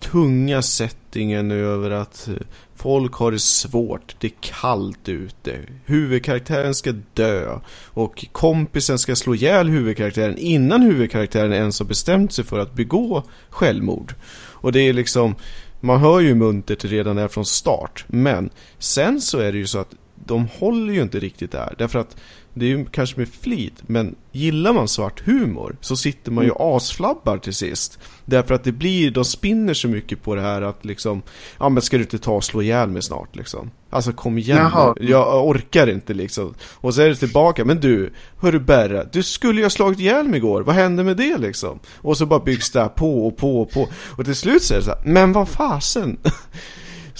tunga 0.00 0.62
settingen 0.62 1.50
över 1.50 1.90
att 1.90 2.28
eh, 2.28 2.34
folk 2.76 3.14
har 3.14 3.32
det 3.32 3.38
svårt, 3.38 4.16
det 4.18 4.26
är 4.26 4.32
kallt 4.40 5.08
ute, 5.08 5.58
huvudkaraktären 5.84 6.74
ska 6.74 6.92
dö 7.14 7.58
och 7.84 8.26
kompisen 8.32 8.98
ska 8.98 9.16
slå 9.16 9.34
ihjäl 9.34 9.68
huvudkaraktären 9.68 10.38
innan 10.38 10.82
huvudkaraktären 10.82 11.52
ens 11.52 11.78
har 11.78 11.86
bestämt 11.86 12.32
sig 12.32 12.44
för 12.44 12.58
att 12.58 12.74
begå 12.74 13.22
självmord. 13.50 14.14
Och 14.34 14.72
det 14.72 14.80
är 14.80 14.92
liksom, 14.92 15.34
man 15.80 16.00
hör 16.00 16.20
ju 16.20 16.34
muntert 16.34 16.84
redan 16.84 17.16
där 17.16 17.28
från 17.28 17.44
start, 17.44 18.04
men 18.08 18.50
sen 18.78 19.20
så 19.20 19.38
är 19.38 19.52
det 19.52 19.58
ju 19.58 19.66
så 19.66 19.78
att 19.78 19.94
de 20.30 20.48
håller 20.58 20.92
ju 20.92 21.02
inte 21.02 21.18
riktigt 21.18 21.52
där. 21.52 21.74
Därför 21.78 21.98
att 21.98 22.16
det 22.54 22.64
är 22.64 22.68
ju 22.68 22.84
kanske 22.84 23.18
med 23.18 23.28
flit, 23.28 23.74
men 23.86 24.14
gillar 24.32 24.72
man 24.72 24.88
svart 24.88 25.26
humor 25.26 25.76
så 25.80 25.96
sitter 25.96 26.32
man 26.32 26.44
ju 26.44 26.50
mm. 26.50 26.62
asflabbar 26.62 27.38
till 27.38 27.54
sist. 27.54 27.98
Därför 28.24 28.54
att 28.54 28.64
det 28.64 28.72
blir, 28.72 29.10
de 29.10 29.24
spinner 29.24 29.74
så 29.74 29.88
mycket 29.88 30.22
på 30.22 30.34
det 30.34 30.40
här 30.40 30.62
att 30.62 30.84
liksom, 30.84 31.22
ja 31.58 31.68
men 31.68 31.82
ska 31.82 31.96
du 31.96 32.02
inte 32.02 32.18
ta 32.18 32.32
och 32.32 32.44
slå 32.44 32.62
ihjäl 32.62 32.88
mig 32.88 33.02
snart 33.02 33.36
liksom? 33.36 33.70
Alltså 33.90 34.12
kom 34.12 34.38
igen 34.38 34.58
Jaha. 34.58 34.94
jag 35.00 35.46
orkar 35.46 35.86
inte 35.86 36.14
liksom. 36.14 36.54
Och 36.74 36.94
så 36.94 37.02
är 37.02 37.08
det 37.08 37.16
tillbaka, 37.16 37.64
men 37.64 37.80
du, 37.80 38.12
hörru 38.40 38.58
Berra, 38.58 39.04
du 39.04 39.22
skulle 39.22 39.60
ju 39.60 39.64
ha 39.64 39.70
slagit 39.70 40.00
ihjäl 40.00 40.28
mig 40.28 40.38
igår, 40.38 40.62
vad 40.62 40.74
hände 40.74 41.04
med 41.04 41.16
det 41.16 41.38
liksom? 41.38 41.78
Och 41.96 42.16
så 42.16 42.26
bara 42.26 42.40
byggs 42.40 42.70
det 42.70 42.80
här 42.80 42.88
på 42.88 43.26
och 43.26 43.36
på 43.36 43.62
och 43.62 43.70
på. 43.70 43.88
Och 44.16 44.24
till 44.24 44.36
slut 44.36 44.62
så 44.62 44.74
är 44.74 44.78
det 44.78 44.84
så 44.84 44.90
här, 44.90 45.02
men 45.04 45.32
vad 45.32 45.48
fasen? 45.48 46.18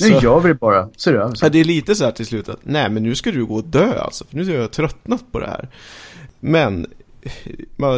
Nu 0.01 0.09
gör 0.23 0.41
vi 0.41 0.49
det 0.49 0.55
bara, 0.55 0.89
seriöst. 0.97 1.43
Ja, 1.43 1.49
det 1.49 1.59
är 1.61 1.65
lite 1.65 1.95
så 1.95 2.05
här 2.05 2.13
till 2.13 2.27
slut 2.27 2.49
att, 2.49 2.61
nej 2.63 2.91
men 2.91 3.03
nu 3.03 3.15
ska 3.15 3.31
du 3.31 3.47
gå 3.47 3.55
och 3.55 3.65
dö 3.65 3.99
alltså, 3.99 4.25
för 4.25 4.37
nu 4.37 4.45
har 4.45 4.53
jag 4.53 4.71
tröttnat 4.71 5.33
på 5.33 5.41
det 5.41 5.47
här. 5.47 5.69
Men 6.41 6.87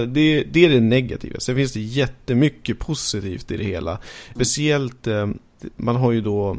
det, 0.08 0.44
det 0.44 0.64
är 0.64 0.68
det 0.68 0.80
negativa. 0.80 1.40
Sen 1.40 1.56
finns 1.56 1.72
det 1.72 1.80
jättemycket 1.80 2.78
positivt 2.78 3.50
i 3.50 3.56
det 3.56 3.64
hela. 3.64 3.98
Speciellt, 4.34 5.06
eh, 5.06 5.28
man 5.76 5.96
har 5.96 6.12
ju 6.12 6.20
då 6.20 6.56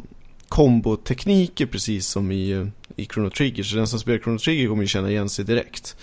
kombotekniker 0.48 1.66
precis 1.66 2.08
som 2.08 2.32
i, 2.32 2.68
i 2.96 3.06
Chrono 3.06 3.30
Trigger. 3.30 3.64
Så 3.64 3.76
den 3.76 3.88
som 3.88 4.00
spelar 4.00 4.20
Chrono 4.20 4.38
Trigger 4.38 4.68
kommer 4.68 4.84
ju 4.84 4.88
känna 4.88 5.10
igen 5.10 5.30
sig 5.30 5.46
direkt. 5.46 5.98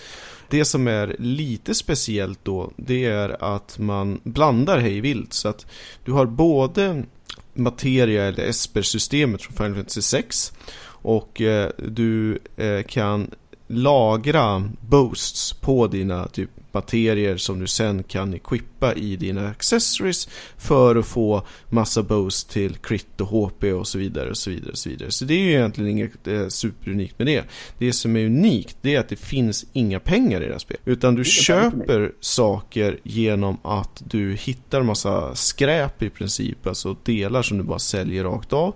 Det 0.49 0.65
som 0.65 0.87
är 0.87 1.15
lite 1.19 1.75
speciellt 1.75 2.39
då, 2.43 2.71
det 2.75 3.05
är 3.05 3.55
att 3.55 3.79
man 3.79 4.19
blandar 4.23 4.79
hej 4.79 5.01
vilt. 5.01 5.33
Så 5.33 5.47
att 5.47 5.65
du 6.05 6.11
har 6.11 6.25
både 6.25 7.03
materia 7.53 8.23
eller 8.23 8.43
Esper-systemet 8.43 9.41
från 9.41 9.57
Final 9.57 9.75
Fantasy 9.75 10.01
6 10.01 10.53
och 10.83 11.41
eh, 11.41 11.69
du 11.77 12.39
eh, 12.57 12.83
kan 12.83 13.31
lagra 13.71 14.69
boosts 14.81 15.53
på 15.53 15.87
dina 15.87 16.27
typ 16.27 16.49
materier 16.71 17.37
som 17.37 17.59
du 17.59 17.67
sen 17.67 18.03
kan 18.03 18.33
equippa 18.33 18.93
i 18.93 19.15
dina 19.15 19.49
accessories 19.49 20.29
för 20.57 20.95
att 20.95 21.05
få 21.05 21.45
massa 21.69 22.03
boost 22.03 22.49
till 22.49 22.75
crit 22.75 23.21
och 23.21 23.27
HP 23.27 23.63
och 23.63 23.87
så 23.87 23.97
vidare 23.97 24.29
och 24.29 24.37
så 24.37 24.49
vidare 24.49 24.71
och 24.71 24.77
så 24.77 24.89
vidare. 24.89 25.11
Så 25.11 25.25
det 25.25 25.33
är 25.33 25.39
ju 25.39 25.51
egentligen 25.51 25.91
inget 25.91 26.27
eh, 26.27 26.47
superunikt 26.47 27.19
med 27.19 27.27
det. 27.27 27.43
Det 27.77 27.93
som 27.93 28.15
är 28.15 28.25
unikt 28.25 28.77
det 28.81 28.95
är 28.95 28.99
att 28.99 29.09
det 29.09 29.15
finns 29.15 29.65
inga 29.73 29.99
pengar 29.99 30.41
i 30.41 30.45
det 30.45 30.51
här 30.51 30.59
spelet. 30.59 30.81
Utan 30.85 31.15
du 31.15 31.25
köper 31.25 32.11
saker 32.19 32.99
genom 33.03 33.57
att 33.63 34.03
du 34.05 34.35
hittar 34.35 34.81
massa 34.81 35.35
skräp 35.35 36.01
i 36.01 36.09
princip, 36.09 36.67
alltså 36.67 36.95
delar 37.03 37.41
som 37.41 37.57
du 37.57 37.63
bara 37.63 37.79
säljer 37.79 38.23
rakt 38.23 38.53
av. 38.53 38.75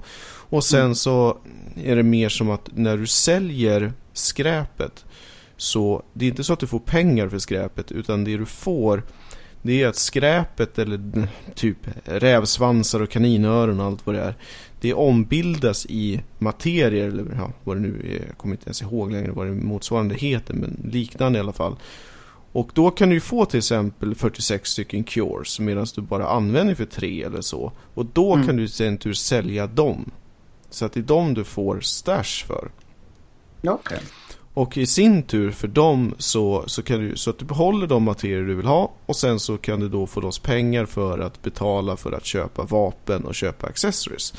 Och 0.50 0.64
sen 0.64 0.82
mm. 0.82 0.96
så 0.96 1.38
är 1.76 1.96
det 1.96 2.04
mer 2.04 2.30
som 2.30 2.50
att 2.50 2.70
när 2.74 2.98
du 2.98 3.08
säljer 3.08 3.94
skräpet 4.14 5.06
så 5.58 6.04
det 6.14 6.26
är 6.26 6.30
inte 6.30 6.44
så 6.44 6.54
att 6.54 6.60
du 6.60 6.68
får 6.68 6.80
pengar 6.80 7.30
för 7.30 7.40
skräpet 7.40 7.92
utan 7.92 8.24
det 8.24 8.38
du 8.38 8.46
får 8.46 9.04
det 9.62 9.82
är 9.84 9.88
att 9.88 9.96
skräpet 9.96 10.80
eller 10.80 11.28
typ 11.56 11.78
rävsvansar 12.06 13.00
och 13.00 13.10
kaninöron 13.10 13.80
och 13.80 13.86
allt 13.86 14.06
vad 14.06 14.16
det 14.16 14.22
är 14.22 14.36
det 14.82 14.94
ombildas 14.94 15.86
i 15.86 16.22
materier 16.38 17.08
eller 17.08 17.26
ja, 17.36 17.52
vad 17.64 17.78
det 17.78 17.82
nu 17.82 18.02
är, 18.10 18.28
jag 18.28 18.38
kommer 18.38 18.56
inte 18.56 18.68
ens 18.68 18.82
ihåg 18.82 19.12
längre 19.12 19.32
vad 19.32 19.48
det 19.48 19.54
motsvarande 19.54 20.16
heter 20.16 20.54
men 20.54 20.90
liknande 20.92 21.38
i 21.38 21.42
alla 21.42 21.54
fall. 21.54 21.76
Och 22.52 22.72
då 22.74 22.92
kan 22.92 23.10
du 23.10 23.20
få 23.20 23.46
till 23.46 23.58
exempel 23.58 24.16
46 24.16 24.70
stycken 24.70 25.04
cures 25.04 25.60
medan 25.60 25.88
du 25.96 26.02
bara 26.02 26.28
använder 26.28 26.76
för 26.76 26.86
tre 26.86 27.24
eller 27.24 27.42
så. 27.42 27.72
Och 27.94 28.06
då 28.06 28.34
mm. 28.34 28.48
kan 28.48 28.58
du 28.58 28.68
sen 28.68 28.98
tur 28.98 29.14
sälja 29.14 29.68
dem. 29.68 30.12
Så 30.76 30.86
att 30.86 30.94
det 30.94 31.00
är 31.00 31.02
dem 31.02 31.34
du 31.34 31.44
får 31.44 31.80
stash 31.80 32.46
för. 32.48 32.70
Okay. 33.62 34.00
Och 34.54 34.78
i 34.78 34.86
sin 34.86 35.24
tur 35.24 35.52
för 35.52 35.68
dem 35.68 36.16
så, 36.18 36.64
så, 36.68 36.84
kan 36.84 37.00
du, 37.00 37.18
så 37.18 37.30
att 37.30 37.40
du 37.40 37.46
behåller 37.46 37.88
de 37.88 38.04
materier 38.04 38.42
du 38.42 38.56
vill 38.56 38.66
ha 38.66 38.92
och 39.06 39.16
sen 39.16 39.40
så 39.40 39.58
kan 39.58 39.80
du 39.80 39.90
då 39.90 40.08
få 40.08 40.22
loss 40.22 40.40
pengar 40.40 40.86
för 40.86 41.20
att 41.20 41.42
betala 41.42 41.98
för 41.98 42.12
att 42.12 42.26
köpa 42.26 42.64
vapen 42.64 43.26
och 43.26 43.36
köpa 43.36 43.68
accessories. 43.68 44.34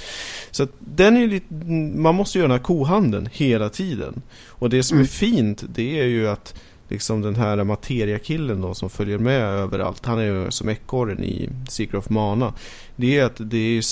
Så 0.51 0.63
att 0.63 0.71
den 0.79 1.17
är 1.17 1.27
lite, 1.27 1.55
man 1.99 2.15
måste 2.15 2.39
göra 2.39 2.49
den 2.49 2.59
här 2.59 2.65
kohandeln 2.65 3.29
hela 3.33 3.69
tiden. 3.69 4.23
Och 4.47 4.71
det 4.71 4.83
som 4.83 4.97
är 4.97 5.01
mm. 5.01 5.09
fint 5.09 5.65
det 5.69 6.01
är 6.01 6.07
ju 6.07 6.29
att 6.29 6.55
liksom 6.89 7.21
den 7.23 7.37
här 7.37 7.65
materiakillen 7.65 8.61
då 8.61 8.75
som 8.75 8.91
följer 8.91 9.19
med 9.19 9.43
överallt. 9.43 10.07
Han 10.07 10.19
är 10.19 10.25
ju 10.25 10.51
som 10.51 10.69
ekorren 10.69 11.25
i 11.25 11.49
Secret 11.69 11.99
of 11.99 12.11
Mana. 12.11 12.55
Det 12.97 13.19
är 13.19 13.25
att 13.25 13.37
det 13.39 13.79
är 13.79 13.83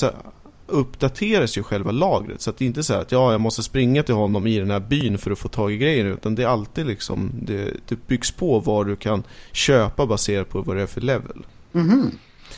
uppdateras 0.67 1.59
ju 1.59 1.63
själva 1.63 1.91
lagret. 1.91 2.41
Så 2.41 2.51
att 2.51 2.59
det 2.59 2.65
är 2.65 2.67
inte 2.67 2.83
så 2.83 2.95
att 2.95 3.13
ja, 3.13 3.33
jag 3.33 3.41
måste 3.41 3.63
springa 3.63 4.03
till 4.03 4.15
honom 4.15 4.47
i 4.47 4.59
den 4.59 4.71
här 4.71 4.81
byn 4.81 5.19
för 5.19 5.31
att 5.31 5.39
få 5.39 5.49
tag 5.49 5.73
i 5.73 5.77
grejer. 5.77 6.05
Utan 6.05 6.35
det 6.35 6.43
är 6.43 6.47
alltid 6.47 6.87
liksom, 6.87 7.33
det, 7.43 7.71
det 7.89 8.07
byggs 8.07 8.31
på 8.31 8.61
vad 8.61 8.87
du 8.87 8.97
kan 8.97 9.23
köpa 9.53 10.07
baserat 10.07 10.49
på 10.49 10.63
vad 10.63 10.77
det 10.77 10.83
är 10.83 10.87
för 10.87 11.01
level. 11.01 11.47
Mm 11.75 11.91
-hmm. 11.91 12.11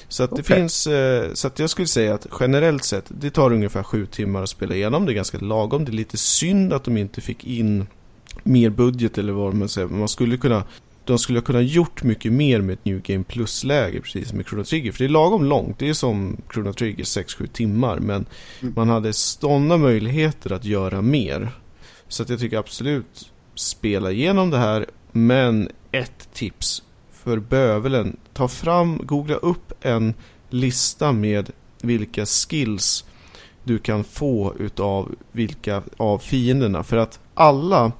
Så 0.08 0.22
att 0.22 0.30
det 0.30 0.40
okay. 0.40 0.56
finns, 0.56 0.86
eh, 0.86 1.32
så 1.32 1.46
att 1.46 1.58
jag 1.58 1.70
skulle 1.70 1.88
säga 1.88 2.14
att 2.14 2.26
generellt 2.40 2.84
sett, 2.84 3.04
det 3.08 3.30
tar 3.30 3.52
ungefär 3.52 3.82
sju 3.82 4.06
timmar 4.06 4.42
att 4.42 4.48
spela 4.48 4.74
igenom. 4.74 5.06
Det 5.06 5.12
är 5.12 5.14
ganska 5.14 5.38
lagom. 5.38 5.84
Det 5.84 5.90
är 5.90 5.94
lite 5.94 6.16
synd 6.16 6.72
att 6.72 6.84
de 6.84 6.96
inte 6.96 7.20
fick 7.20 7.44
in 7.44 7.86
mer 8.42 8.70
budget 8.70 9.18
eller 9.18 9.32
vad 9.32 9.54
man 9.54 9.68
säger. 9.68 9.88
Man 9.88 10.08
skulle 10.08 10.36
kunna 10.36 10.64
de 11.06 11.18
skulle 11.18 11.38
ha 11.38 11.44
kunnat 11.44 11.64
gjort 11.66 12.02
mycket 12.02 12.32
mer 12.32 12.60
med 12.60 12.72
ett 12.72 12.84
New 12.84 13.02
Game 13.02 13.24
Plus-läge 13.24 14.00
precis 14.00 14.28
som 14.28 14.40
i 14.40 14.44
Chrono 14.44 14.64
Trigger. 14.64 14.92
För 14.92 14.98
det 14.98 15.04
är 15.04 15.08
lagom 15.08 15.44
långt, 15.44 15.78
det 15.78 15.88
är 15.88 15.92
som 15.92 16.36
Chrono 16.52 16.72
Trigger 16.72 17.04
6-7 17.04 17.46
timmar. 17.46 17.98
Men 17.98 18.26
mm. 18.60 18.74
man 18.76 18.88
hade 18.88 19.12
sådana 19.12 19.76
möjligheter 19.76 20.52
att 20.52 20.64
göra 20.64 21.02
mer. 21.02 21.50
Så 22.08 22.22
att 22.22 22.28
jag 22.28 22.40
tycker 22.40 22.58
absolut 22.58 23.32
spela 23.54 24.12
igenom 24.12 24.50
det 24.50 24.58
här. 24.58 24.86
Men 25.12 25.68
ett 25.92 26.28
tips 26.32 26.82
för 27.12 27.38
bövelen. 27.38 28.16
Ta 28.32 28.48
fram, 28.48 29.00
googla 29.02 29.34
upp 29.34 29.72
en 29.80 30.14
lista 30.50 31.12
med 31.12 31.50
vilka 31.82 32.26
skills 32.26 33.04
du 33.64 33.78
kan 33.78 34.04
få 34.04 34.54
utav 34.58 35.14
vilka 35.32 35.82
av 35.96 36.18
fienderna. 36.18 36.82
För 36.82 36.96
att 36.96 37.20
alla 37.34 37.92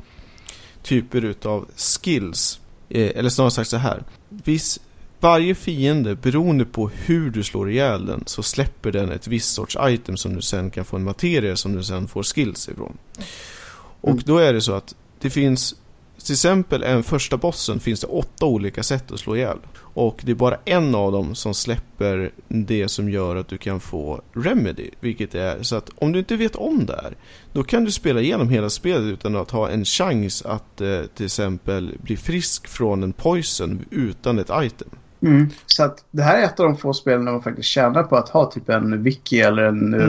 typer 0.83 1.25
utav 1.25 1.66
skills 1.77 2.61
eller 2.88 3.29
snarare 3.29 3.51
sagt 3.51 3.70
så 3.70 3.77
här. 3.77 4.03
Viss, 4.29 4.81
varje 5.20 5.55
fiende, 5.55 6.14
beroende 6.14 6.64
på 6.64 6.88
hur 6.88 7.31
du 7.31 7.42
slår 7.42 7.70
ihjäl 7.70 8.07
den, 8.07 8.22
så 8.27 8.42
släpper 8.42 8.92
den 8.92 9.12
ett 9.12 9.27
visst 9.27 9.55
sorts 9.55 9.77
item 9.81 10.16
som 10.16 10.35
du 10.35 10.42
sen 10.42 10.70
kan 10.70 10.85
få 10.85 10.96
en 10.96 11.05
materia 11.05 11.57
som 11.57 11.77
du 11.77 11.85
sen 11.85 12.09
får 12.09 12.22
skills 12.22 12.68
ifrån. 12.68 12.99
Och 14.01 14.11
mm. 14.11 14.22
då 14.27 14.38
är 14.38 14.53
det 14.53 14.61
så 14.61 14.72
att 14.72 14.94
det 15.20 15.31
finns 15.31 15.75
till 16.27 16.33
exempel 16.33 16.83
en 16.83 17.03
första 17.03 17.37
bossen 17.37 17.81
finns 17.81 18.01
det 18.01 18.07
åtta 18.07 18.47
olika 18.47 18.83
sätt 18.83 19.12
att 19.12 19.21
slå 19.21 19.37
ihjäl. 19.37 19.59
Och 19.79 20.21
det 20.25 20.31
är 20.31 20.37
bara 20.37 20.59
en 20.65 20.95
av 20.95 21.12
dem 21.12 21.35
som 21.35 21.55
släpper 21.55 22.31
det 22.49 22.89
som 22.89 23.11
gör 23.11 23.37
att 23.37 23.49
du 23.49 23.59
kan 23.59 23.81
få 23.81 24.21
Remedy. 24.33 24.91
Vilket 25.01 25.35
är 25.35 25.62
så 25.62 25.77
att 25.77 25.91
om 25.97 26.12
du 26.12 26.19
inte 26.19 26.37
vet 26.37 26.57
om 26.57 26.87
det 26.87 27.01
här. 27.03 27.17
Då 27.53 27.65
kan 27.65 27.85
du 27.85 27.93
spela 27.93 28.21
igenom 28.21 28.49
hela 28.49 28.71
spelet 28.71 29.03
utan 29.03 29.37
att 29.37 29.51
ha 29.51 29.69
en 29.71 29.85
chans 29.85 30.43
att 30.43 30.81
eh, 30.81 31.01
till 31.15 31.27
exempel 31.27 31.95
bli 32.03 32.17
frisk 32.17 32.69
från 32.69 33.03
en 33.03 33.12
poison 33.12 33.85
utan 33.91 34.39
ett 34.39 34.51
item. 34.53 34.91
Mm. 35.21 35.49
Så 35.67 35.85
att 35.85 36.05
det 36.11 36.23
här 36.23 36.39
är 36.39 36.45
ett 36.45 36.61
av 36.61 36.67
de 36.67 36.77
få 36.77 36.95
spelen 36.95 37.25
där 37.25 37.33
man 37.33 37.43
faktiskt 37.43 37.69
tjänar 37.69 38.03
på 38.03 38.17
att 38.17 38.29
ha 38.29 38.51
typ 38.51 38.69
en 38.69 39.03
wiki 39.03 39.41
eller 39.41 39.62
en 39.62 39.95
eh, 39.95 40.07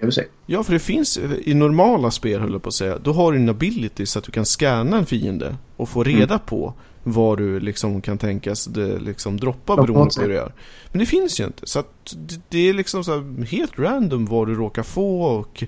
walkthrough 0.00 0.28
Ja, 0.46 0.62
för 0.62 0.72
det 0.72 0.78
finns 0.78 1.18
i 1.44 1.54
normala 1.54 2.10
spel, 2.10 2.40
höll 2.40 2.52
jag 2.52 2.62
på 2.62 2.68
att 2.68 2.74
säga, 2.74 2.98
då 2.98 3.12
har 3.12 3.32
du 3.32 3.38
en 3.38 3.48
ability 3.48 4.06
så 4.06 4.18
att 4.18 4.24
du 4.24 4.32
kan 4.32 4.46
scanna 4.46 4.96
en 4.96 5.06
fiende 5.06 5.56
och 5.76 5.88
få 5.88 6.04
reda 6.04 6.34
mm. 6.34 6.46
på 6.46 6.74
vad 7.02 7.38
du 7.38 7.60
liksom 7.60 8.00
kan 8.00 8.18
tänkas 8.18 8.64
det 8.64 8.98
liksom 8.98 9.40
droppa 9.40 9.76
beroende 9.76 10.14
på 10.16 10.22
hur 10.22 10.28
det 10.28 10.38
är. 10.38 10.52
Men 10.92 10.98
det 10.98 11.06
finns 11.06 11.40
ju 11.40 11.44
inte. 11.44 11.66
Så 11.66 11.78
att 11.78 12.16
det 12.48 12.58
är 12.58 12.74
liksom 12.74 13.04
så 13.04 13.36
helt 13.50 13.78
random 13.78 14.26
vad 14.26 14.46
du 14.46 14.54
råkar 14.54 14.82
få 14.82 15.22
och, 15.22 15.64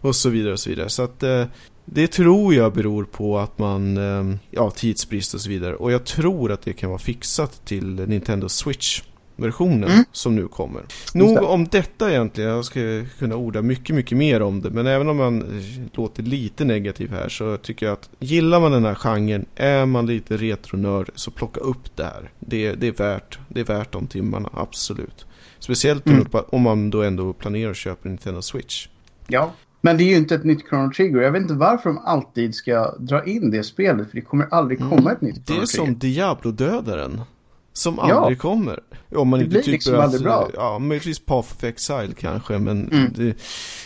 och 0.00 0.16
så 0.16 0.30
vidare 0.30 0.52
och 0.52 0.60
så 0.60 0.70
vidare. 0.70 0.88
Så 0.88 1.02
att 1.02 1.22
eh, 1.22 1.44
det 1.84 2.06
tror 2.06 2.54
jag 2.54 2.72
beror 2.72 3.04
på 3.04 3.38
att 3.38 3.58
man, 3.58 3.96
eh, 3.96 4.38
ja 4.50 4.70
tidsbrist 4.70 5.34
och 5.34 5.40
så 5.40 5.48
vidare. 5.48 5.76
Och 5.76 5.92
jag 5.92 6.04
tror 6.04 6.52
att 6.52 6.62
det 6.62 6.72
kan 6.72 6.90
vara 6.90 6.98
fixat 6.98 7.64
till 7.64 7.94
Nintendo 7.94 8.48
Switch 8.48 9.02
versionen 9.38 9.90
mm. 9.90 10.04
som 10.12 10.36
nu 10.36 10.48
kommer. 10.48 10.82
Nog 11.14 11.42
om 11.42 11.64
detta 11.64 12.10
egentligen, 12.10 12.50
jag 12.50 12.64
ska 12.64 12.80
kunna 13.18 13.36
orda 13.36 13.62
mycket, 13.62 13.96
mycket 13.96 14.18
mer 14.18 14.42
om 14.42 14.60
det. 14.60 14.70
Men 14.70 14.86
även 14.86 15.08
om 15.08 15.16
man 15.16 15.62
låter 15.92 16.22
lite 16.22 16.64
negativ 16.64 17.10
här 17.10 17.28
så 17.28 17.56
tycker 17.56 17.86
jag 17.86 17.92
att 17.92 18.10
gillar 18.18 18.60
man 18.60 18.72
den 18.72 18.84
här 18.84 18.94
genren, 18.94 19.46
är 19.54 19.86
man 19.86 20.06
lite 20.06 20.36
retronörd 20.36 21.10
så 21.14 21.30
plocka 21.30 21.60
upp 21.60 21.96
det 21.96 22.04
här. 22.04 22.30
Det, 22.38 22.72
det, 22.72 22.86
är, 22.86 22.92
värt, 22.92 23.38
det 23.48 23.60
är 23.60 23.64
värt 23.64 23.92
de 23.92 24.06
timmarna, 24.06 24.50
absolut. 24.52 25.26
Speciellt 25.58 26.06
mm. 26.06 26.26
om 26.32 26.62
man 26.62 26.90
då 26.90 27.02
ändå 27.02 27.32
planerar 27.32 27.70
att 27.70 27.76
köpa 27.76 28.08
en 28.08 28.10
Nintendo 28.10 28.42
Switch. 28.42 28.88
Ja, 29.26 29.52
men 29.80 29.96
det 29.96 30.04
är 30.04 30.08
ju 30.08 30.16
inte 30.16 30.34
ett 30.34 30.44
nytt 30.44 30.68
Chrono 30.68 30.92
Trigger. 30.92 31.20
Jag 31.20 31.32
vet 31.32 31.42
inte 31.42 31.54
varför 31.54 31.90
de 31.90 31.98
alltid 31.98 32.54
ska 32.54 32.94
dra 32.98 33.24
in 33.24 33.50
det 33.50 33.62
spelet. 33.62 34.10
För 34.10 34.16
det 34.16 34.22
kommer 34.22 34.46
aldrig 34.50 34.78
komma 34.78 34.96
mm. 34.96 35.12
ett 35.12 35.20
nytt 35.20 35.34
Chrono 35.34 35.44
Trigger. 35.46 35.60
Det 35.60 35.64
är 35.64 35.86
som 35.86 35.98
Diablo-dödaren. 35.98 37.20
Som 37.78 37.98
aldrig 37.98 38.38
ja. 38.38 38.40
kommer. 38.40 38.80
Om 39.14 39.28
man 39.28 39.38
det 39.38 39.44
inte 39.44 39.50
blir 39.50 39.60
tycker 39.60 39.72
liksom 39.72 39.94
att, 39.94 40.00
aldrig 40.00 40.22
bra. 40.22 40.50
Ja, 40.54 40.78
möjligtvis 40.78 41.18
Path 41.18 41.52
of 41.56 41.64
Exile 41.64 42.14
kanske, 42.18 42.58
men 42.58 42.88
mm. 42.92 43.12
det, 43.14 43.36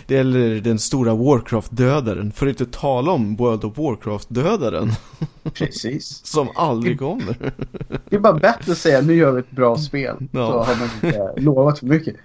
det 0.07 0.15
gäller 0.15 0.61
den 0.61 0.79
stora 0.79 1.15
Warcraft-dödaren. 1.15 2.33
För 2.33 2.47
att 2.47 2.61
inte 2.61 2.79
tala 2.79 3.13
om 3.13 3.37
World 3.37 3.65
of 3.65 3.79
Warcraft-dödaren. 3.79 4.93
Precis. 5.55 6.27
som 6.27 6.49
aldrig 6.55 6.99
kommer. 6.99 7.37
det 8.09 8.17
är 8.17 8.21
bara 8.21 8.39
bättre 8.39 8.73
att 8.73 8.79
säga, 8.79 9.01
nu 9.01 9.15
gör 9.15 9.33
vi 9.33 9.41
ett 9.41 9.51
bra 9.51 9.77
spel. 9.77 10.17
Ja. 10.33 10.47
Så 10.47 10.63
har 10.63 10.77
man 10.77 10.91
inte 11.03 11.33
lovat 11.37 11.79
för 11.79 11.87
mycket. 11.87 12.17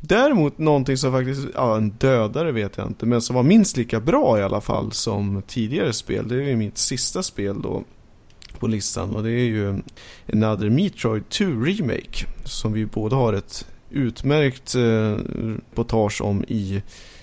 Däremot 0.00 0.58
någonting 0.58 0.96
som 0.96 1.12
faktiskt, 1.12 1.48
ja 1.54 1.76
en 1.76 1.90
dödare 1.90 2.52
vet 2.52 2.76
jag 2.76 2.86
inte, 2.86 3.06
men 3.06 3.20
som 3.20 3.36
var 3.36 3.42
minst 3.42 3.76
lika 3.76 4.00
bra 4.00 4.38
i 4.38 4.42
alla 4.42 4.60
fall 4.60 4.92
som 4.92 5.42
tidigare 5.46 5.92
spel. 5.92 6.28
Det 6.28 6.34
är 6.34 6.40
ju 6.40 6.56
mitt 6.56 6.78
sista 6.78 7.22
spel 7.22 7.62
då 7.62 7.82
på 8.58 8.66
listan 8.66 9.16
och 9.16 9.22
det 9.22 9.30
är 9.30 9.44
ju 9.44 9.82
Another 10.32 10.70
Metroid 10.70 11.28
2 11.28 11.44
Remake 11.44 12.26
som 12.44 12.72
vi 12.72 12.86
båda 12.86 13.16
har 13.16 13.32
ett 13.32 13.66
utmärkt 13.90 14.74
eh, 14.74 14.80
reportage 14.80 16.20
om 16.22 16.44
i 16.48 16.82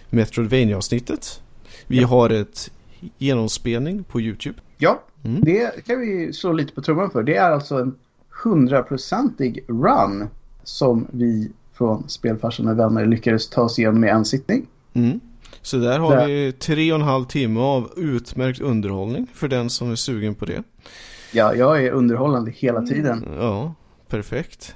metroidvania 0.09 0.77
avsnittet 0.77 1.41
Vi 1.87 2.01
ja. 2.01 2.07
har 2.07 2.29
ett 2.29 2.71
genomspelning 3.17 4.03
på 4.03 4.21
Youtube. 4.21 4.59
Ja, 4.77 5.03
mm. 5.23 5.41
det 5.43 5.85
kan 5.85 5.99
vi 5.99 6.33
slå 6.33 6.53
lite 6.53 6.73
på 6.73 6.81
trumman 6.81 7.11
för. 7.11 7.23
Det 7.23 7.35
är 7.35 7.51
alltså 7.51 7.75
en 7.75 7.95
hundraprocentig 8.43 9.63
run 9.67 10.27
som 10.63 11.07
vi 11.11 11.51
från 11.73 12.09
Spelfarsan 12.09 12.65
med 12.65 12.75
vänner 12.75 13.05
lyckades 13.05 13.49
ta 13.49 13.61
oss 13.61 13.79
igenom 13.79 13.99
med 13.99 14.09
en 14.15 14.25
sittning. 14.25 14.67
Mm. 14.93 15.19
Så 15.61 15.77
där 15.77 15.99
har 15.99 16.17
där. 16.17 16.27
vi 16.27 16.51
tre 16.51 16.91
och 16.91 16.99
en 16.99 17.05
halv 17.05 17.25
timme 17.25 17.59
av 17.59 17.89
utmärkt 17.97 18.61
underhållning 18.61 19.27
för 19.33 19.47
den 19.47 19.69
som 19.69 19.91
är 19.91 19.95
sugen 19.95 20.35
på 20.35 20.45
det. 20.45 20.63
Ja, 21.35 21.55
jag 21.55 21.85
är 21.85 21.91
underhållande 21.91 22.51
hela 22.51 22.81
tiden. 22.81 23.25
Ja, 23.39 23.73
perfekt. 24.07 24.75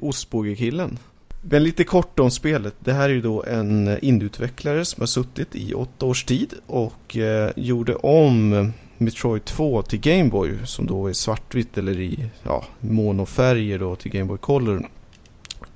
Ostbågekillen. 0.00 0.98
Men 1.42 1.62
lite 1.62 1.84
kort 1.84 2.18
om 2.18 2.30
spelet. 2.30 2.74
Det 2.78 2.92
här 2.92 3.08
är 3.08 3.14
ju 3.14 3.20
då 3.20 3.44
en 3.44 3.98
indieutvecklare 4.02 4.84
som 4.84 5.02
har 5.02 5.06
suttit 5.06 5.56
i 5.56 5.74
åtta 5.74 6.06
års 6.06 6.24
tid 6.24 6.54
och 6.66 7.16
eh, 7.16 7.50
gjorde 7.56 7.94
om 7.94 8.72
Metroid 8.98 9.44
2 9.44 9.82
till 9.82 10.00
Gameboy 10.00 10.58
som 10.64 10.86
då 10.86 11.06
är 11.06 11.12
svartvitt 11.12 11.78
eller 11.78 12.00
i 12.00 12.30
ja, 12.42 12.64
monofärger 12.80 13.78
då 13.78 13.96
till 13.96 14.10
Gameboy 14.10 14.38
Color 14.38 14.86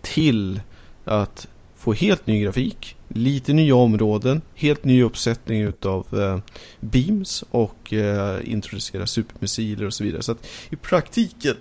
till 0.00 0.60
att 1.04 1.48
få 1.76 1.92
helt 1.92 2.26
ny 2.26 2.42
grafik, 2.42 2.96
lite 3.08 3.52
nya 3.52 3.74
områden, 3.74 4.40
helt 4.54 4.84
ny 4.84 5.02
uppsättning 5.02 5.62
utav 5.62 6.06
eh, 6.12 6.38
beams 6.80 7.44
och 7.50 7.92
eh, 7.92 8.38
introducera 8.44 9.06
supermissiler 9.06 9.86
och 9.86 9.94
så 9.94 10.04
vidare. 10.04 10.22
Så 10.22 10.32
att 10.32 10.46
i 10.70 10.76
praktiken 10.76 11.54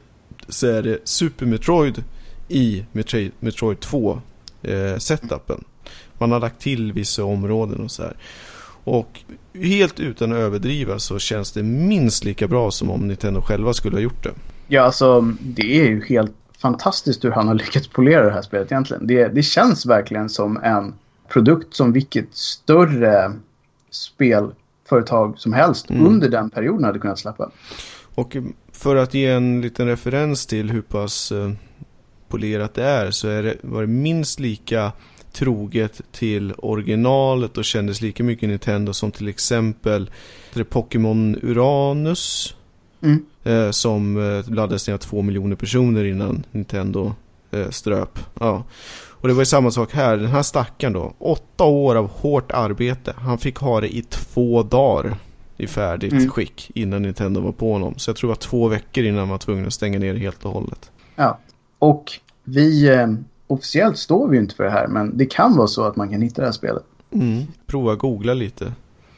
så 0.49 0.67
är 0.67 0.83
det 0.83 0.99
Super 1.03 1.45
Metroid 1.45 2.03
i 2.47 2.85
Metroid, 2.91 3.31
Metroid 3.39 3.79
2 3.79 4.21
eh, 4.61 4.97
setupen. 4.97 5.63
Man 6.17 6.31
har 6.31 6.39
lagt 6.39 6.61
till 6.61 6.93
vissa 6.93 7.23
områden 7.23 7.83
och 7.83 7.91
så 7.91 8.03
här. 8.03 8.17
Och 8.83 9.19
helt 9.53 9.99
utan 9.99 10.31
att 10.31 10.37
överdriva 10.37 10.99
så 10.99 11.19
känns 11.19 11.51
det 11.51 11.63
minst 11.63 12.25
lika 12.25 12.47
bra 12.47 12.71
som 12.71 12.89
om 12.89 13.07
Nintendo 13.07 13.41
själva 13.41 13.73
skulle 13.73 13.95
ha 13.95 14.01
gjort 14.01 14.23
det. 14.23 14.31
Ja, 14.67 14.81
alltså 14.81 15.21
det 15.39 15.79
är 15.79 15.85
ju 15.85 16.05
helt 16.05 16.35
fantastiskt 16.57 17.25
hur 17.25 17.31
han 17.31 17.47
har 17.47 17.55
lyckats 17.55 17.87
polera 17.87 18.25
det 18.25 18.31
här 18.31 18.41
spelet 18.41 18.71
egentligen. 18.71 19.07
Det, 19.07 19.27
det 19.27 19.43
känns 19.43 19.85
verkligen 19.85 20.29
som 20.29 20.57
en 20.57 20.93
produkt 21.29 21.73
som 21.73 21.91
vilket 21.91 22.35
större 22.35 23.33
spelföretag 23.89 25.39
som 25.39 25.53
helst 25.53 25.89
mm. 25.89 26.05
under 26.05 26.29
den 26.29 26.49
perioden 26.49 26.83
hade 26.83 26.99
kunnat 26.99 27.19
släppa. 27.19 27.51
Och 28.15 28.37
för 28.71 28.95
att 28.95 29.13
ge 29.13 29.27
en 29.27 29.61
liten 29.61 29.87
referens 29.87 30.45
till 30.45 30.71
hur 30.71 30.81
pass 30.81 31.31
eh, 31.31 31.51
polerat 32.27 32.73
det 32.73 32.83
är 32.83 33.11
så 33.11 33.27
är 33.27 33.43
det, 33.43 33.55
var 33.61 33.81
det 33.81 33.87
minst 33.87 34.39
lika 34.39 34.91
troget 35.31 36.01
till 36.11 36.53
originalet 36.57 37.57
och 37.57 37.65
kändes 37.65 38.01
lika 38.01 38.23
mycket 38.23 38.49
Nintendo 38.49 38.93
som 38.93 39.11
till 39.11 39.27
exempel 39.27 40.11
Pokémon 40.69 41.35
Uranus 41.41 42.53
Mm. 43.01 43.25
Eh, 43.43 43.71
som 43.71 44.17
eh, 44.17 44.53
laddades 44.53 44.87
ner 44.87 44.93
av 44.93 44.97
två 44.97 45.21
miljoner 45.21 45.55
personer 45.55 46.03
innan 46.03 46.43
Nintendo 46.51 47.15
eh, 47.51 47.69
ströp. 47.69 48.19
Ja. 48.39 48.63
Och 49.21 49.27
det 49.27 49.33
var 49.33 49.41
ju 49.41 49.45
samma 49.45 49.71
sak 49.71 49.93
här. 49.93 50.17
Den 50.17 50.27
här 50.27 50.43
stackaren 50.43 50.93
då. 50.93 51.13
Åtta 51.17 51.63
år 51.63 51.95
av 51.95 52.09
hårt 52.09 52.51
arbete. 52.51 53.13
Han 53.17 53.37
fick 53.37 53.57
ha 53.57 53.81
det 53.81 53.95
i 53.95 54.01
två 54.01 54.63
dagar 54.63 55.17
i 55.57 55.67
färdigt 55.67 56.11
mm. 56.11 56.29
skick 56.29 56.71
innan 56.75 57.01
Nintendo 57.01 57.41
var 57.41 57.51
på 57.51 57.73
honom. 57.73 57.93
Så 57.97 58.09
jag 58.09 58.15
tror 58.15 58.27
det 58.27 58.31
var 58.31 58.35
två 58.35 58.67
veckor 58.67 59.03
innan 59.03 59.19
man 59.19 59.29
var 59.29 59.37
tvungen 59.37 59.67
att 59.67 59.73
stänga 59.73 59.99
ner 59.99 60.13
det 60.13 60.19
helt 60.19 60.45
och 60.45 60.51
hållet. 60.51 60.91
Ja, 61.15 61.39
och 61.79 62.11
vi 62.43 62.89
eh, 62.89 63.07
officiellt 63.47 63.97
står 63.97 64.27
vi 64.27 64.37
ju 64.37 64.43
inte 64.43 64.55
för 64.55 64.63
det 64.63 64.69
här 64.69 64.87
men 64.87 65.17
det 65.17 65.25
kan 65.25 65.57
vara 65.57 65.67
så 65.67 65.83
att 65.83 65.95
man 65.95 66.09
kan 66.09 66.21
hitta 66.21 66.41
det 66.41 66.47
här 66.47 66.53
spelet. 66.53 66.83
Mm. 67.11 67.43
Prova 67.65 67.95
googla 67.95 68.33
lite. 68.33 68.73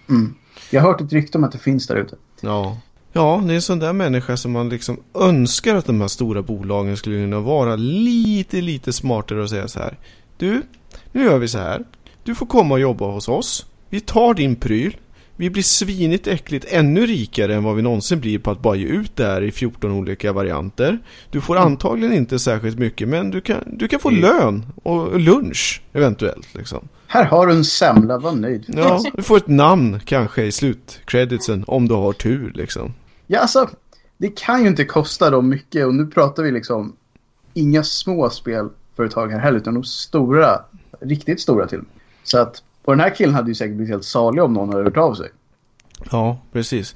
Mm. 0.09 0.35
Jag 0.71 0.81
har 0.81 0.91
hört 0.91 1.01
ett 1.01 1.13
rykte 1.13 1.37
om 1.37 1.43
att 1.43 1.51
det 1.51 1.57
finns 1.57 1.87
där 1.87 1.95
ute. 1.95 2.15
Ja, 2.41 2.77
Ja, 3.13 3.41
det 3.45 3.53
är 3.53 3.55
en 3.55 3.61
sån 3.61 3.79
där 3.79 3.93
människa 3.93 4.37
som 4.37 4.51
man 4.51 4.69
liksom 4.69 4.99
önskar 5.13 5.75
att 5.75 5.85
de 5.85 6.01
här 6.01 6.07
stora 6.07 6.41
bolagen 6.41 6.97
skulle 6.97 7.15
kunna 7.15 7.39
vara 7.39 7.75
lite, 7.75 8.61
lite 8.61 8.93
smartare 8.93 9.41
och 9.41 9.49
säga 9.49 9.67
så 9.67 9.79
här. 9.79 9.97
Du, 10.37 10.61
nu 11.11 11.23
gör 11.23 11.37
vi 11.37 11.47
så 11.47 11.57
här. 11.57 11.85
Du 12.23 12.35
får 12.35 12.45
komma 12.45 12.73
och 12.73 12.79
jobba 12.79 13.11
hos 13.11 13.27
oss. 13.27 13.65
Vi 13.89 13.99
tar 13.99 14.33
din 14.33 14.55
pryl. 14.55 14.97
Vi 15.35 15.49
blir 15.49 15.63
svinigt 15.63 16.27
äckligt 16.27 16.65
ännu 16.69 17.05
rikare 17.05 17.55
än 17.55 17.63
vad 17.63 17.75
vi 17.75 17.81
någonsin 17.81 18.19
blir 18.19 18.39
på 18.39 18.51
att 18.51 18.61
bara 18.61 18.75
ge 18.75 18.85
ut 18.85 19.15
det 19.15 19.25
här 19.25 19.41
i 19.41 19.51
14 19.51 19.91
olika 19.91 20.33
varianter. 20.33 20.99
Du 21.31 21.41
får 21.41 21.55
mm. 21.55 21.67
antagligen 21.67 22.13
inte 22.13 22.39
särskilt 22.39 22.79
mycket 22.79 23.07
men 23.07 23.31
du 23.31 23.41
kan, 23.41 23.63
du 23.65 23.87
kan 23.87 23.99
få 23.99 24.09
lön 24.09 24.65
och 24.83 25.19
lunch 25.19 25.81
eventuellt 25.93 26.55
liksom. 26.55 26.87
Här 27.11 27.25
har 27.25 27.47
du 27.47 27.53
en 27.53 27.65
semla, 27.65 28.17
var 28.17 28.31
nöjd. 28.31 28.65
Ja, 28.67 29.03
du 29.13 29.23
får 29.23 29.37
ett 29.37 29.47
namn 29.47 29.99
kanske 30.05 30.43
i 30.43 30.51
slutkreditsen 30.51 31.63
om 31.67 31.87
du 31.87 31.95
har 31.95 32.13
tur 32.13 32.51
liksom. 32.55 32.93
Ja, 33.27 33.39
alltså, 33.39 33.69
det 34.17 34.39
kan 34.39 34.61
ju 34.61 34.67
inte 34.67 34.85
kosta 34.85 35.29
dem 35.29 35.49
mycket 35.49 35.85
och 35.85 35.95
nu 35.95 36.05
pratar 36.05 36.43
vi 36.43 36.51
liksom 36.51 36.95
inga 37.53 37.83
små 37.83 38.29
spelföretag 38.29 39.27
här 39.27 39.39
heller 39.39 39.57
utan 39.57 39.73
de 39.73 39.83
stora, 39.83 40.61
riktigt 40.99 41.41
stora 41.41 41.67
till. 41.67 41.81
Så 42.23 42.37
att, 42.39 42.63
och 42.85 42.93
den 42.93 42.99
här 42.99 43.15
killen 43.15 43.35
hade 43.35 43.47
ju 43.47 43.55
säkert 43.55 43.75
blivit 43.75 43.93
helt 43.93 44.05
salig 44.05 44.43
om 44.43 44.53
någon 44.53 44.69
hade 44.69 44.83
hört 44.83 44.97
av 44.97 45.13
sig. 45.13 45.29
Ja, 46.11 46.37
precis. 46.51 46.95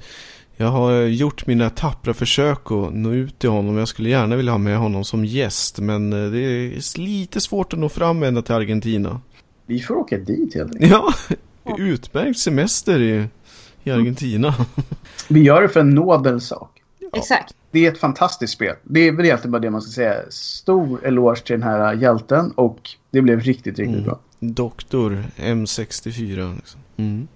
Jag 0.56 0.66
har 0.66 0.92
gjort 0.92 1.46
mina 1.46 1.70
tappra 1.70 2.14
försök 2.14 2.70
att 2.70 2.94
nå 2.94 3.12
ut 3.12 3.38
till 3.38 3.50
honom. 3.50 3.76
Jag 3.76 3.88
skulle 3.88 4.08
gärna 4.08 4.36
vilja 4.36 4.52
ha 4.52 4.58
med 4.58 4.78
honom 4.78 5.04
som 5.04 5.24
gäst. 5.24 5.78
Men 5.78 6.12
eh, 6.12 6.30
det 6.30 6.38
är 6.38 6.98
lite 6.98 7.40
svårt 7.40 7.72
att 7.72 7.78
nå 7.78 7.88
fram 7.88 8.22
ända 8.22 8.42
till 8.42 8.54
Argentina. 8.54 9.20
Vi 9.66 9.80
får 9.80 9.94
åka 9.94 10.18
dit 10.18 10.54
helt 10.54 10.74
enkelt. 10.74 10.92
Ja, 10.92 11.12
utmärkt 11.78 12.38
semester 12.38 13.00
i, 13.00 13.26
i 13.84 13.90
Argentina. 13.90 14.54
Vi 15.28 15.42
gör 15.42 15.62
det 15.62 15.68
för 15.68 15.80
en 15.80 15.90
nobel 15.90 16.40
sak. 16.40 16.82
Ja. 16.98 17.08
Exakt. 17.12 17.54
Det 17.70 17.86
är 17.86 17.92
ett 17.92 17.98
fantastiskt 17.98 18.52
spel. 18.52 18.76
Det 18.82 19.00
är 19.00 19.12
väl 19.12 19.24
egentligen 19.24 19.52
bara 19.52 19.58
det 19.58 19.70
man 19.70 19.82
ska 19.82 19.90
säga. 19.90 20.14
Stor 20.30 21.06
eloge 21.06 21.40
till 21.40 21.52
den 21.52 21.62
här 21.62 21.94
hjälten 21.94 22.50
och 22.50 22.90
det 23.10 23.22
blev 23.22 23.40
riktigt, 23.40 23.78
riktigt 23.78 23.96
mm. 23.96 24.04
bra. 24.04 24.20
Doktor 24.40 25.24
M64. 25.36 26.56
Liksom. 26.56 26.80
Mm. 26.96 27.28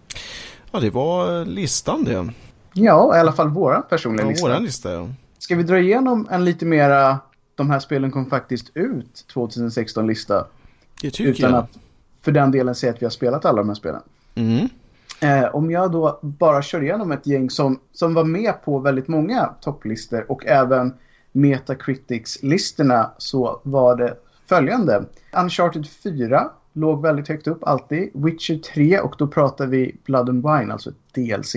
Ja, 0.73 0.81
det 0.81 0.91
var 0.91 1.45
listan 1.45 2.05
det. 2.05 2.33
Ja, 2.73 3.17
i 3.17 3.21
alla 3.21 3.33
fall 3.33 3.49
våra 3.49 3.81
personliga 3.81 4.25
ja, 4.25 4.31
lista. 4.31 4.49
Våra 4.49 4.59
lista 4.59 4.93
ja. 4.93 5.09
Ska 5.39 5.57
vi 5.57 5.63
dra 5.63 5.79
igenom 5.79 6.29
en 6.31 6.45
lite 6.45 6.67
mera 6.67 7.19
de 7.55 7.71
här 7.71 7.79
spelen 7.79 8.11
kom 8.11 8.27
faktiskt 8.27 8.71
ut 8.75 9.25
2016-lista? 9.35 10.47
Det 11.03 11.11
tycker 11.11 11.31
utan 11.31 11.51
jag. 11.51 11.59
Att 11.59 11.79
för 12.23 12.33
den 12.33 12.51
delen 12.51 12.75
säga 12.75 12.93
att 12.93 13.03
vi 13.03 13.07
har 13.07 13.11
spelat 13.11 13.45
alla 13.45 13.59
de 13.59 13.69
här 13.69 13.75
spelen. 13.75 14.03
Mm. 14.35 14.69
Eh, 15.21 15.55
om 15.55 15.71
jag 15.71 15.93
då 15.93 16.19
bara 16.23 16.63
kör 16.63 16.83
igenom 16.83 17.13
ett 17.13 17.27
gäng 17.27 17.51
som, 17.51 17.81
som 17.93 18.15
var 18.15 18.25
med 18.25 18.63
på 18.65 18.79
väldigt 18.79 19.09
många 19.09 19.47
topplistor 19.61 20.31
och 20.33 20.47
även 20.47 20.95
Metacritics-listorna 21.33 23.11
så 23.19 23.61
var 23.63 23.97
det 23.97 24.15
följande. 24.49 25.05
Uncharted 25.33 25.87
4 25.87 26.51
låg 26.73 27.03
väldigt 27.03 27.29
högt 27.29 27.47
upp 27.47 27.65
alltid. 27.65 28.11
Witcher 28.15 28.59
3 28.59 29.01
och 29.01 29.15
då 29.19 29.27
pratar 29.27 29.67
vi 29.67 29.97
Blood 30.05 30.29
and 30.29 30.43
Wine, 30.43 30.73
alltså 30.73 30.91
DLC. 31.15 31.57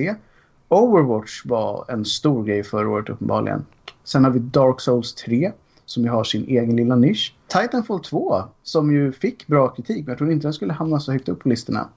Overwatch 0.67 1.45
var 1.45 1.85
en 1.87 2.05
stor 2.05 2.43
grej 2.43 2.63
förra 2.63 2.89
året 2.89 3.09
uppenbarligen. 3.09 3.65
Sen 4.03 4.23
har 4.23 4.31
vi 4.31 4.39
Dark 4.39 4.81
Souls 4.81 5.13
3 5.15 5.51
som 5.91 6.03
ju 6.03 6.09
har 6.09 6.23
sin 6.23 6.45
egen 6.47 6.75
lilla 6.75 6.95
nisch. 6.95 7.35
Titanfall 7.47 7.99
2 7.99 8.43
som 8.63 8.93
ju 8.93 9.11
fick 9.11 9.47
bra 9.47 9.67
kritik 9.67 9.97
men 9.97 10.11
jag 10.11 10.17
trodde 10.17 10.33
inte 10.33 10.47
den 10.47 10.53
skulle 10.53 10.73
hamna 10.73 10.99
så 10.99 11.11
högt 11.11 11.29
upp 11.29 11.39
på 11.39 11.49
listorna. 11.49 11.89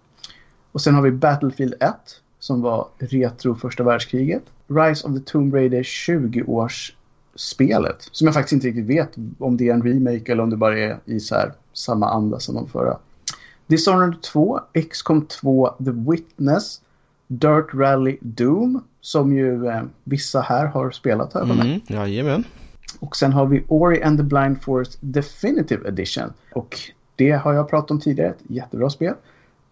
Och 0.73 0.81
sen 0.81 0.95
har 0.95 1.03
vi 1.03 1.11
Battlefield 1.11 1.75
1 1.81 1.95
som 2.39 2.63
var 2.63 2.89
retro 2.99 3.55
första 3.55 3.85
världskriget. 3.85 4.43
Rise 4.67 5.07
of 5.07 5.15
the 5.15 5.21
Tomb 5.21 5.55
Raider 5.55 5.83
20-årsspelet 5.83 8.09
som 8.13 8.27
jag 8.27 8.35
faktiskt 8.35 8.53
inte 8.53 8.67
riktigt 8.67 8.87
vet 8.87 9.17
om 9.39 9.57
det 9.57 9.69
är 9.69 9.75
en 9.75 9.83
remake 9.83 10.33
eller 10.33 10.43
om 10.43 10.51
det 10.51 10.57
bara 10.57 10.79
är 10.79 10.99
i 11.05 11.21
så 11.21 11.35
här, 11.35 11.53
samma 11.73 12.11
anda 12.11 12.41
som 12.41 12.55
de 12.55 12.69
förra. 12.69 12.99
Dishonored 13.67 14.23
2, 14.23 14.61
XCOM 14.91 15.27
2, 15.27 15.75
The 15.85 15.91
Witness, 16.11 16.81
Dirt 17.27 17.75
Rally 17.75 18.19
Doom 18.21 18.85
som 19.01 19.33
ju 19.33 19.67
eh, 19.67 19.83
vissa 20.05 20.41
här 20.41 20.67
har 20.67 20.91
spelat 20.91 21.35
här 21.35 21.43
mm, 21.43 21.81
Jajamän. 21.87 22.45
Och 23.05 23.17
sen 23.17 23.33
har 23.33 23.47
vi 23.47 23.65
Ori 23.69 24.03
and 24.03 24.19
the 24.19 24.23
Blind 24.23 24.63
Forest 24.63 24.99
Definitive 25.01 25.89
Edition. 25.89 26.33
Och 26.53 26.79
det 27.17 27.31
har 27.31 27.53
jag 27.53 27.71
pratat 27.71 27.91
om 27.91 28.01
tidigare. 28.01 28.31
Ett 28.31 28.43
jättebra 28.47 28.91
spel. 28.91 29.15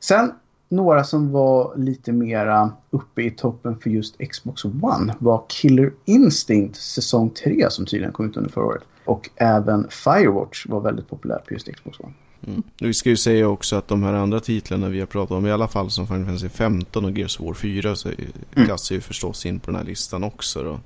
Sen 0.01 0.33
några 0.69 1.05
som 1.05 1.33
var 1.33 1.77
lite 1.77 2.13
mera 2.13 2.73
uppe 2.91 3.23
i 3.23 3.31
toppen 3.31 3.79
för 3.79 3.91
just 3.91 4.17
Xbox 4.31 4.65
One 4.65 5.15
var 5.19 5.45
Killer 5.49 5.93
Instinct 6.05 6.77
säsong 6.77 7.31
3 7.31 7.67
som 7.71 7.87
tydligen 7.87 8.13
kom 8.13 8.27
ut 8.27 8.37
under 8.37 8.51
förra 8.51 8.65
året. 8.65 8.83
Och 9.05 9.31
även 9.37 9.89
Firewatch 9.91 10.67
var 10.67 10.81
väldigt 10.81 11.09
populärt 11.09 11.47
på 11.47 11.55
just 11.55 11.75
Xbox 11.75 12.01
One. 12.01 12.13
Mm. 12.47 12.63
Vi 12.81 12.95
ska 12.95 13.09
ju 13.09 13.17
säga 13.17 13.49
också 13.49 13.77
att 13.77 13.89
de 13.89 14.03
här 14.03 14.13
andra 14.13 14.41
titlarna 14.41 14.89
vi 14.89 15.01
har 15.01 15.07
pratat 15.07 15.37
om, 15.37 15.47
i 15.47 15.51
alla 15.51 15.69
fall 15.69 15.91
som 15.91 16.07
Final 16.07 16.25
Fantasy 16.25 16.49
15 16.49 17.05
och 17.05 17.19
Gears 17.19 17.41
of 17.41 17.47
War 17.47 17.55
4, 17.55 17.97
så 17.97 18.09
mm. 18.09 18.67
klassar 18.67 18.95
ju 18.95 19.01
förstås 19.01 19.47
in 19.47 19.61
på 19.61 19.71
den 19.71 19.81
här 19.81 19.87
listan 19.87 20.25
också 20.25 20.63
då. 20.63 20.81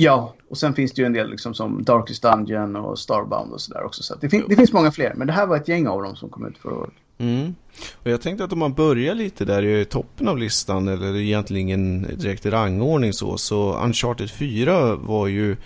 Ja, 0.00 0.34
och 0.48 0.58
sen 0.58 0.74
finns 0.74 0.92
det 0.92 1.02
ju 1.02 1.06
en 1.06 1.12
del 1.12 1.30
liksom 1.30 1.54
som 1.54 1.84
Darkest 1.84 2.22
Dungeon 2.22 2.76
och 2.76 2.98
Starbound 2.98 3.52
och 3.52 3.60
sådär 3.60 3.84
också. 3.84 4.02
Så 4.02 4.14
det, 4.14 4.28
fin 4.28 4.44
det, 4.48 4.56
finns 4.56 4.72
många 4.72 4.90
fler, 4.90 5.14
men 5.16 5.26
det 5.26 5.32
här 5.32 5.46
var 5.46 5.56
ett 5.56 5.68
gäng 5.68 5.86
av 5.86 6.02
dem 6.02 6.16
som 6.16 6.28
kom 6.28 6.46
ut 6.46 6.58
förra 6.58 6.74
året. 6.74 6.92
Mm. 7.18 7.54
Och 7.92 8.10
jag 8.10 8.20
tänkte 8.20 8.44
att 8.44 8.52
om 8.52 8.58
man 8.58 8.72
börjar 8.72 9.14
lite 9.14 9.44
där 9.44 9.64
i 9.64 9.84
toppen 9.84 10.28
av 10.28 10.38
listan, 10.38 10.88
eller 10.88 11.16
egentligen 11.16 11.68
ingen 11.68 12.02
direkt 12.02 12.46
rangordning 12.46 13.12
så, 13.12 13.38
så 13.38 13.80
Uncharted 13.84 14.30
4 14.30 14.96
var 14.96 15.26
ju 15.26 15.56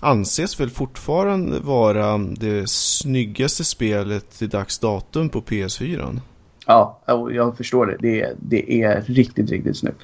anses 0.00 0.60
väl 0.60 0.70
fortfarande 0.70 1.60
vara 1.60 2.18
det 2.18 2.68
snyggaste 2.68 3.64
spelet 3.64 4.38
till 4.38 4.48
dags 4.48 4.78
datum 4.78 5.28
på 5.28 5.40
PS4. 5.40 6.20
Ja, 6.66 7.00
jag 7.30 7.56
förstår 7.56 7.86
det. 7.86 7.96
Det 8.00 8.22
är, 8.22 8.34
det 8.38 8.82
är 8.82 9.02
riktigt, 9.06 9.50
riktigt 9.50 9.76
snyggt. 9.76 9.98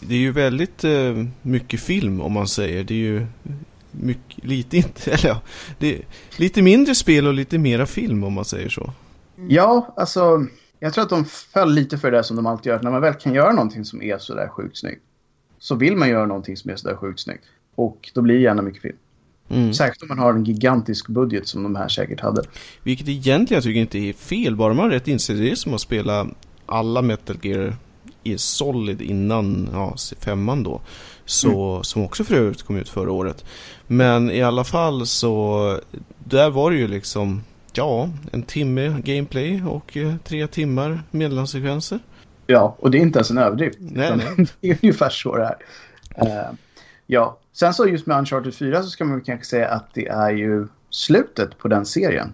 Det 0.00 0.14
är 0.14 0.18
ju 0.18 0.32
väldigt 0.32 0.84
eh, 0.84 1.24
mycket 1.42 1.80
film 1.80 2.20
om 2.20 2.32
man 2.32 2.48
säger. 2.48 2.84
Det 2.84 2.94
är 2.94 2.98
ju 2.98 3.26
mycket, 3.90 4.44
lite, 4.44 4.76
inte, 4.76 5.10
eller 5.10 5.28
ja, 5.28 5.40
det 5.78 6.02
lite 6.36 6.62
mindre 6.62 6.94
spel 6.94 7.26
och 7.26 7.34
lite 7.34 7.58
mera 7.58 7.86
film 7.86 8.24
om 8.24 8.32
man 8.32 8.44
säger 8.44 8.68
så. 8.68 8.92
Ja, 9.48 9.94
alltså 9.96 10.46
jag 10.78 10.94
tror 10.94 11.04
att 11.04 11.10
de 11.10 11.24
föll 11.24 11.74
lite 11.74 11.98
för 11.98 12.10
det 12.10 12.24
som 12.24 12.36
de 12.36 12.46
alltid 12.46 12.70
gör. 12.70 12.82
När 12.82 12.90
man 12.90 13.00
väl 13.00 13.14
kan 13.14 13.34
göra 13.34 13.52
någonting 13.52 13.84
som 13.84 14.02
är 14.02 14.18
sådär 14.18 14.48
sjukt 14.48 14.76
snyggt 14.76 15.02
så 15.58 15.74
vill 15.74 15.96
man 15.96 16.08
göra 16.08 16.26
någonting 16.26 16.56
som 16.56 16.70
är 16.70 16.76
sådär 16.76 16.96
sjukt 16.96 17.20
snyggt. 17.20 17.44
Och 17.74 18.10
då 18.14 18.22
blir 18.22 18.34
det 18.34 18.40
gärna 18.40 18.62
mycket 18.62 18.82
film. 18.82 18.96
Mm. 19.48 19.74
Särskilt 19.74 20.02
om 20.02 20.08
man 20.08 20.18
har 20.18 20.34
en 20.34 20.44
gigantisk 20.44 21.08
budget 21.08 21.48
som 21.48 21.62
de 21.62 21.76
här 21.76 21.88
säkert 21.88 22.20
hade. 22.20 22.42
Vilket 22.82 23.08
egentligen 23.08 23.56
jag 23.56 23.64
tycker 23.64 23.80
inte 23.80 23.98
är 23.98 24.12
fel. 24.12 24.56
Bara 24.56 24.74
man 24.74 24.90
rätt 24.90 25.08
inser 25.08 25.34
det 25.34 25.50
är 25.50 25.54
som 25.54 25.74
att 25.74 25.80
spela 25.80 26.26
alla 26.66 27.02
Metal 27.02 27.36
Gear 27.42 27.76
i 28.26 28.38
Solid 28.38 29.02
innan 29.02 29.68
ja, 29.72 29.94
femman 30.20 30.62
då. 30.62 30.80
Så, 31.24 31.72
mm. 31.72 31.84
Som 31.84 32.04
också 32.04 32.24
för 32.24 32.34
övrigt 32.34 32.62
kom 32.62 32.76
ut 32.76 32.88
förra 32.88 33.12
året. 33.12 33.44
Men 33.86 34.30
i 34.30 34.42
alla 34.42 34.64
fall 34.64 35.06
så 35.06 35.80
där 36.18 36.50
var 36.50 36.70
det 36.70 36.76
ju 36.76 36.88
liksom 36.88 37.42
ja, 37.72 38.10
en 38.32 38.42
timme 38.42 39.00
gameplay 39.04 39.62
och 39.62 39.96
eh, 39.96 40.14
tre 40.24 40.46
timmar 40.46 41.02
mellansekvenser. 41.10 41.98
Ja, 42.46 42.76
och 42.78 42.90
det 42.90 42.98
är 42.98 43.02
inte 43.02 43.18
ens 43.18 43.30
en 43.30 43.38
överdrift. 43.38 43.78
Nej, 43.80 44.16
nej. 44.16 44.46
Det 44.60 44.70
är 44.70 44.78
ungefär 44.82 45.10
så 45.10 45.36
det 45.36 45.44
är. 45.44 45.56
Uh, 46.26 46.54
ja, 47.06 47.38
sen 47.52 47.74
så 47.74 47.88
just 47.88 48.06
med 48.06 48.18
Uncharted 48.18 48.54
4 48.54 48.82
så 48.82 48.88
ska 48.88 49.04
man 49.04 49.20
kanske 49.20 49.46
säga 49.46 49.68
att 49.68 49.94
det 49.94 50.06
är 50.06 50.30
ju 50.30 50.68
slutet 50.90 51.58
på 51.58 51.68
den 51.68 51.86
serien. 51.86 52.32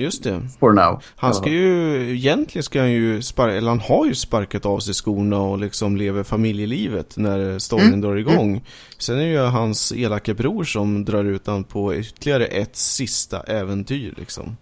Just 0.00 0.22
det. 0.22 0.40
For 0.60 0.72
now. 0.72 1.02
Han 1.16 1.34
ska 1.34 1.50
ju, 1.50 2.10
egentligen 2.16 2.62
ska 2.62 2.80
han 2.80 2.90
ju 2.92 3.22
sparka, 3.22 3.54
eller 3.56 3.68
han 3.68 3.80
har 3.80 4.06
ju 4.06 4.14
sparkat 4.14 4.66
av 4.66 4.78
sig 4.78 4.94
skorna 4.94 5.40
och 5.40 5.58
liksom 5.58 5.96
lever 5.96 6.22
familjelivet 6.22 7.16
när 7.16 7.58
storyn 7.58 7.86
mm. 7.86 8.00
drar 8.00 8.16
igång. 8.16 8.50
Mm. 8.50 8.62
Sen 8.98 9.16
är 9.16 9.20
det 9.20 9.28
ju 9.28 9.38
hans 9.38 9.92
elaka 9.92 10.34
bror 10.34 10.64
som 10.64 11.04
drar 11.04 11.24
ut 11.24 11.46
han 11.46 11.64
på 11.64 11.94
ytterligare 11.94 12.46
ett 12.46 12.76
sista 12.76 13.40
äventyr 13.40 14.14
liksom. 14.16 14.56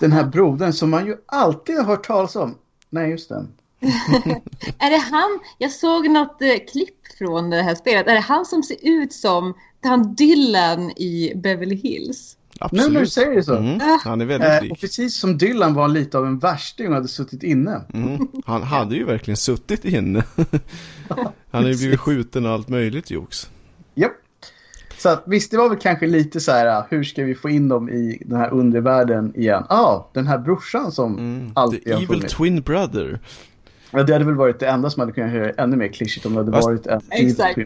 Den 0.00 0.12
här 0.12 0.24
brodern 0.24 0.72
som 0.72 0.90
man 0.90 1.06
ju 1.06 1.16
alltid 1.26 1.76
har 1.76 1.84
hört 1.84 2.06
talas 2.06 2.36
om. 2.36 2.54
Nej, 2.90 3.10
just 3.10 3.28
den. 3.28 3.48
är 4.78 4.90
det 4.90 4.98
han? 5.10 5.40
Jag 5.58 5.70
såg 5.70 6.10
något 6.10 6.42
eh, 6.42 6.56
klipp 6.72 7.06
från 7.18 7.50
det 7.50 7.62
här 7.62 7.74
spelet. 7.74 8.06
Är 8.06 8.14
det 8.14 8.20
han 8.20 8.44
som 8.44 8.62
ser 8.62 8.76
ut 8.82 9.12
som 9.12 9.54
han 9.82 10.14
Dylan 10.14 10.90
i 10.90 11.32
Beverly 11.36 11.76
Hills? 11.76 12.36
Absolut. 12.64 12.86
Nu 12.86 12.92
när 12.92 13.00
du 13.00 13.06
säger 13.06 13.42
så. 13.42 13.56
Mm, 13.56 13.80
han 14.04 14.20
är 14.20 14.24
väldigt 14.24 14.62
lik. 14.62 14.72
och 14.72 14.80
precis 14.80 15.16
som 15.16 15.38
Dylan 15.38 15.74
var 15.74 15.88
lite 15.88 16.18
av 16.18 16.26
en 16.26 16.38
värsting 16.38 16.88
och 16.88 16.94
hade 16.94 17.08
suttit 17.08 17.42
inne. 17.42 17.80
Mm, 17.94 18.28
han 18.46 18.62
hade 18.62 18.96
ju 18.96 19.04
verkligen 19.04 19.36
suttit 19.36 19.84
inne. 19.84 20.24
han 21.08 21.32
hade 21.50 21.70
ju 21.70 21.76
blivit 21.76 22.00
skjuten 22.00 22.46
och 22.46 22.52
allt 22.52 22.68
möjligt 22.68 23.10
jox. 23.10 23.50
Japp. 23.94 24.12
Så 24.98 25.08
att, 25.08 25.22
visst, 25.26 25.50
det 25.50 25.56
var 25.56 25.68
väl 25.68 25.78
kanske 25.78 26.06
lite 26.06 26.40
så 26.40 26.52
här, 26.52 26.84
hur 26.90 27.04
ska 27.04 27.24
vi 27.24 27.34
få 27.34 27.50
in 27.50 27.68
dem 27.68 27.88
i 27.88 28.22
den 28.26 28.38
här 28.38 28.52
undervärlden 28.52 29.36
igen? 29.36 29.64
Ja, 29.68 29.76
ah, 29.76 30.10
den 30.14 30.26
här 30.26 30.38
brorsan 30.38 30.92
som 30.92 31.18
mm, 31.18 31.52
alltid 31.54 31.84
the 31.84 31.92
har 31.92 32.02
evil 32.02 32.22
twin 32.22 32.60
brother. 32.60 33.20
Ja, 33.94 34.02
det 34.02 34.12
hade 34.12 34.24
väl 34.24 34.34
varit 34.34 34.58
det 34.58 34.66
enda 34.66 34.90
som 34.90 35.00
hade 35.00 35.12
kunnat 35.12 35.32
göra 35.34 35.50
ännu 35.50 35.76
mer 35.76 35.88
klyschigt 35.88 36.26
om 36.26 36.32
det 36.32 36.38
hade 36.38 36.52
Fast, 36.52 36.68
varit 36.68 36.86
en 36.86 37.00
exakt. 37.10 37.58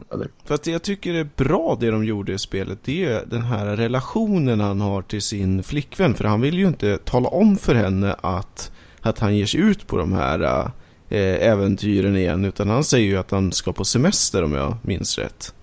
För 0.44 0.54
att 0.54 0.66
jag 0.66 0.82
tycker 0.82 1.12
det 1.12 1.18
är 1.18 1.28
bra 1.36 1.76
det 1.80 1.90
de 1.90 2.04
gjorde 2.04 2.32
i 2.32 2.38
spelet. 2.38 2.78
Det 2.84 3.04
är 3.04 3.26
den 3.26 3.42
här 3.42 3.76
relationen 3.76 4.60
han 4.60 4.80
har 4.80 5.02
till 5.02 5.22
sin 5.22 5.62
flickvän. 5.62 6.14
För 6.14 6.24
han 6.24 6.40
vill 6.40 6.58
ju 6.58 6.66
inte 6.66 6.98
tala 6.98 7.28
om 7.28 7.56
för 7.56 7.74
henne 7.74 8.16
att, 8.20 8.72
att 9.00 9.18
han 9.18 9.36
ger 9.36 9.46
sig 9.46 9.60
ut 9.60 9.86
på 9.86 9.96
de 9.96 10.12
här 10.12 10.70
äh, 11.08 11.48
äventyren 11.48 12.16
igen. 12.16 12.44
Utan 12.44 12.68
han 12.68 12.84
säger 12.84 13.06
ju 13.06 13.16
att 13.16 13.30
han 13.30 13.52
ska 13.52 13.72
på 13.72 13.84
semester 13.84 14.44
om 14.44 14.52
jag 14.52 14.76
minns 14.82 15.18
rätt. 15.18 15.54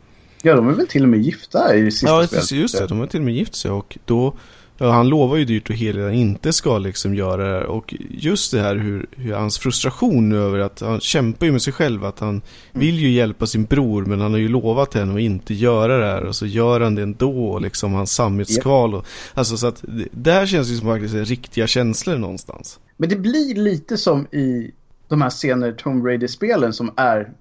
Ja, 0.41 0.55
de 0.55 0.69
är 0.69 0.73
väl 0.73 0.87
till 0.87 1.03
och 1.03 1.09
med 1.09 1.21
gifta 1.21 1.75
i 1.75 1.91
sista 1.91 2.07
ja, 2.07 2.27
spelet. 2.27 2.51
Ja, 2.51 2.57
just 2.57 2.79
det. 2.79 2.87
De 2.87 3.01
är 3.01 3.07
till 3.07 3.19
och 3.19 3.25
med 3.25 3.33
gift 3.33 3.55
sig 3.55 3.71
och 3.71 3.97
då 4.05 4.35
Ja, 4.77 4.91
han 4.91 5.09
lovar 5.09 5.37
ju 5.37 5.45
dyrt 5.45 5.69
och 5.69 5.75
heligt 5.75 6.01
att 6.01 6.03
han 6.03 6.13
inte 6.13 6.53
ska 6.53 6.77
liksom 6.77 7.15
göra 7.15 7.59
det. 7.59 7.65
Och 7.65 7.95
just 8.09 8.51
det 8.51 8.59
här 8.59 8.75
hur, 8.75 9.05
hur 9.11 9.33
hans 9.33 9.59
frustration 9.59 10.31
över 10.31 10.59
att 10.59 10.81
han 10.81 10.99
kämpar 10.99 11.45
ju 11.45 11.51
med 11.51 11.61
sig 11.61 11.73
själv. 11.73 12.05
Att 12.05 12.19
han 12.19 12.41
vill 12.71 12.95
ju 12.95 13.11
hjälpa 13.11 13.47
sin 13.47 13.65
bror 13.65 14.05
men 14.05 14.21
han 14.21 14.31
har 14.31 14.39
ju 14.39 14.47
lovat 14.47 14.93
henne 14.93 15.13
att 15.13 15.19
inte 15.19 15.53
göra 15.53 15.97
det 15.97 16.05
här. 16.05 16.23
Och 16.23 16.35
så 16.35 16.45
gör 16.45 16.81
han 16.81 16.95
det 16.95 17.01
ändå. 17.01 17.45
Och 17.45 17.61
liksom 17.61 17.93
hans 17.93 18.11
sammetskval. 18.11 18.95
Och, 18.95 19.05
alltså 19.33 19.57
så 19.57 19.67
att 19.67 19.83
det 20.11 20.31
här 20.31 20.45
känns 20.45 20.67
ju 20.67 20.75
som 20.75 20.87
faktiskt 20.87 21.29
riktiga 21.29 21.67
känslor 21.67 22.17
någonstans. 22.17 22.79
Men 22.97 23.09
det 23.09 23.15
blir 23.15 23.55
lite 23.55 23.97
som 23.97 24.27
i 24.31 24.71
de 25.07 25.21
här 25.21 25.29
senare 25.29 25.73
Tomb 25.73 26.05
Raider-spelen 26.05 26.73
som 26.73 26.91
är 26.95 27.31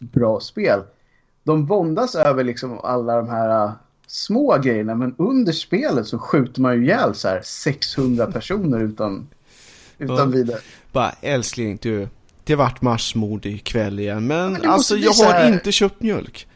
bra 0.00 0.40
spel. 0.40 0.80
De 1.44 1.66
våndas 1.66 2.14
över 2.14 2.44
liksom 2.44 2.78
alla 2.78 3.16
de 3.16 3.28
här 3.28 3.72
små 4.06 4.58
grejerna. 4.58 4.94
Men 4.94 5.14
under 5.18 5.52
spelet 5.52 6.06
så 6.06 6.18
skjuter 6.18 6.60
man 6.60 6.76
ju 6.76 6.84
ihjäl 6.84 7.14
så 7.14 7.28
här 7.28 7.40
600 7.44 8.32
personer 8.32 8.80
utan, 8.80 9.28
utan 9.98 10.30
vidare. 10.30 10.58
Bara 10.92 11.14
älskling 11.20 11.78
du, 11.82 12.08
det 12.44 12.54
vart 12.54 12.82
marsmord 12.82 13.46
ikväll 13.46 14.00
igen. 14.00 14.26
Men, 14.26 14.52
men 14.52 14.70
alltså 14.70 14.96
jag 14.96 15.12
har 15.12 15.32
här... 15.32 15.52
inte 15.52 15.72
köpt 15.72 16.02
mjölk. 16.02 16.46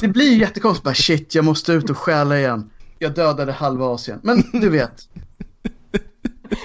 det 0.00 0.08
blir 0.08 0.30
ju 0.32 0.38
jättekonstigt. 0.38 0.84
Bara 0.84 0.94
shit, 0.94 1.34
jag 1.34 1.44
måste 1.44 1.72
ut 1.72 1.90
och 1.90 1.98
stjäla 1.98 2.38
igen. 2.38 2.70
Jag 2.98 3.14
dödade 3.14 3.52
halva 3.52 3.86
Asien. 3.86 4.20
Men 4.22 4.44
du 4.52 4.68
vet. 4.68 5.08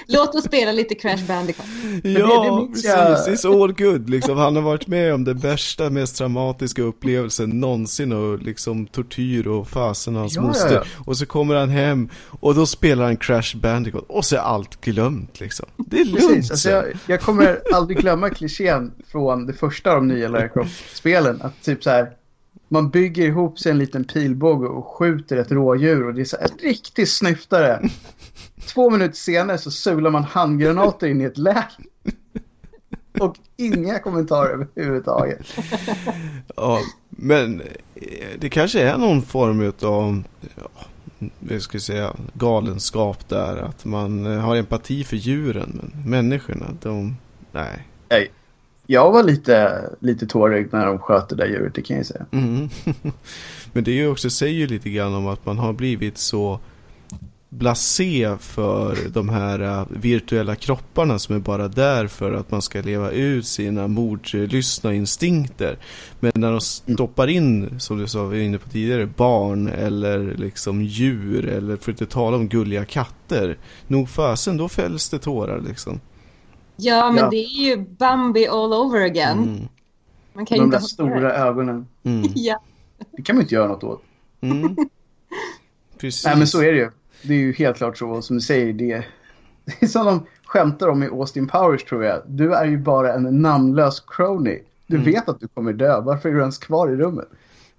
Låt 0.06 0.34
oss 0.34 0.44
spela 0.44 0.72
lite 0.72 0.94
Crash 0.94 1.26
Bandicoot. 1.28 1.66
Ja, 2.02 2.68
precis. 2.72 3.44
It's 3.44 3.62
all 3.62 3.72
good. 3.72 4.10
Liksom, 4.10 4.38
han 4.38 4.56
har 4.56 4.62
varit 4.62 4.86
med 4.86 5.14
om 5.14 5.24
den 5.24 5.38
värsta, 5.38 5.90
mest 5.90 6.16
traumatiska 6.16 6.82
upplevelsen 6.82 7.60
någonsin 7.60 8.12
och 8.12 8.38
liksom 8.38 8.86
tortyr 8.86 9.46
och 9.46 9.68
fasen 9.68 10.16
hans 10.16 10.36
ja, 10.36 10.42
moster. 10.42 10.74
Ja, 10.74 10.82
ja. 10.96 11.02
Och 11.06 11.16
så 11.16 11.26
kommer 11.26 11.54
han 11.54 11.68
hem 11.68 12.08
och 12.40 12.54
då 12.54 12.66
spelar 12.66 13.04
han 13.04 13.16
Crash 13.16 13.56
Bandicoot 13.56 14.04
och 14.08 14.24
så 14.24 14.36
är 14.36 14.40
allt 14.40 14.80
glömt 14.80 15.40
liksom. 15.40 15.66
Det 15.76 16.00
är 16.00 16.04
lugnt. 16.04 16.50
Alltså, 16.50 16.70
jag, 16.70 16.84
jag, 17.06 17.20
kommer 17.20 17.60
aldrig 17.72 17.98
glömma 17.98 18.30
klichén 18.30 18.92
från 19.12 19.46
det 19.46 19.52
första 19.52 19.90
av 19.90 19.96
de 19.96 20.08
nya 20.08 20.28
Lara 20.28 20.48
Croft-spelen. 20.48 21.42
Att 21.42 21.62
typ 21.62 21.84
så 21.84 21.90
här, 21.90 22.10
man 22.68 22.90
bygger 22.90 23.26
ihop 23.26 23.58
sig 23.58 23.72
en 23.72 23.78
liten 23.78 24.04
pilbåge 24.04 24.66
och 24.66 24.86
skjuter 24.86 25.36
ett 25.36 25.52
rådjur 25.52 26.06
och 26.06 26.14
det 26.14 26.20
är 26.20 26.24
så 26.24 26.36
här, 26.40 26.50
riktigt 26.62 27.10
snyftare. 27.10 27.88
Två 28.66 28.90
minuter 28.90 29.16
senare 29.16 29.58
så 29.58 29.70
sular 29.70 30.10
man 30.10 30.24
handgranater 30.24 31.06
in 31.06 31.20
i 31.20 31.24
ett 31.24 31.38
läger. 31.38 31.84
Och 33.18 33.36
inga 33.56 33.98
kommentarer 33.98 34.66
överhuvudtaget. 34.74 35.46
Ja, 36.56 36.80
men 37.10 37.60
eh, 37.94 38.28
det 38.38 38.48
kanske 38.48 38.80
är 38.80 38.98
någon 38.98 39.22
form 39.22 39.72
av 39.82 40.22
ja, 40.56 40.68
jag 41.48 41.62
ska 41.62 41.80
säga, 41.80 42.14
galenskap 42.32 43.28
där. 43.28 43.56
Att 43.56 43.84
man 43.84 44.26
eh, 44.26 44.38
har 44.38 44.56
empati 44.56 45.04
för 45.04 45.16
djuren. 45.16 45.92
Men 45.94 46.10
människorna, 46.10 46.66
de... 46.82 47.16
Nej. 47.52 47.88
nej. 48.08 48.30
Jag 48.86 49.12
var 49.12 49.22
lite, 49.22 49.84
lite 50.00 50.26
tårögd 50.26 50.72
när 50.72 50.86
de 50.86 50.98
sköt 50.98 51.28
det 51.28 51.36
där 51.36 51.46
djuret, 51.46 51.74
det 51.74 51.82
kan 51.82 51.96
jag 51.96 52.06
säga. 52.06 52.26
Mm. 52.30 52.68
men 53.72 53.84
det 53.84 53.90
är 53.90 53.94
ju 53.94 54.08
också, 54.08 54.30
säger 54.30 54.54
ju 54.54 54.66
lite 54.66 54.90
grann 54.90 55.14
om 55.14 55.26
att 55.26 55.46
man 55.46 55.58
har 55.58 55.72
blivit 55.72 56.18
så 56.18 56.60
blasé 57.58 58.36
för 58.40 58.96
de 59.08 59.28
här 59.28 59.62
uh, 59.62 59.86
virtuella 59.90 60.56
kropparna 60.56 61.18
som 61.18 61.36
är 61.36 61.40
bara 61.40 61.68
där 61.68 62.06
för 62.06 62.32
att 62.32 62.50
man 62.50 62.62
ska 62.62 62.80
leva 62.80 63.10
ut 63.10 63.46
sina 63.46 63.88
mordlystna 63.88 64.94
instinkter. 64.94 65.78
Men 66.20 66.32
när 66.34 66.50
de 66.50 66.60
stoppar 66.60 67.26
in, 67.26 67.80
som 67.80 67.98
du 67.98 68.06
sa, 68.06 68.24
vi 68.24 68.38
var 68.38 68.44
inne 68.44 68.58
på 68.58 68.68
tidigare, 68.68 69.06
barn 69.06 69.68
eller 69.68 70.34
liksom 70.36 70.82
djur 70.82 71.48
eller 71.48 71.76
för 71.76 71.92
att 71.92 72.00
inte 72.00 72.12
tala 72.12 72.36
om 72.36 72.48
gulliga 72.48 72.84
katter. 72.84 73.58
Nog 73.86 74.08
fasen, 74.08 74.56
då 74.56 74.68
fälls 74.68 75.10
det 75.10 75.18
tårar 75.18 75.60
liksom. 75.60 76.00
Ja, 76.76 77.10
men 77.10 77.24
ja. 77.24 77.30
det 77.30 77.44
är 77.44 77.66
ju 77.66 77.76
Bambi 77.76 78.46
all 78.46 78.72
over 78.72 79.00
again. 79.00 79.38
Mm. 79.38 79.68
Man 80.32 80.46
kan 80.46 80.58
de 80.58 80.64
inte 80.64 80.76
där 80.76 80.84
stora 80.84 81.20
det. 81.20 81.34
ögonen. 81.34 81.86
Mm. 82.02 82.30
ja. 82.34 82.62
Det 83.16 83.22
kan 83.22 83.36
man 83.36 83.42
inte 83.42 83.54
göra 83.54 83.68
något 83.68 83.84
åt. 83.84 84.02
Mm. 84.40 84.76
Precis. 85.98 86.24
Nej, 86.24 86.36
men 86.36 86.46
så 86.46 86.62
är 86.62 86.72
det 86.72 86.78
ju. 86.78 86.90
Det 87.26 87.34
är 87.34 87.38
ju 87.38 87.52
helt 87.52 87.76
klart 87.76 87.98
så, 87.98 88.22
som 88.22 88.36
du 88.36 88.42
säger, 88.42 88.72
det, 88.72 89.04
det 89.64 89.82
är 89.82 89.86
som 89.86 90.06
de 90.06 90.26
skämtar 90.44 90.88
om 90.88 91.02
i 91.02 91.06
Austin 91.06 91.48
Powers 91.48 91.84
tror 91.84 92.04
jag. 92.04 92.22
Du 92.26 92.54
är 92.54 92.64
ju 92.64 92.78
bara 92.78 93.14
en 93.14 93.42
namnlös 93.42 94.00
crony. 94.06 94.58
Du 94.86 94.96
mm. 94.96 95.12
vet 95.12 95.28
att 95.28 95.40
du 95.40 95.48
kommer 95.48 95.72
dö, 95.72 96.00
varför 96.00 96.28
är 96.28 96.32
du 96.32 96.40
ens 96.40 96.58
kvar 96.58 96.88
i 96.88 96.96
rummet? 96.96 97.28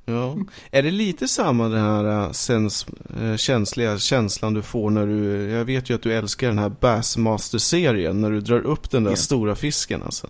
Ja. 0.05 0.37
Är 0.71 0.83
det 0.83 0.91
lite 0.91 1.27
samma 1.27 1.69
den 1.69 1.81
här 1.81 2.23
äh, 2.23 2.31
sens, 2.31 2.85
äh, 3.21 3.35
känsliga 3.35 3.97
känslan 3.97 4.53
du 4.53 4.61
får 4.61 4.89
när 4.89 5.07
du, 5.07 5.49
jag 5.49 5.65
vet 5.65 5.89
ju 5.89 5.95
att 5.95 6.01
du 6.01 6.13
älskar 6.13 6.47
den 6.47 6.59
här 6.59 6.71
Bassmaster-serien, 6.79 8.21
när 8.21 8.31
du 8.31 8.41
drar 8.41 8.59
upp 8.59 8.91
den 8.91 9.03
där 9.03 9.11
yeah. 9.11 9.17
stora 9.17 9.55
fisken 9.55 10.03
alltså. 10.03 10.27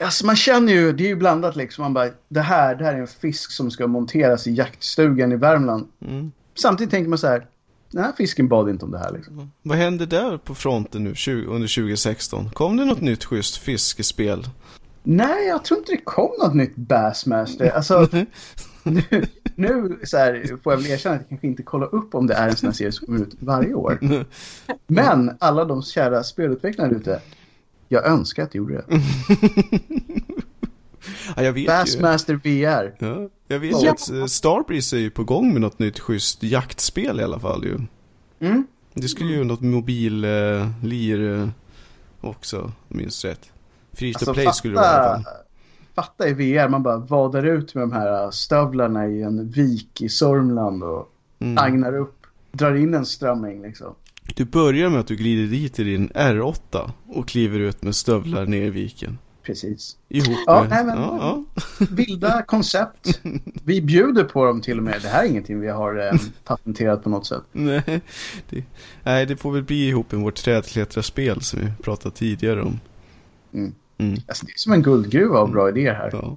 Alltså 0.00 0.26
man 0.26 0.36
känner 0.36 0.72
ju, 0.72 0.92
det 0.92 1.04
är 1.04 1.08
ju 1.08 1.16
blandat 1.16 1.56
liksom, 1.56 1.82
man 1.82 1.94
bara, 1.94 2.10
det 2.28 2.40
här, 2.40 2.74
det 2.74 2.84
här 2.84 2.94
är 2.94 2.98
en 2.98 3.06
fisk 3.06 3.50
som 3.50 3.70
ska 3.70 3.86
monteras 3.86 4.46
i 4.46 4.52
jaktstugan 4.52 5.32
i 5.32 5.36
Värmland. 5.36 5.88
Mm. 6.06 6.32
Samtidigt 6.54 6.90
tänker 6.90 7.08
man 7.08 7.18
så 7.18 7.26
här, 7.26 7.46
här 7.96 8.12
fisken 8.12 8.48
bad 8.48 8.68
inte 8.68 8.84
om 8.84 8.90
det 8.90 8.98
här 8.98 9.12
liksom. 9.12 9.34
Mm. 9.34 9.50
Vad 9.62 9.78
hände 9.78 10.06
där 10.06 10.36
på 10.38 10.54
fronten 10.54 11.04
nu 11.04 11.44
under 11.46 11.74
2016? 11.74 12.50
Kom 12.50 12.76
det 12.76 12.84
något 12.84 13.00
nytt 13.00 13.24
schysst 13.24 13.56
fiskespel? 13.56 14.46
Nej, 15.02 15.46
jag 15.46 15.64
tror 15.64 15.78
inte 15.78 15.92
det 15.92 16.00
kom 16.04 16.30
något 16.38 16.54
nytt 16.54 16.76
Bassmaster. 16.76 17.70
Alltså, 17.70 18.08
nu, 18.82 19.02
nu 19.54 19.98
så 20.04 20.16
här, 20.16 20.58
får 20.62 20.72
jag 20.72 20.78
väl 20.78 20.90
erkänna 20.90 21.14
att 21.14 21.20
jag 21.20 21.28
kanske 21.28 21.46
inte 21.46 21.62
kollar 21.62 21.94
upp 21.94 22.14
om 22.14 22.26
det 22.26 22.34
är 22.34 22.48
en 22.48 22.56
sån 22.56 22.66
här 22.66 22.74
serie 22.74 22.92
som 22.92 23.06
kommer 23.06 23.20
ut 23.20 23.36
varje 23.38 23.74
år. 23.74 23.98
Men 24.86 25.36
alla 25.40 25.64
de 25.64 25.82
kära 25.82 26.22
spelutvecklare 26.22 26.90
ute, 26.90 27.20
jag 27.88 28.06
önskar 28.06 28.42
att 28.42 28.54
jag 28.54 28.62
gjorde 28.62 28.74
det. 28.74 29.00
ja, 31.36 31.42
jag 31.42 31.52
vet 31.52 31.66
Bassmaster 31.66 32.34
VR. 32.34 32.94
Ja, 32.98 33.28
jag 33.48 33.58
vet 33.58 33.82
ju 33.82 33.88
att 33.88 34.10
eh, 34.10 34.26
Starbreeze 34.26 34.96
är 34.96 35.00
ju 35.00 35.10
på 35.10 35.24
gång 35.24 35.52
med 35.52 35.60
något 35.60 35.78
nytt 35.78 35.98
schysst 36.00 36.42
jaktspel 36.42 37.20
i 37.20 37.22
alla 37.22 37.40
fall 37.40 37.64
ju. 37.64 37.78
Mm. 38.40 38.66
Det 38.94 39.08
skulle 39.08 39.32
ju 39.32 39.44
något 39.44 39.60
mobil-lir 39.60 41.40
eh, 41.40 41.48
också, 42.20 42.72
minst 42.88 43.24
rätt. 43.24 43.50
Free 43.92 44.12
to 44.12 44.18
alltså, 44.18 44.34
play 44.34 44.52
skulle 44.52 44.74
det 44.74 44.80
vara 44.80 44.92
i 44.92 44.96
alla 44.96 45.22
fall. 45.22 45.32
Fatta 45.94 46.28
i 46.28 46.32
VR, 46.32 46.68
man 46.68 46.82
bara 46.82 46.96
vadar 46.96 47.42
ut 47.42 47.74
med 47.74 47.82
de 47.82 47.92
här 47.92 48.30
stövlarna 48.30 49.06
i 49.06 49.22
en 49.22 49.50
vik 49.50 50.02
i 50.02 50.08
Sörmland 50.08 50.82
och 50.82 51.12
mm. 51.38 51.58
agnar 51.58 51.96
upp. 51.96 52.14
Drar 52.52 52.74
in 52.74 52.94
en 52.94 53.06
strömming 53.06 53.62
liksom. 53.62 53.94
Du 54.34 54.44
börjar 54.44 54.90
med 54.90 55.00
att 55.00 55.06
du 55.06 55.16
glider 55.16 55.50
dit 55.50 55.78
i 55.78 55.84
din 55.84 56.08
R8 56.08 56.90
och 57.06 57.28
kliver 57.28 57.58
ut 57.58 57.82
med 57.82 57.94
stövlar 57.94 58.46
ner 58.46 58.62
i 58.62 58.70
viken. 58.70 59.18
Precis. 59.48 59.96
Ihop 60.08 60.38
ja. 60.46 60.66
Nej, 60.70 60.84
men, 60.84 60.98
ja, 60.98 61.44
ja. 61.78 61.86
Vilda 61.90 62.42
koncept. 62.42 63.20
Vi 63.64 63.82
bjuder 63.82 64.24
på 64.24 64.44
dem 64.44 64.60
till 64.60 64.78
och 64.78 64.84
med. 64.84 65.02
Det 65.02 65.08
här 65.08 65.24
är 65.24 65.28
ingenting 65.28 65.60
vi 65.60 65.68
har 65.68 66.06
eh, 66.06 66.20
patenterat 66.44 67.02
på 67.02 67.10
något 67.10 67.26
sätt. 67.26 67.42
Nej 67.52 68.00
det, 68.50 68.64
nej, 69.02 69.26
det 69.26 69.36
får 69.36 69.52
väl 69.52 69.62
bli 69.62 69.88
ihop 69.88 70.12
med 70.12 70.20
vårt 70.20 70.34
trädklättrarspel 70.34 71.42
som 71.42 71.60
vi 71.60 71.72
pratade 71.82 72.14
tidigare 72.14 72.62
om. 72.62 72.80
Mm. 73.54 73.74
Mm. 73.98 74.20
Alltså, 74.28 74.46
det 74.46 74.52
är 74.52 74.58
som 74.58 74.72
en 74.72 74.82
guldgruva 74.82 75.38
av 75.38 75.50
bra 75.50 75.68
idéer 75.68 75.94
här. 75.94 76.10
Ja. 76.12 76.36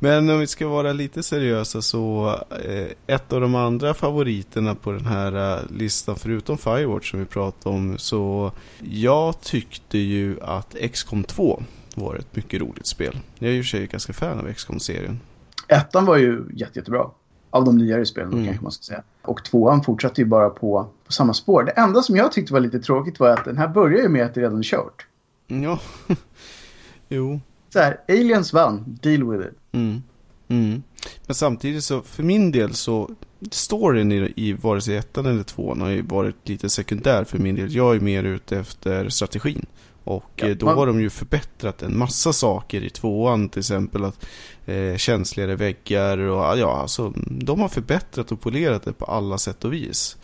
Men 0.00 0.30
om 0.30 0.40
vi 0.40 0.46
ska 0.46 0.68
vara 0.68 0.92
lite 0.92 1.22
seriösa 1.22 1.82
så 1.82 2.34
eh, 2.64 3.14
ett 3.14 3.32
av 3.32 3.40
de 3.40 3.54
andra 3.54 3.94
favoriterna 3.94 4.74
på 4.74 4.92
den 4.92 5.06
här 5.06 5.56
eh, 5.56 5.62
listan 5.70 6.16
förutom 6.16 6.58
Firewatch 6.58 7.10
som 7.10 7.20
vi 7.20 7.26
pratade 7.26 7.76
om 7.76 7.98
så 7.98 8.52
jag 8.90 9.40
tyckte 9.40 9.98
ju 9.98 10.40
att 10.40 10.76
XCOM 10.92 11.24
2 11.24 11.62
var 11.98 12.14
ett 12.16 12.36
mycket 12.36 12.60
roligt 12.60 12.86
spel. 12.86 13.18
Jag 13.38 13.50
är 13.50 13.54
ju 13.54 13.64
sig 13.64 13.86
ganska 13.86 14.12
fan 14.12 14.38
av 14.38 14.52
XCOM-serien. 14.52 15.20
Ettan 15.68 16.06
var 16.06 16.16
ju 16.16 16.44
jätte, 16.54 16.78
jättebra. 16.78 17.10
Av 17.50 17.64
de 17.64 17.78
nyare 17.78 18.06
spelen 18.06 18.32
mm. 18.32 18.44
kanske 18.44 18.62
man 18.62 18.72
ska 18.72 18.82
säga. 18.82 19.02
Och 19.22 19.44
tvåan 19.44 19.82
fortsatte 19.82 20.20
ju 20.20 20.26
bara 20.26 20.50
på, 20.50 20.88
på 21.06 21.12
samma 21.12 21.34
spår. 21.34 21.64
Det 21.64 21.70
enda 21.70 22.02
som 22.02 22.16
jag 22.16 22.32
tyckte 22.32 22.52
var 22.52 22.60
lite 22.60 22.78
tråkigt 22.78 23.20
var 23.20 23.28
att 23.28 23.44
den 23.44 23.58
här 23.58 23.68
börjar 23.68 24.02
ju 24.02 24.08
med 24.08 24.26
att 24.26 24.34
det 24.34 24.40
redan 24.40 24.58
är 24.58 24.62
kört. 24.62 25.06
Ja, 25.46 25.80
jo 27.08 27.40
så 27.72 27.78
här, 27.78 28.00
aliens 28.08 28.52
vann, 28.52 28.98
deal 29.02 29.30
with 29.30 29.48
it. 29.48 29.58
Mm. 29.72 30.02
Mm. 30.48 30.82
Men 31.26 31.34
samtidigt 31.34 31.84
så, 31.84 32.02
för 32.02 32.22
min 32.22 32.52
del 32.52 32.74
så, 32.74 33.10
storyn 33.50 34.12
i, 34.12 34.32
i 34.36 34.52
vare 34.52 34.80
sig 34.80 34.96
ettan 34.96 35.26
eller 35.26 35.42
tvåan 35.42 35.80
har 35.80 35.88
ju 35.88 36.02
varit 36.02 36.48
lite 36.48 36.68
sekundär 36.68 37.24
för 37.24 37.38
min 37.38 37.54
del. 37.54 37.74
Jag 37.74 37.96
är 37.96 38.00
mer 38.00 38.24
ute 38.24 38.58
efter 38.58 39.08
strategin. 39.08 39.66
Och 40.08 40.30
ja, 40.36 40.46
eh, 40.46 40.56
då 40.56 40.66
man... 40.66 40.78
har 40.78 40.86
de 40.86 41.00
ju 41.00 41.10
förbättrat 41.10 41.82
en 41.82 41.98
massa 41.98 42.32
saker 42.32 42.84
i 42.84 42.90
tvåan, 42.90 43.48
till 43.48 43.58
exempel 43.58 44.04
att 44.04 44.26
eh, 44.66 44.96
känsligare 44.96 45.56
väggar 45.56 46.18
och 46.18 46.58
ja, 46.58 46.76
alltså 46.80 47.12
de 47.30 47.60
har 47.60 47.68
förbättrat 47.68 48.32
och 48.32 48.40
polerat 48.40 48.82
det 48.82 48.92
på 48.92 49.04
alla 49.04 49.38
sätt 49.38 49.64
och 49.64 49.72
vis. 49.72 50.16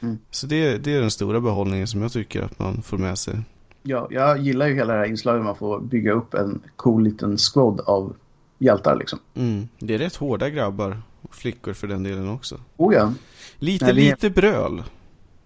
Mm. 0.00 0.18
Så 0.30 0.46
det, 0.46 0.78
det 0.78 0.94
är 0.94 1.00
den 1.00 1.10
stora 1.10 1.40
behållningen 1.40 1.86
som 1.86 2.02
jag 2.02 2.12
tycker 2.12 2.42
att 2.42 2.58
man 2.58 2.82
får 2.82 2.98
med 2.98 3.18
sig. 3.18 3.34
Ja, 3.82 4.08
jag 4.10 4.38
gillar 4.38 4.66
ju 4.66 4.74
hela 4.74 4.92
det 4.92 4.98
här 4.98 5.06
inslaget 5.06 5.44
man 5.44 5.56
får 5.56 5.80
bygga 5.80 6.12
upp 6.12 6.34
en 6.34 6.60
cool 6.76 7.04
liten 7.04 7.38
squad 7.38 7.80
av 7.80 8.16
hjältar 8.58 8.96
liksom. 8.96 9.18
Mm, 9.34 9.68
det 9.78 9.94
är 9.94 9.98
rätt 9.98 10.16
hårda 10.16 10.50
grabbar 10.50 11.02
och 11.22 11.34
flickor 11.34 11.72
för 11.72 11.86
den 11.86 12.02
delen 12.02 12.28
också. 12.28 12.60
Oh 12.76 12.94
ja. 12.94 13.12
Lite, 13.58 13.84
Nej, 13.84 13.94
lite 13.94 14.30
bröl. 14.30 14.82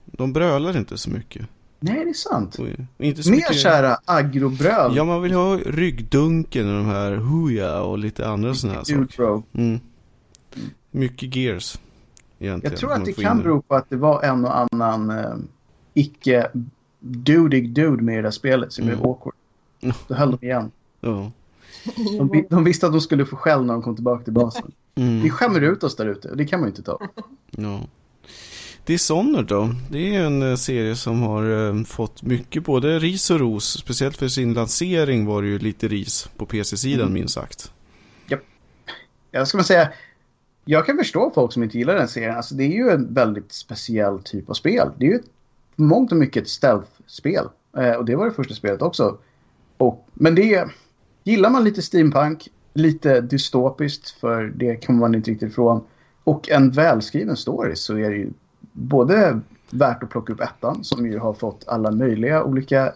De 0.04 0.32
brölar 0.32 0.76
inte 0.76 0.98
så 0.98 1.10
mycket. 1.10 1.46
Nej, 1.80 2.04
det 2.04 2.10
är 2.10 2.14
sant. 2.14 2.56
Oj, 2.58 2.86
inte 2.98 3.22
så 3.22 3.30
Mer 3.30 3.36
mycket... 3.36 3.56
kära 3.56 3.98
agrobröl. 4.04 4.96
Ja, 4.96 5.04
man 5.04 5.22
vill 5.22 5.32
ha 5.32 5.56
ryggdunken 5.56 6.68
och 6.68 6.74
de 6.74 6.86
här 6.86 7.12
huja 7.12 7.82
och 7.82 7.98
lite 7.98 8.28
andra 8.28 8.54
sådana 8.54 8.78
här 8.78 8.84
saker. 8.84 9.42
Mm. 9.52 9.80
Mycket 10.90 11.36
gears. 11.36 11.78
Egentligen, 12.38 12.72
jag 12.72 12.80
tror 12.80 12.92
att 12.92 13.04
det 13.04 13.12
kan 13.12 13.42
bero 13.42 13.62
på 13.62 13.74
att 13.74 13.90
det 13.90 13.96
var 13.96 14.22
en 14.22 14.44
och 14.44 14.58
annan 14.58 15.10
eh, 15.10 15.34
icke 15.94 16.50
dudig 17.00 17.70
dude 17.70 18.02
med 18.02 18.12
i 18.12 18.16
det 18.16 18.22
där 18.22 18.30
spelet 18.30 18.72
som 18.72 18.84
mm. 18.84 18.96
blev 18.96 19.10
awkward. 19.10 19.34
Då 20.08 20.14
höll 20.14 20.30
de 20.30 20.46
igen. 20.46 20.70
Ja. 21.02 21.30
De, 22.18 22.46
de, 22.50 22.64
visste 22.64 22.86
att 22.86 22.92
de 22.92 23.00
skulle 23.00 23.26
få 23.26 23.36
skäll 23.36 23.64
när 23.64 23.74
de 23.74 23.82
kom 23.82 23.94
tillbaka 23.94 24.24
till 24.24 24.32
basen. 24.32 24.72
Mm. 24.94 25.22
Vi 25.22 25.30
skämmer 25.30 25.60
ut 25.60 25.84
oss 25.84 25.96
där 25.96 26.06
ute 26.06 26.30
och 26.30 26.36
det 26.36 26.44
kan 26.44 26.60
man 26.60 26.66
ju 26.66 26.70
inte 26.70 26.82
ta. 26.82 26.98
Ja. 27.50 27.80
Dishonored 28.84 29.46
då, 29.46 29.70
det 29.90 30.16
är 30.16 30.22
en 30.22 30.42
eh, 30.42 30.56
serie 30.56 30.96
som 30.96 31.22
har 31.22 31.68
eh, 31.68 31.84
fått 31.84 32.22
mycket 32.22 32.64
både 32.64 32.98
ris 32.98 33.30
och 33.30 33.40
ros. 33.40 33.78
Speciellt 33.78 34.16
för 34.16 34.28
sin 34.28 34.54
lansering 34.54 35.26
var 35.26 35.42
det 35.42 35.48
ju 35.48 35.58
lite 35.58 35.88
ris 35.88 36.30
på 36.36 36.46
PC-sidan 36.46 37.00
mm. 37.00 37.12
minst 37.12 37.34
sagt. 37.34 37.72
Ja. 38.26 38.38
Jag 39.30 39.48
ska 39.48 39.58
man 39.58 39.64
säga, 39.64 39.92
jag 40.64 40.86
kan 40.86 40.96
förstå 40.96 41.30
folk 41.34 41.52
som 41.52 41.62
inte 41.62 41.78
gillar 41.78 41.94
den 41.94 42.08
serien. 42.08 42.36
Alltså 42.36 42.54
det 42.54 42.64
är 42.64 42.72
ju 42.72 42.90
en 42.90 43.14
väldigt 43.14 43.52
speciell 43.52 44.22
typ 44.22 44.50
av 44.50 44.54
spel. 44.54 44.90
Det 44.98 45.06
är 45.06 45.10
ju 45.10 45.16
ett 45.16 45.30
mångt 45.76 46.12
och 46.12 46.18
mycket 46.18 46.42
ett 46.42 46.48
stealth-spel. 46.48 47.48
Eh, 47.76 47.92
och 47.92 48.04
det 48.04 48.16
var 48.16 48.26
det 48.26 48.32
första 48.32 48.54
spelet 48.54 48.82
också. 48.82 49.18
Och, 49.76 50.08
men 50.14 50.34
det 50.34 50.68
gillar 51.24 51.50
man 51.50 51.64
lite 51.64 51.82
steampunk, 51.82 52.48
lite 52.74 53.20
dystopiskt 53.20 54.10
för 54.10 54.52
det 54.56 54.76
kan 54.76 54.98
man 54.98 55.14
inte 55.14 55.30
riktigt 55.30 55.50
ifrån. 55.50 55.84
Och 56.24 56.50
en 56.50 56.70
välskriven 56.70 57.36
story 57.36 57.76
så 57.76 57.96
är 57.96 58.10
det 58.10 58.16
ju 58.16 58.30
både 58.80 59.40
värt 59.70 60.02
att 60.02 60.10
plocka 60.10 60.32
upp 60.32 60.40
ettan 60.40 60.84
som 60.84 61.06
ju 61.06 61.18
har 61.18 61.34
fått 61.34 61.64
alla 61.68 61.90
möjliga 61.90 62.44
olika 62.44 62.92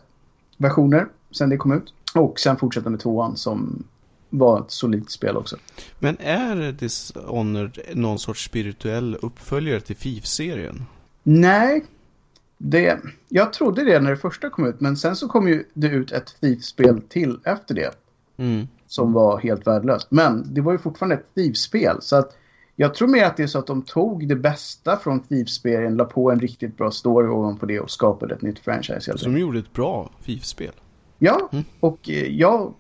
versioner 0.57 1.07
sen 1.31 1.51
det 1.51 1.57
kom 1.57 1.73
ut. 1.73 1.95
Och 2.15 2.41
sen 2.41 2.57
fortsätta 2.57 2.91
med 2.91 3.01
tvåan 3.01 3.37
som 3.37 3.85
var 4.31 4.61
ett 4.61 4.71
solidt 4.71 5.11
spel 5.11 5.37
också. 5.37 5.57
Men 5.99 6.17
är 6.21 6.73
Dishonored 6.73 7.79
någon 7.95 8.19
sorts 8.19 8.45
spirituell 8.45 9.17
uppföljare 9.23 9.81
till 9.81 9.97
FIF-serien? 9.97 10.85
Nej, 11.23 11.85
det, 12.59 12.99
jag 13.29 13.53
trodde 13.53 13.85
det 13.85 14.01
när 14.01 14.11
det 14.11 14.17
första 14.17 14.51
kom 14.51 14.67
ut, 14.67 14.81
men 14.81 14.97
sen 14.97 15.17
så 15.17 15.29
kom 15.29 15.49
ju 15.49 15.65
det 15.75 15.89
ut 15.89 16.13
ett 16.13 16.37
Thief-spel 16.41 17.03
till 17.09 17.39
efter 17.45 17.75
det. 17.75 17.91
Mm. 18.37 18.69
Som 18.87 19.13
var 19.13 19.39
helt 19.39 19.67
värdelöst. 19.67 20.07
Men 20.11 20.55
det 20.55 20.61
var 20.61 20.73
ju 20.73 20.79
fortfarande 20.79 21.15
ett 21.15 21.35
Thief-spel. 21.35 21.97
Så 22.01 22.17
att 22.17 22.37
jag 22.77 22.95
tror 22.95 23.09
mer 23.09 23.25
att 23.25 23.37
det 23.37 23.43
är 23.43 23.47
så 23.47 23.59
att 23.59 23.67
de 23.67 23.83
tog 23.83 24.29
det 24.29 24.37
bästa 24.37 24.97
från 24.97 25.21
Thief-spelen, 25.21 25.97
la 25.97 26.05
på 26.05 26.31
en 26.31 26.41
riktigt 26.41 26.77
bra 26.77 26.91
story 26.91 27.29
ovanpå 27.29 27.67
det 27.67 27.81
och 27.81 27.91
skapade 27.91 28.35
ett 28.35 28.43
nytt 28.43 28.59
franchise. 28.59 29.19
Så 29.19 29.25
de 29.25 29.39
gjorde 29.39 29.59
ett 29.59 29.73
bra 29.73 30.11
Thief-spel? 30.25 30.73
Ja, 31.19 31.49
mm. 31.53 31.65
och 31.81 32.11
eh, 32.11 32.27
jag 32.27 32.75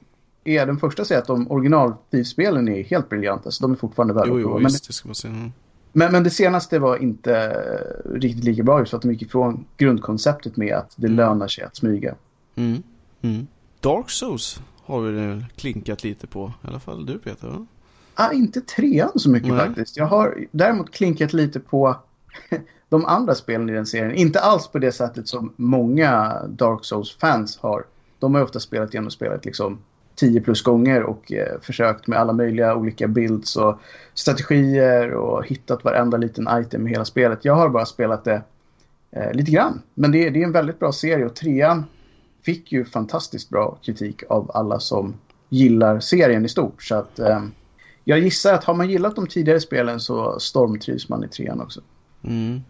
är 0.44 0.66
den 0.66 0.78
första 0.78 1.02
att 1.02 1.08
säga 1.08 1.20
att 1.20 1.26
de 1.26 1.50
original 1.50 1.92
Thief-spelen 2.10 2.68
är 2.68 2.82
helt 2.82 3.08
briljanta. 3.08 3.50
Så 3.50 3.64
de 3.64 3.72
är 3.72 3.76
fortfarande 3.76 4.14
värda 4.14 4.28
Jo, 4.28 4.40
jo, 4.40 4.54
men... 4.54 4.64
visst, 4.64 4.86
det 4.86 4.92
ska 4.92 5.08
man 5.08 5.14
säga. 5.14 5.34
Mm. 5.34 5.52
Men, 5.92 6.12
men 6.12 6.24
det 6.24 6.30
senaste 6.30 6.78
var 6.78 6.96
inte 6.96 7.56
riktigt 8.14 8.44
lika 8.44 8.62
bra 8.62 8.78
just 8.78 8.90
för 8.90 8.96
att 8.96 9.02
de 9.02 9.12
gick 9.12 9.22
ifrån 9.22 9.64
grundkonceptet 9.76 10.56
med 10.56 10.74
att 10.74 10.92
det 10.96 11.06
mm. 11.06 11.16
lönar 11.16 11.48
sig 11.48 11.64
att 11.64 11.76
smyga. 11.76 12.14
Mm. 12.54 12.82
Mm. 13.22 13.46
Dark 13.80 14.10
Souls 14.10 14.60
har 14.82 15.00
vi 15.00 15.44
klinkat 15.56 16.04
lite 16.04 16.26
på, 16.26 16.52
i 16.64 16.66
alla 16.66 16.80
fall 16.80 17.06
du 17.06 17.18
Peter 17.18 17.48
va? 17.48 17.66
Ah, 18.14 18.32
inte 18.32 18.60
trean 18.60 19.12
så 19.14 19.30
mycket 19.30 19.48
Nej. 19.48 19.66
faktiskt. 19.66 19.96
Jag 19.96 20.06
har 20.06 20.46
däremot 20.50 20.90
klinkat 20.90 21.32
lite 21.32 21.60
på 21.60 21.96
de 22.88 23.04
andra 23.04 23.34
spelen 23.34 23.68
i 23.68 23.72
den 23.72 23.86
serien. 23.86 24.14
Inte 24.14 24.40
alls 24.40 24.68
på 24.68 24.78
det 24.78 24.92
sättet 24.92 25.28
som 25.28 25.52
många 25.56 26.42
Dark 26.48 26.84
Souls-fans 26.84 27.58
har. 27.58 27.84
De 28.18 28.34
har 28.34 28.42
ofta 28.42 28.60
spelat 28.60 28.94
igenom 28.94 29.10
spelet 29.10 29.44
liksom 29.44 29.78
10 30.14 30.40
plus 30.40 30.62
gånger 30.62 31.02
och 31.02 31.32
eh, 31.32 31.60
försökt 31.60 32.06
med 32.06 32.18
alla 32.18 32.32
möjliga 32.32 32.76
olika 32.76 33.08
builds 33.08 33.56
och 33.56 33.78
strategier 34.14 35.10
och 35.10 35.46
hittat 35.46 35.84
varenda 35.84 36.16
liten 36.16 36.48
item 36.60 36.86
i 36.86 36.90
hela 36.90 37.04
spelet. 37.04 37.44
Jag 37.44 37.54
har 37.54 37.68
bara 37.68 37.86
spelat 37.86 38.24
det 38.24 38.42
eh, 39.10 39.32
lite 39.32 39.50
grann. 39.50 39.82
Men 39.94 40.12
det, 40.12 40.30
det, 40.30 40.40
är 40.40 40.44
en 40.44 40.52
väldigt 40.52 40.78
bra 40.78 40.92
serie 40.92 41.24
och 41.24 41.34
trean 41.34 41.84
fick 42.42 42.72
ju 42.72 42.84
fantastiskt 42.84 43.50
bra 43.50 43.78
kritik 43.82 44.22
av 44.28 44.50
alla 44.54 44.80
som 44.80 45.14
gillar 45.48 46.00
serien 46.00 46.44
i 46.44 46.48
stort. 46.48 46.82
Så 46.82 46.94
att 46.94 47.18
eh, 47.18 47.42
jag 48.04 48.18
gissar 48.18 48.54
att 48.54 48.64
har 48.64 48.74
man 48.74 48.90
gillat 48.90 49.16
de 49.16 49.26
tidigare 49.26 49.60
spelen 49.60 50.00
så 50.00 50.40
stormtrivs 50.40 51.08
man 51.08 51.24
i 51.24 51.28
trean 51.28 51.60
också. 51.60 51.80
Mm. 52.24 52.62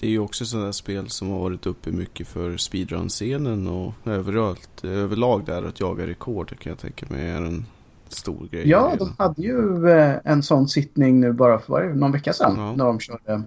Det 0.00 0.06
är 0.06 0.10
ju 0.10 0.18
också 0.18 0.44
sådana 0.44 0.72
spel 0.72 1.10
som 1.10 1.30
har 1.30 1.38
varit 1.38 1.66
uppe 1.66 1.90
mycket 1.90 2.28
för 2.28 2.56
speedrun-scenen 2.56 3.66
och 3.66 3.92
överallt, 4.04 4.84
överlag 4.84 5.44
där 5.44 5.62
att 5.62 5.80
jaga 5.80 6.06
rekord 6.06 6.58
kan 6.58 6.70
jag 6.70 6.78
tänka 6.78 7.06
mig 7.08 7.30
är 7.30 7.42
en 7.42 7.66
stor 8.08 8.48
grej. 8.50 8.68
Ja, 8.68 8.94
de 8.98 9.14
hade 9.18 9.42
ju 9.42 9.88
eh, 9.88 10.16
en 10.24 10.42
sån 10.42 10.68
sittning 10.68 11.20
nu 11.20 11.32
bara 11.32 11.58
för 11.58 11.94
någon 11.94 12.12
vecka 12.12 12.32
sedan 12.32 12.54
ja. 12.56 12.76
när 12.76 12.84
de 12.84 13.00
körde. 13.00 13.42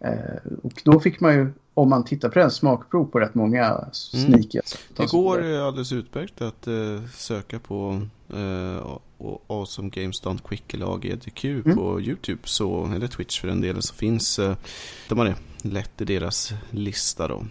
Eh, 0.00 0.52
och 0.62 0.82
då 0.84 1.00
fick 1.00 1.20
man 1.20 1.34
ju, 1.34 1.52
om 1.74 1.88
man 1.88 2.04
tittar 2.04 2.28
på 2.28 2.38
den, 2.38 2.50
smakprov 2.50 3.04
på 3.04 3.20
rätt 3.20 3.34
många 3.34 3.84
sneaky. 3.92 4.58
Mm. 4.58 4.64
Det 4.96 5.10
går 5.10 5.52
alldeles 5.52 5.92
utmärkt 5.92 6.42
att 6.42 6.68
uh, 6.68 7.06
söka 7.08 7.58
på 7.58 8.02
uh, 8.34 8.98
Awesome 9.46 9.88
Games 9.88 10.22
Don't 10.22 10.48
Quick 10.48 10.74
eller 10.74 10.94
AGDQ 10.94 11.44
mm. 11.44 11.76
på 11.76 12.00
YouTube, 12.00 12.40
så, 12.44 12.90
eller 12.94 13.06
Twitch 13.06 13.40
för 13.40 13.48
den 13.48 13.60
delen, 13.60 13.82
så 13.82 13.94
finns 13.94 14.38
uh, 14.38 14.56
de 15.08 15.18
har 15.18 15.24
det 15.24 15.36
lätt 15.62 16.00
i 16.00 16.04
deras 16.04 16.52
lista 16.70 17.28
då. 17.28 17.44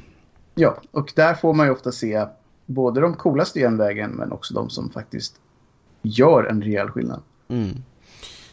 Ja, 0.56 0.82
och 0.92 1.14
där 1.16 1.34
får 1.34 1.54
man 1.54 1.66
ju 1.66 1.72
ofta 1.72 1.92
se 1.92 2.26
både 2.66 3.02
de 3.02 3.14
coolaste 3.14 3.60
genvägen 3.60 4.12
men 4.12 4.32
också 4.32 4.54
de 4.54 4.70
som 4.70 4.90
faktiskt 4.90 5.36
gör 6.02 6.44
en 6.44 6.62
rejäl 6.62 6.90
skillnad. 6.90 7.22
Mm. 7.48 7.84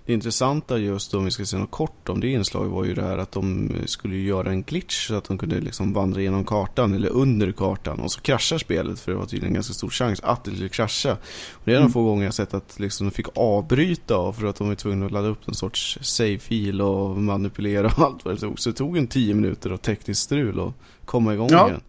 Det 0.09 0.15
intressanta 0.15 0.79
just 0.79 1.15
om 1.15 1.25
vi 1.25 1.31
ska 1.31 1.47
säga 1.47 1.61
något 1.61 1.71
kort 1.71 2.09
om 2.09 2.21
det 2.21 2.29
inslaget 2.29 2.73
var 2.73 2.85
ju 2.85 2.95
det 2.95 3.03
här 3.03 3.19
att 3.19 3.33
de 3.33 3.73
skulle 3.87 4.17
göra 4.17 4.51
en 4.51 4.63
glitch 4.63 5.09
så 5.09 5.15
att 5.15 5.25
de 5.25 5.39
kunde 5.39 5.61
liksom 5.61 5.93
vandra 5.93 6.21
genom 6.21 6.45
kartan 6.45 6.95
eller 6.95 7.09
under 7.09 7.53
kartan 7.53 8.01
och 8.01 8.13
så 8.13 8.21
kraschar 8.21 8.59
spelet 8.59 9.01
för 9.01 9.13
det 9.13 9.19
var 9.19 9.27
tydligen 9.27 9.49
en 9.49 9.55
ganska 9.55 9.75
stor 9.75 9.91
chans 9.91 10.21
att 10.23 10.45
det 10.45 10.51
skulle 10.51 10.69
krascha. 10.69 11.13
Och 11.53 11.63
det 11.65 11.73
är 11.73 11.79
mm. 11.79 11.91
få 11.91 12.05
gånger 12.05 12.25
jag 12.25 12.35
sett 12.35 12.55
att 12.55 12.81
liksom 12.81 13.07
de 13.07 13.11
fick 13.11 13.27
avbryta 13.35 14.33
för 14.33 14.47
att 14.47 14.57
de 14.57 14.69
var 14.69 14.75
tvungna 14.75 15.07
att 15.07 15.13
ladda 15.13 15.29
upp 15.29 15.49
en 15.49 15.55
sorts 15.55 15.99
save-fil 16.03 16.81
och 16.81 17.17
manipulera 17.17 17.87
och 17.87 18.03
allt 18.03 18.25
vad 18.25 18.35
det 18.35 18.41
tog. 18.41 18.61
Så 18.61 18.71
det 18.71 18.77
tog 18.77 18.97
en 18.97 19.07
tio 19.07 19.35
minuter 19.35 19.71
av 19.71 19.77
tekniskt 19.77 20.23
strul 20.23 20.61
och 20.61 20.73
komma 21.05 21.35
igång 21.35 21.49
ja. 21.51 21.69
igen. 21.69 21.81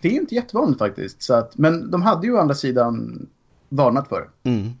Det 0.00 0.08
är 0.08 0.12
inte 0.12 0.34
jättevanligt 0.34 0.78
faktiskt. 0.78 1.22
Så 1.22 1.34
att, 1.34 1.58
men 1.58 1.90
de 1.90 2.02
hade 2.02 2.26
ju 2.26 2.32
å 2.34 2.38
andra 2.38 2.54
sidan 2.54 3.26
varnat 3.68 4.08
för 4.08 4.20
det. 4.42 4.50
Mm. 4.50 4.72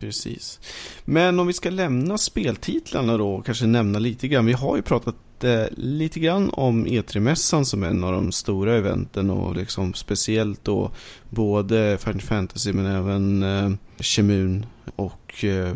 Precis. 0.00 0.60
Men 1.04 1.40
om 1.40 1.46
vi 1.46 1.52
ska 1.52 1.70
lämna 1.70 2.18
speltitlarna 2.18 3.16
då 3.16 3.34
och 3.34 3.46
kanske 3.46 3.66
nämna 3.66 3.98
lite 3.98 4.28
grann. 4.28 4.46
Vi 4.46 4.52
har 4.52 4.76
ju 4.76 4.82
pratat 4.82 5.44
eh, 5.44 5.64
lite 5.76 6.20
grann 6.20 6.50
om 6.50 6.86
E3-mässan 6.86 7.64
som 7.64 7.82
en 7.82 8.04
av 8.04 8.12
de 8.12 8.32
stora 8.32 8.76
eventen 8.76 9.30
och 9.30 9.56
liksom 9.56 9.94
speciellt 9.94 10.64
då 10.64 10.90
både 11.30 11.98
Final 12.00 12.20
Fantasy 12.20 12.72
men 12.72 12.86
även 12.86 13.42
eh, 13.42 13.70
Chemun 13.98 14.66
och 14.96 15.44
eh, 15.44 15.72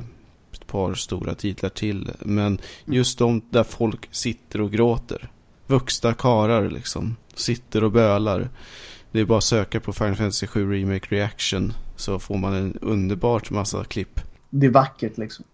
ett 0.52 0.66
par 0.66 0.94
stora 0.94 1.34
titlar 1.34 1.70
till. 1.70 2.10
Men 2.18 2.58
just 2.84 3.18
de 3.18 3.42
där 3.50 3.64
folk 3.64 4.08
sitter 4.10 4.60
och 4.60 4.72
gråter. 4.72 5.30
Vuxna 5.66 6.14
karar 6.14 6.70
liksom. 6.70 7.16
Sitter 7.34 7.84
och 7.84 7.92
bölar. 7.92 8.48
Det 9.12 9.20
är 9.20 9.24
bara 9.24 9.38
att 9.38 9.44
söka 9.44 9.80
på 9.80 9.92
Final 9.92 10.16
Fantasy 10.16 10.46
7 10.46 10.72
Remake 10.72 11.06
Reaction 11.16 11.72
så 12.00 12.18
får 12.18 12.36
man 12.36 12.54
en 12.54 12.78
underbart 12.80 13.50
massa 13.50 13.84
klipp. 13.84 14.20
Det 14.50 14.66
är 14.66 14.70
vackert 14.70 15.18
liksom. 15.18 15.44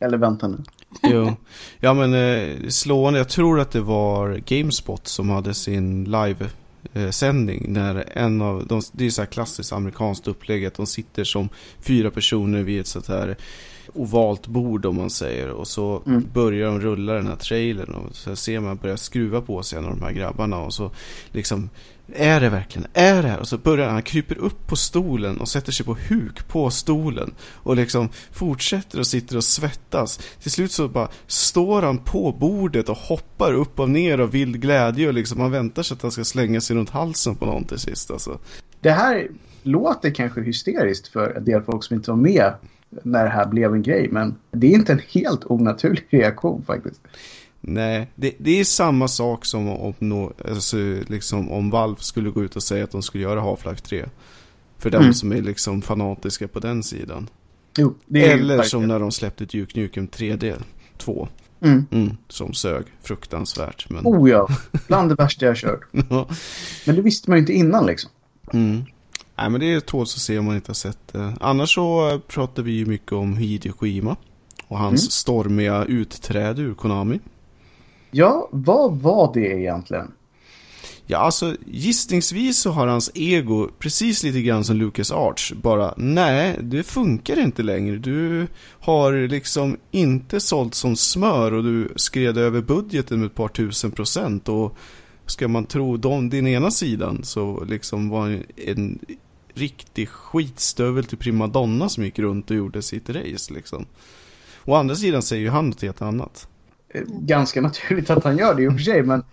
Eller 0.00 0.18
vänta 0.18 0.48
nu. 0.48 0.58
jo. 1.02 1.36
Ja 1.80 1.94
men 1.94 2.14
eh, 2.14 2.68
slående, 2.68 3.18
jag 3.18 3.28
tror 3.28 3.60
att 3.60 3.70
det 3.70 3.80
var 3.80 4.42
Gamespot 4.46 5.08
som 5.08 5.30
hade 5.30 5.54
sin 5.54 6.04
live 6.04 6.50
eh, 6.92 7.10
sändning 7.10 7.72
när 7.72 8.18
en 8.18 8.42
av 8.42 8.66
de, 8.66 8.82
det 8.92 9.06
är 9.06 9.10
så 9.10 9.22
här 9.22 9.26
klassiskt 9.26 9.72
amerikanskt 9.72 10.28
upplägg 10.28 10.66
att 10.66 10.74
de 10.74 10.86
sitter 10.86 11.24
som 11.24 11.48
fyra 11.80 12.10
personer 12.10 12.62
vid 12.62 12.80
ett 12.80 12.86
sånt 12.86 13.08
här 13.08 13.36
ovalt 13.94 14.46
bord 14.46 14.86
om 14.86 14.96
man 14.96 15.10
säger 15.10 15.50
och 15.50 15.68
så 15.68 16.02
mm. 16.06 16.24
börjar 16.32 16.66
de 16.66 16.80
rulla 16.80 17.12
den 17.12 17.26
här 17.26 17.36
trailern 17.36 17.94
och 17.94 18.16
så 18.16 18.36
ser 18.36 18.60
man 18.60 18.76
börja 18.76 18.96
skruva 18.96 19.40
på 19.40 19.62
sig 19.62 19.78
en 19.78 19.84
av 19.84 19.90
de 19.90 20.02
här 20.02 20.12
grabbarna 20.12 20.58
och 20.58 20.74
så 20.74 20.90
liksom 21.32 21.68
är 22.14 22.40
det 22.40 22.48
verkligen? 22.48 22.88
Är 22.94 23.22
det 23.22 23.28
här? 23.28 23.40
Och 23.40 23.48
så 23.48 23.58
börjar 23.58 23.88
han, 23.88 24.02
kryper 24.02 24.38
upp 24.38 24.66
på 24.66 24.76
stolen 24.76 25.40
och 25.40 25.48
sätter 25.48 25.72
sig 25.72 25.86
på 25.86 25.96
huk 26.08 26.48
på 26.48 26.70
stolen. 26.70 27.34
Och 27.52 27.76
liksom 27.76 28.08
fortsätter 28.32 28.98
och 28.98 29.06
sitter 29.06 29.36
och 29.36 29.44
svettas. 29.44 30.20
Till 30.42 30.50
slut 30.50 30.72
så 30.72 30.88
bara 30.88 31.08
står 31.26 31.82
han 31.82 31.98
på 31.98 32.32
bordet 32.32 32.88
och 32.88 32.96
hoppar 32.96 33.52
upp 33.52 33.80
och 33.80 33.90
ner 33.90 34.18
av 34.18 34.30
vild 34.30 34.60
glädje. 34.60 35.08
Och 35.08 35.14
liksom 35.14 35.40
han 35.40 35.50
väntar 35.50 35.82
sig 35.82 35.94
att 35.94 36.02
han 36.02 36.10
ska 36.10 36.24
slänga 36.24 36.60
sig 36.60 36.76
runt 36.76 36.90
halsen 36.90 37.34
på 37.34 37.46
någon 37.46 37.64
till 37.64 37.78
sist. 37.78 38.10
Alltså. 38.10 38.38
Det 38.80 38.90
här 38.90 39.28
låter 39.62 40.10
kanske 40.10 40.40
hysteriskt 40.40 41.08
för 41.08 41.36
en 41.36 41.44
del 41.44 41.62
folk 41.62 41.84
som 41.84 41.96
inte 41.96 42.10
var 42.10 42.18
med 42.18 42.52
när 43.02 43.24
det 43.24 43.30
här 43.30 43.46
blev 43.46 43.74
en 43.74 43.82
grej. 43.82 44.08
Men 44.10 44.36
det 44.50 44.66
är 44.66 44.70
inte 44.70 44.92
en 44.92 45.00
helt 45.08 45.44
onaturlig 45.44 46.06
reaktion 46.10 46.62
faktiskt. 46.66 47.00
Nej, 47.60 48.10
det, 48.14 48.34
det, 48.38 48.60
är 48.60 48.64
samma 48.64 49.08
sak 49.08 49.44
som 49.44 49.68
om, 49.68 49.94
no, 49.98 50.32
alltså, 50.48 50.76
liksom, 51.06 51.50
om 51.50 51.70
Valve 51.70 52.00
skulle 52.00 52.30
gå 52.30 52.44
ut 52.44 52.56
och 52.56 52.62
säga 52.62 52.84
att 52.84 52.90
de 52.90 53.02
skulle 53.02 53.22
göra 53.24 53.40
Half-Life 53.40 53.82
3. 53.82 54.04
För 54.78 54.94
mm. 54.94 55.06
de 55.06 55.14
som 55.14 55.32
är 55.32 55.42
liksom 55.42 55.82
fanatiska 55.82 56.48
på 56.48 56.60
den 56.60 56.82
sidan. 56.82 57.28
Jo, 57.78 57.94
Eller 58.14 58.62
som 58.62 58.88
när 58.88 59.00
de 59.00 59.12
släppte 59.12 59.44
Duke 59.44 59.80
Nukem 59.80 60.08
3D 60.08 60.62
2. 60.98 61.28
Mm. 61.60 61.86
Mm, 61.90 62.16
som 62.28 62.54
sög 62.54 62.84
fruktansvärt. 63.02 63.90
Men... 63.90 64.06
Oh 64.06 64.30
ja, 64.30 64.48
bland 64.86 65.08
det 65.08 65.14
värsta 65.14 65.46
jag 65.46 65.56
kört. 65.56 65.80
ja. 66.10 66.28
Men 66.86 66.96
det 66.96 67.02
visste 67.02 67.30
man 67.30 67.36
ju 67.36 67.40
inte 67.40 67.52
innan 67.52 67.86
liksom. 67.86 68.10
Mm. 68.52 68.84
Nej 69.38 69.50
men 69.50 69.60
det 69.60 69.72
är 69.72 69.80
tåls 69.80 70.14
att 70.14 70.20
se 70.20 70.38
om 70.38 70.44
man 70.44 70.54
inte 70.54 70.70
har 70.70 70.74
sett 70.74 71.12
det. 71.12 71.36
Annars 71.40 71.74
så 71.74 72.18
pratar 72.26 72.62
vi 72.62 72.72
ju 72.72 72.86
mycket 72.86 73.12
om 73.12 73.36
Hideo 73.36 73.72
Kojima. 73.72 74.16
Och 74.68 74.78
hans 74.78 75.02
mm. 75.02 75.10
stormiga 75.10 75.84
utträde 75.84 76.62
ur 76.62 76.74
Konami. 76.74 77.20
Ja, 78.10 78.48
vad 78.52 78.96
var 78.96 79.34
det 79.34 79.60
egentligen? 79.60 80.12
Ja, 81.06 81.18
alltså 81.18 81.56
gissningsvis 81.66 82.58
så 82.58 82.70
har 82.70 82.86
hans 82.86 83.10
ego 83.14 83.68
precis 83.78 84.22
lite 84.22 84.42
grann 84.42 84.64
som 84.64 84.76
Lucas 84.76 85.12
Arts. 85.12 85.52
Bara, 85.52 85.94
nej, 85.96 86.58
det 86.60 86.82
funkar 86.82 87.38
inte 87.38 87.62
längre. 87.62 87.96
Du 87.96 88.46
har 88.80 89.28
liksom 89.28 89.76
inte 89.90 90.40
sålt 90.40 90.74
som 90.74 90.96
smör 90.96 91.52
och 91.52 91.64
du 91.64 91.92
skred 91.96 92.38
över 92.38 92.60
budgeten 92.60 93.18
med 93.18 93.26
ett 93.26 93.34
par 93.34 93.48
tusen 93.48 93.90
procent. 93.90 94.48
Och 94.48 94.76
ska 95.26 95.48
man 95.48 95.66
tro 95.66 95.96
dem, 95.96 96.30
din 96.30 96.46
ena 96.46 96.70
sidan 96.70 97.20
så 97.24 97.64
liksom 97.64 98.08
var 98.08 98.42
en 98.56 98.98
riktig 99.56 100.08
skitstövel 100.08 101.04
till 101.04 101.18
primadonna 101.18 101.88
som 101.88 102.04
gick 102.04 102.18
runt 102.18 102.50
och 102.50 102.56
gjorde 102.56 102.82
sitt 102.82 103.10
race 103.10 103.54
liksom. 103.54 103.86
Å 104.64 104.74
andra 104.74 104.94
sidan 104.94 105.22
säger 105.22 105.42
ju 105.42 105.50
han 105.50 105.68
något 105.68 105.82
helt 105.82 106.02
annat 106.02 106.48
ganska 107.04 107.60
naturligt 107.60 108.10
att 108.10 108.24
han 108.24 108.38
gör 108.38 108.54
det 108.54 108.62
i 108.62 108.68
och 108.68 108.72
för 108.72 108.78
sig. 108.78 109.02
Men 109.02 109.24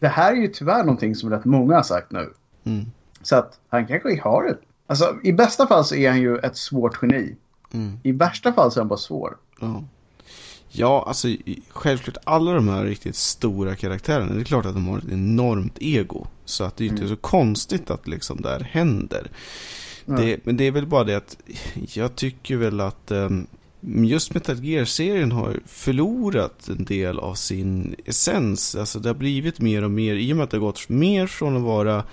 det 0.00 0.08
här 0.08 0.32
är 0.32 0.36
ju 0.36 0.48
tyvärr 0.48 0.84
någonting 0.84 1.14
som 1.14 1.30
rätt 1.30 1.44
många 1.44 1.74
har 1.76 1.82
sagt 1.82 2.12
nu. 2.12 2.32
Mm. 2.64 2.84
Så 3.22 3.36
att 3.36 3.60
han 3.68 3.86
kanske 3.86 4.20
har 4.20 4.42
det. 4.44 4.58
Alltså 4.86 5.16
i 5.22 5.32
bästa 5.32 5.66
fall 5.66 5.84
så 5.84 5.94
är 5.94 6.10
han 6.10 6.20
ju 6.20 6.38
ett 6.38 6.56
svårt 6.56 7.02
geni. 7.02 7.36
Mm. 7.72 7.98
I 8.02 8.12
värsta 8.12 8.52
fall 8.52 8.72
så 8.72 8.78
är 8.78 8.80
han 8.80 8.88
bara 8.88 8.98
svår. 8.98 9.36
Ja. 9.60 9.84
Ja, 10.76 11.04
alltså 11.06 11.28
självklart 11.68 12.16
alla 12.24 12.52
de 12.52 12.68
här 12.68 12.84
riktigt 12.84 13.16
stora 13.16 13.76
karaktärerna. 13.76 14.34
Det 14.34 14.40
är 14.40 14.44
klart 14.44 14.66
att 14.66 14.74
de 14.74 14.88
har 14.88 14.98
ett 14.98 15.12
enormt 15.12 15.76
ego. 15.80 16.26
Så 16.44 16.64
att 16.64 16.76
det 16.76 16.84
är 16.84 16.88
inte 16.88 17.02
mm. 17.02 17.08
så 17.08 17.16
konstigt 17.16 17.90
att 17.90 18.08
liksom 18.08 18.40
det 18.40 18.48
här 18.48 18.60
händer. 18.60 19.30
Det, 20.04 20.46
men 20.46 20.56
det 20.56 20.64
är 20.64 20.70
väl 20.70 20.86
bara 20.86 21.04
det 21.04 21.16
att 21.16 21.36
jag 21.74 22.16
tycker 22.16 22.56
väl 22.56 22.80
att 22.80 23.10
um, 23.10 23.46
just 23.80 24.34
Metal 24.34 24.64
Gear-serien 24.64 25.32
har 25.32 25.60
förlorat 25.66 26.68
en 26.68 26.84
del 26.84 27.18
av 27.18 27.34
sin 27.34 27.94
essens. 28.04 28.74
Alltså 28.74 28.98
det 28.98 29.08
har 29.08 29.14
blivit 29.14 29.60
mer 29.60 29.84
och 29.84 29.90
mer, 29.90 30.14
i 30.14 30.32
och 30.32 30.36
med 30.36 30.44
att 30.44 30.50
det 30.50 30.56
har 30.56 30.66
gått 30.66 30.88
mer 30.88 31.26
från 31.26 31.56
att 31.56 31.62
vara 31.62 32.04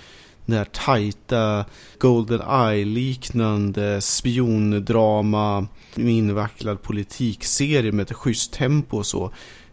den 0.45 0.57
här 0.57 0.65
tajta 0.65 1.65
Golden 1.97 2.41
Eye-liknande 2.41 4.01
spiondrama 4.01 5.67
med 5.95 6.13
invecklad 6.13 6.81
politikserie 6.81 7.91
med 7.91 8.11
ett 8.11 8.17
schysst 8.17 8.53
tempo 8.53 8.97
och 8.97 9.05
så 9.05 9.31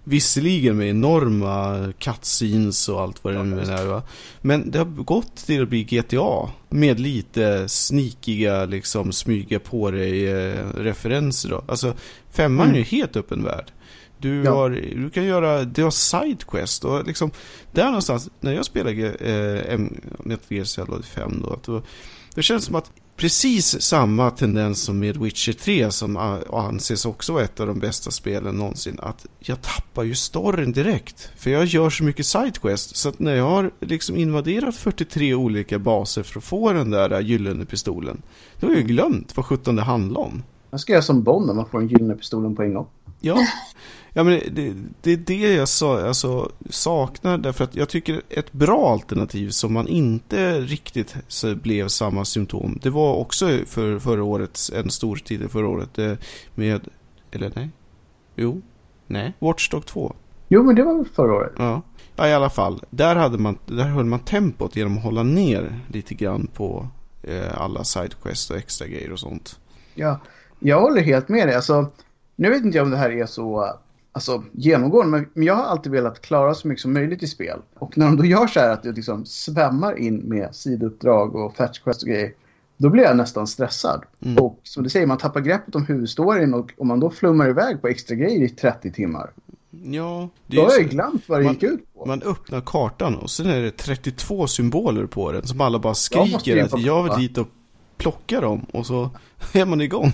Visserligen 0.08 0.76
med 0.76 0.90
enorma 0.90 1.92
cutscenes 1.98 2.88
och 2.88 3.00
allt 3.00 3.24
vad 3.24 3.34
det 3.34 3.42
nu 3.42 3.60
är 3.60 3.86
va. 3.86 4.02
Men 4.40 4.70
det 4.70 4.78
har 4.78 4.84
gått 4.84 5.36
till 5.36 5.62
att 5.62 5.68
bli 5.68 5.84
GTA. 5.84 6.50
Med 6.68 7.00
lite 7.00 7.68
snikiga 7.68 8.64
liksom 8.64 9.12
smyga 9.12 9.58
på 9.58 9.90
dig 9.90 10.28
eh, 10.28 10.66
referenser 10.74 11.48
då. 11.48 11.64
Alltså 11.68 11.94
femman 12.30 12.66
mm. 12.66 12.74
är 12.74 12.78
ju 12.78 12.84
helt 12.84 13.16
öppen 13.16 13.44
värld. 13.44 13.72
Du, 14.18 14.44
ja. 14.44 14.54
har, 14.54 14.70
du 14.70 15.10
kan 15.10 15.24
göra, 15.24 15.64
du 15.64 15.82
har 15.82 15.90
sidequest 15.90 16.84
och 16.84 17.06
liksom 17.06 17.30
där 17.72 17.84
någonstans, 17.84 18.30
när 18.40 18.52
jag 18.52 18.64
spelade 18.64 19.10
eh, 19.14 19.78
Metal 20.18 20.46
Gear 20.48 20.64
Solid 20.64 21.04
5 21.04 21.42
då, 21.42 21.58
då, 21.64 21.82
det 22.34 22.42
känns 22.42 22.64
som 22.64 22.74
att 22.74 22.90
precis 23.18 23.82
samma 23.82 24.30
tendens 24.30 24.82
som 24.82 24.98
med 24.98 25.16
Witcher 25.16 25.52
3 25.52 25.90
som 25.90 26.16
anses 26.50 27.06
också 27.06 27.32
vara 27.32 27.44
ett 27.44 27.60
av 27.60 27.66
de 27.66 27.78
bästa 27.78 28.10
spelen 28.10 28.56
någonsin. 28.56 28.98
Att 29.02 29.26
jag 29.38 29.62
tappar 29.62 30.02
ju 30.02 30.14
storyn 30.14 30.72
direkt. 30.72 31.30
För 31.36 31.50
jag 31.50 31.64
gör 31.64 31.90
så 31.90 32.04
mycket 32.04 32.26
sidequest 32.26 32.96
så 32.96 33.08
att 33.08 33.18
när 33.18 33.34
jag 33.34 33.48
har 33.48 33.70
liksom 33.80 34.16
invaderat 34.16 34.76
43 34.76 35.34
olika 35.34 35.78
baser 35.78 36.22
för 36.22 36.38
att 36.38 36.44
få 36.44 36.72
den 36.72 36.90
där 36.90 37.20
gyllene 37.20 37.64
pistolen. 37.64 38.22
Då 38.60 38.66
har 38.66 38.74
jag 38.74 38.86
glömt 38.86 39.36
vad 39.36 39.46
17 39.46 39.76
det 39.76 39.82
handlar 39.82 40.20
om. 40.20 40.42
Jag 40.70 40.80
ska 40.80 40.92
göra 40.92 41.02
som 41.02 41.22
Bond 41.22 41.46
när 41.46 41.54
man 41.54 41.66
får 41.66 41.78
den 41.78 41.88
gyllene 41.88 42.14
pistolen 42.14 42.56
på 42.56 42.62
en 42.62 42.74
gång. 42.74 42.86
Ja, 43.20 43.46
ja 44.12 44.22
men 44.24 44.40
det, 44.50 44.74
det 45.02 45.12
är 45.12 45.16
det 45.16 45.54
jag 45.54 45.68
sa, 45.68 46.06
alltså, 46.06 46.52
saknar. 46.70 47.38
Därför 47.38 47.64
att 47.64 47.74
jag 47.74 47.88
tycker 47.88 48.22
ett 48.28 48.52
bra 48.52 48.92
alternativ 48.92 49.50
som 49.50 49.72
man 49.72 49.88
inte 49.88 50.60
riktigt 50.60 51.16
blev 51.62 51.88
samma 51.88 52.24
symptom. 52.24 52.78
Det 52.82 52.90
var 52.90 53.14
också 53.14 53.58
för 53.66 53.98
förra 53.98 54.24
året, 54.24 54.58
en 54.74 54.90
stor 54.90 55.16
tid 55.16 55.50
förra 55.50 55.68
året 55.68 55.98
eh, 55.98 56.12
med, 56.54 56.88
eller 57.30 57.52
nej? 57.54 57.68
Jo, 58.36 58.62
nej, 59.06 59.32
Watchdog 59.38 59.86
2. 59.86 60.14
Jo, 60.48 60.62
men 60.62 60.74
det 60.74 60.82
var 60.82 61.04
förra 61.14 61.32
året. 61.32 61.52
Ja. 61.58 61.82
ja, 62.16 62.28
i 62.28 62.34
alla 62.34 62.50
fall. 62.50 62.84
Där, 62.90 63.16
hade 63.16 63.38
man, 63.38 63.58
där 63.66 63.84
höll 63.84 64.04
man 64.04 64.20
tempot 64.20 64.76
genom 64.76 64.96
att 64.96 65.04
hålla 65.04 65.22
ner 65.22 65.80
lite 65.88 66.14
grann 66.14 66.46
på 66.54 66.88
eh, 67.22 67.60
alla 67.60 67.84
sidequests 67.84 68.50
och 68.50 68.56
extra 68.56 68.86
grejer 68.86 69.12
och 69.12 69.18
sånt. 69.18 69.58
Ja, 69.94 70.20
jag 70.58 70.80
håller 70.80 71.02
helt 71.02 71.28
med 71.28 71.48
dig. 71.48 71.54
Alltså, 71.54 71.90
nu 72.38 72.50
vet 72.50 72.64
inte 72.64 72.78
jag 72.78 72.84
om 72.84 72.90
det 72.90 72.96
här 72.96 73.10
är 73.10 73.26
så 73.26 73.78
alltså, 74.12 74.44
genomgående, 74.52 75.24
men 75.34 75.44
jag 75.44 75.54
har 75.54 75.64
alltid 75.64 75.92
velat 75.92 76.22
klara 76.22 76.54
så 76.54 76.68
mycket 76.68 76.82
som 76.82 76.92
möjligt 76.92 77.22
i 77.22 77.26
spel. 77.26 77.58
Och 77.74 77.98
när 77.98 78.06
de 78.06 78.16
då 78.16 78.24
gör 78.24 78.46
så 78.46 78.60
här 78.60 78.70
att 78.70 78.82
det 78.82 78.92
liksom 78.92 79.26
svämmar 79.26 79.98
in 79.98 80.16
med 80.16 80.54
sidouppdrag 80.54 81.36
och 81.36 81.56
fetch 81.56 81.78
quest 81.78 82.02
och 82.02 82.08
grejer, 82.08 82.32
då 82.76 82.90
blir 82.90 83.02
jag 83.02 83.16
nästan 83.16 83.46
stressad. 83.46 84.04
Mm. 84.24 84.44
Och 84.44 84.60
som 84.62 84.82
du 84.82 84.90
säger, 84.90 85.06
man 85.06 85.18
tappar 85.18 85.40
greppet 85.40 85.74
om 85.74 85.86
huvudstoryn 85.86 86.54
och 86.54 86.72
om 86.78 86.88
man 86.88 87.00
då 87.00 87.10
flummar 87.10 87.48
iväg 87.48 87.80
på 87.80 87.88
extra 87.88 88.16
grejer 88.16 88.42
i 88.42 88.48
30 88.48 88.92
timmar. 88.92 89.30
Ja, 89.70 90.28
det 90.46 90.56
Då 90.56 90.62
har 90.62 90.72
jag 90.72 90.88
glömt 90.88 91.28
vad 91.28 91.40
det 91.40 91.44
man, 91.44 91.52
gick 91.54 91.62
ut 91.62 91.94
på. 91.94 92.06
Man 92.06 92.22
öppnar 92.22 92.60
kartan 92.60 93.16
och 93.16 93.30
sen 93.30 93.46
är 93.46 93.62
det 93.62 93.70
32 93.70 94.46
symboler 94.46 95.06
på 95.06 95.32
den 95.32 95.46
som 95.46 95.60
alla 95.60 95.78
bara 95.78 95.94
skriker 95.94 96.64
att 96.64 96.80
jag 96.80 97.02
vill 97.02 97.28
dit 97.28 97.38
och 97.38 97.48
plocka 97.96 98.40
dem 98.40 98.66
och 98.72 98.86
så 98.86 99.10
är 99.52 99.66
man 99.66 99.80
igång. 99.80 100.12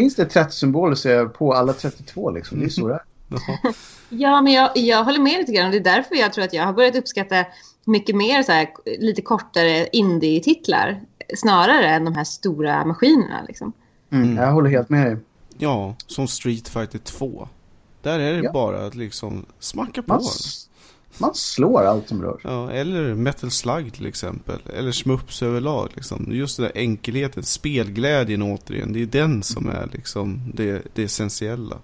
Finns 0.00 0.14
det 0.14 0.26
30 0.26 0.52
symboler 0.52 0.94
så 0.94 1.08
är 1.08 1.12
jag 1.12 1.34
på 1.34 1.52
alla 1.52 1.72
32 1.72 2.30
liksom. 2.30 2.60
Det 2.60 2.64
är 2.64 2.68
så 2.68 2.88
det 2.88 2.94
är. 2.94 3.02
ja, 4.08 4.40
men 4.42 4.52
jag, 4.52 4.70
jag 4.74 5.04
håller 5.04 5.18
med 5.18 5.38
lite 5.38 5.52
grann. 5.52 5.70
Det 5.70 5.76
är 5.76 5.80
därför 5.80 6.14
jag 6.14 6.32
tror 6.32 6.44
att 6.44 6.52
jag 6.52 6.66
har 6.66 6.72
börjat 6.72 6.96
uppskatta 6.96 7.44
mycket 7.84 8.16
mer 8.16 8.42
så 8.42 8.52
här, 8.52 8.68
lite 8.98 9.22
kortare 9.22 9.88
indie-titlar 9.92 11.00
snarare 11.36 11.88
än 11.88 12.04
de 12.04 12.14
här 12.14 12.24
stora 12.24 12.84
maskinerna. 12.84 13.44
Liksom. 13.48 13.72
Mm, 14.10 14.36
jag 14.36 14.52
håller 14.52 14.70
helt 14.70 14.88
med 14.88 15.06
dig. 15.06 15.16
Ja, 15.58 15.94
som 16.06 16.28
Street 16.28 16.68
Fighter 16.68 16.98
2. 16.98 17.48
Där 18.02 18.18
är 18.18 18.32
det 18.32 18.42
ja. 18.42 18.52
bara 18.52 18.86
att 18.86 18.94
liksom 18.94 19.46
smacka 19.58 20.02
på. 20.02 20.12
Man, 20.12 20.22
man 21.18 21.34
slår 21.34 21.82
allt 21.82 22.08
som 22.08 22.22
rör 22.22 22.38
sig. 22.38 22.50
Ja, 22.50 22.70
eller 22.70 23.14
Metal 23.14 23.50
Slug 23.50 23.92
till 23.92 24.06
exempel. 24.06 24.58
Eller 24.74 24.92
Smups 24.92 25.42
överlag. 25.42 25.88
Liksom. 25.94 26.26
Just 26.30 26.56
den 26.56 26.66
där 26.66 26.72
enkelheten, 26.74 27.42
spelglädjen 27.42 28.42
återigen. 28.42 28.92
Det 28.92 29.02
är 29.02 29.06
den 29.06 29.42
som 29.42 29.68
är 29.68 29.88
liksom 29.92 30.52
det, 30.54 30.82
det 30.94 31.02
essentiella. 31.02 31.76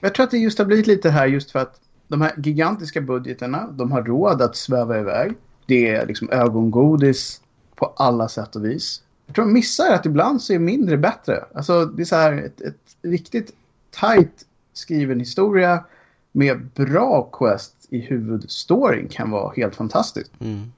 Jag 0.00 0.14
tror 0.14 0.24
att 0.24 0.30
det 0.30 0.38
just 0.38 0.58
har 0.58 0.64
blivit 0.64 0.86
lite 0.86 1.10
här 1.10 1.26
just 1.26 1.50
för 1.50 1.58
att 1.58 1.80
de 2.08 2.20
här 2.20 2.32
gigantiska 2.36 3.00
budgeterna, 3.00 3.68
de 3.72 3.92
har 3.92 4.02
råd 4.02 4.42
att 4.42 4.56
sväva 4.56 4.98
iväg. 4.98 5.32
Det 5.66 5.88
är 5.88 6.06
liksom 6.06 6.30
ögongodis 6.30 7.40
på 7.76 7.86
alla 7.96 8.28
sätt 8.28 8.56
och 8.56 8.64
vis. 8.64 9.02
Jag 9.26 9.34
tror 9.34 9.44
de 9.44 9.52
missar 9.52 9.94
att 9.94 10.06
ibland 10.06 10.42
så 10.42 10.52
är 10.52 10.58
mindre 10.58 10.96
bättre. 10.96 11.44
Alltså 11.54 11.84
det 11.84 12.02
är 12.02 12.04
så 12.04 12.16
här 12.16 12.32
ett, 12.32 12.60
ett 12.60 12.96
riktigt 13.02 13.52
tight 14.00 14.46
skriven 14.72 15.20
historia 15.20 15.84
med 16.32 16.68
bra 16.74 17.22
quest 17.32 17.79
i 17.90 18.00
huvudstoryn 18.00 19.08
kan 19.08 19.30
vara 19.30 19.52
helt 19.56 19.76
fantastiskt. 19.76 20.30
Mm. 20.40 20.72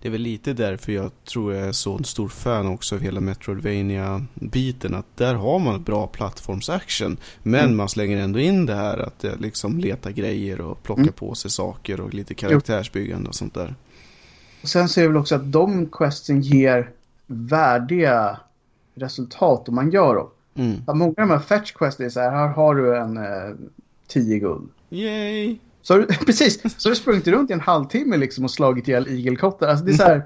Det 0.00 0.08
är 0.08 0.12
väl 0.12 0.20
lite 0.20 0.52
därför 0.52 0.92
jag 0.92 1.10
tror 1.24 1.54
jag 1.54 1.68
är 1.68 1.72
så 1.72 1.96
en 1.96 2.04
stor 2.04 2.28
fan 2.28 2.66
också 2.66 2.94
av 2.94 3.00
hela 3.00 3.20
Metroidvania-biten. 3.20 4.94
Att 4.94 5.16
där 5.16 5.34
har 5.34 5.58
man 5.58 5.82
bra 5.82 6.06
plattformsaction. 6.06 7.16
Men 7.42 7.64
mm. 7.64 7.76
man 7.76 7.88
slänger 7.88 8.16
ändå 8.16 8.38
in 8.38 8.66
det 8.66 8.74
här 8.74 8.98
att 8.98 9.24
liksom 9.40 9.78
leta 9.78 10.10
grejer 10.10 10.60
och 10.60 10.82
plocka 10.82 11.02
mm. 11.02 11.12
på 11.12 11.34
sig 11.34 11.50
saker 11.50 12.00
och 12.00 12.14
lite 12.14 12.34
karaktärsbyggande 12.34 13.28
och 13.28 13.34
sånt 13.34 13.54
där. 13.54 13.74
Och 14.62 14.68
sen 14.68 14.82
är 14.82 15.00
det 15.00 15.08
väl 15.08 15.16
också 15.16 15.34
att 15.34 15.52
de 15.52 15.88
questen 15.92 16.40
ger 16.40 16.90
värdiga 17.26 18.40
resultat 18.94 19.68
om 19.68 19.74
man 19.74 19.90
gör 19.90 20.14
dem. 20.14 20.28
Mm. 20.54 20.82
Många 20.86 21.10
av 21.10 21.14
de 21.14 21.30
här 21.30 21.38
fetch 21.38 21.72
quests 21.72 22.00
är 22.00 22.08
så 22.08 22.20
här, 22.20 22.30
här 22.30 22.48
har 22.48 22.74
du 22.74 22.96
en 22.96 23.16
eh, 23.16 23.54
10 24.06 24.38
guld. 24.38 24.68
Yay! 24.90 25.58
Så 25.82 26.02
precis, 26.26 26.62
så 26.76 26.88
har 26.88 26.90
du 26.90 26.96
sprungit 26.96 27.28
runt 27.28 27.50
i 27.50 27.52
en 27.52 27.60
halvtimme 27.60 28.16
liksom 28.16 28.44
och 28.44 28.50
slagit 28.50 28.88
ihjäl 28.88 29.08
igelkottar. 29.08 29.68
Alltså 29.68 29.84
det 29.84 29.92
är 29.92 29.96
så 29.96 30.02
här, 30.02 30.22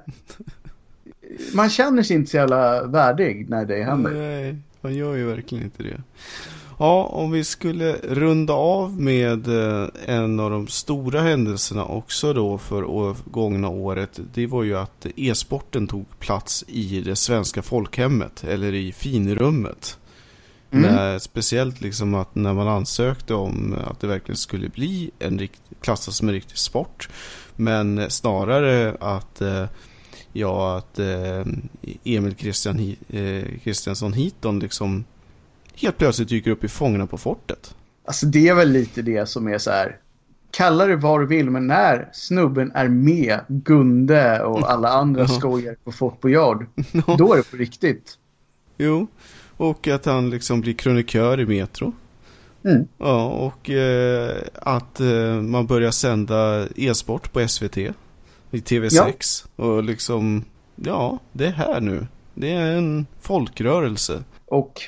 man 1.55 1.71
känner 1.71 2.03
sig 2.03 2.17
inte 2.17 2.31
så 2.31 2.37
jävla 2.37 2.87
värdig 2.87 3.51
när 3.51 3.65
det 3.65 3.85
händer. 3.85 4.11
Nej, 4.11 4.57
man 4.81 4.95
gör 4.95 5.15
ju 5.15 5.25
verkligen 5.25 5.65
inte 5.65 5.83
det. 5.83 6.01
Ja, 6.79 7.05
om 7.05 7.31
vi 7.31 7.45
skulle 7.45 7.97
runda 8.03 8.53
av 8.53 9.01
med 9.01 9.49
eh, 9.49 9.89
en 10.07 10.41
av 10.41 10.51
de 10.51 10.67
stora 10.67 11.21
händelserna 11.21 11.85
också 11.85 12.33
då 12.33 12.59
för 12.59 13.15
gångna 13.31 13.69
året. 13.69 14.21
Det 14.35 14.47
var 14.47 14.63
ju 14.63 14.77
att 14.79 15.07
e-sporten 15.17 15.87
tog 15.87 16.19
plats 16.19 16.65
i 16.69 17.01
det 17.01 17.17
svenska 17.17 17.63
folkhemmet 17.63 18.45
eller 18.45 18.73
i 18.75 18.93
finrummet. 18.93 19.99
Mm. 20.75 20.95
När, 20.95 21.19
speciellt 21.19 21.81
liksom 21.81 22.15
att 22.15 22.35
när 22.35 22.55
man 22.55 22.69
ansökte 22.69 23.35
om 23.35 23.77
att 23.87 24.01
det 24.01 24.07
verkligen 24.07 24.37
skulle 24.37 24.69
bli 24.69 25.11
en 25.19 25.39
rikt, 25.39 25.61
klassas 25.81 26.17
som 26.17 26.29
en 26.29 26.35
riktig 26.35 26.59
sport. 26.59 27.09
Men 27.57 28.11
snarare 28.11 28.97
att 29.01 29.41
eh, 29.41 29.67
ja, 30.33 30.77
att 30.77 30.99
eh, 30.99 31.47
Emil 32.05 32.35
Christian, 32.37 32.97
eh, 33.09 33.45
Christiansson 33.63 34.13
Hiton 34.13 34.59
liksom 34.59 35.05
helt 35.75 35.99
plötsligt 35.99 36.29
dyker 36.29 36.51
upp 36.51 36.65
i 36.65 36.69
Fångarna 36.69 37.07
på 37.07 37.19
fortet. 37.19 37.75
Alltså 38.05 38.27
det 38.27 38.49
är 38.49 38.55
väl 38.55 38.71
lite 38.71 39.03
det 39.03 39.29
som 39.29 39.49
är 39.49 39.59
så 39.59 39.71
här. 39.71 39.97
Kalla 40.51 40.87
det 40.87 40.97
vad 40.97 41.21
du 41.21 41.27
vill, 41.27 41.51
men 41.51 41.67
när 41.67 42.09
snubben 42.13 42.73
är 42.75 42.89
med 42.89 43.41
Gunde 43.49 44.43
och 44.43 44.71
alla 44.71 44.89
andra 44.89 45.29
skojar 45.29 45.77
på 45.85 45.93
Fort 45.93 46.21
Boyard, 46.21 46.67
då 47.19 47.33
är 47.33 47.37
det 47.37 47.51
på 47.51 47.57
riktigt. 47.57 48.19
Jo, 48.79 49.07
och 49.57 49.89
att 49.89 50.05
han 50.05 50.31
liksom 50.31 50.61
blir 50.61 50.73
krönikör 50.73 51.41
i 51.41 51.47
Metro. 51.47 51.93
Mm. 52.65 52.89
Ja, 52.99 53.27
och 53.27 53.71
eh, 53.71 54.37
att 54.55 55.01
eh, 55.01 55.41
man 55.43 55.67
börjar 55.67 55.91
sända 55.91 56.67
e-sport 56.77 57.33
på 57.33 57.49
SVT. 57.49 57.77
I 57.77 58.61
TV6. 58.61 59.45
Ja. 59.57 59.65
Och 59.65 59.85
liksom, 59.85 60.45
ja, 60.77 61.19
det 61.33 61.47
är 61.47 61.53
här 61.53 61.81
nu. 61.81 62.07
Det 62.35 62.51
är 62.51 62.77
en 62.77 63.07
folkrörelse. 63.21 64.23
Och 64.47 64.81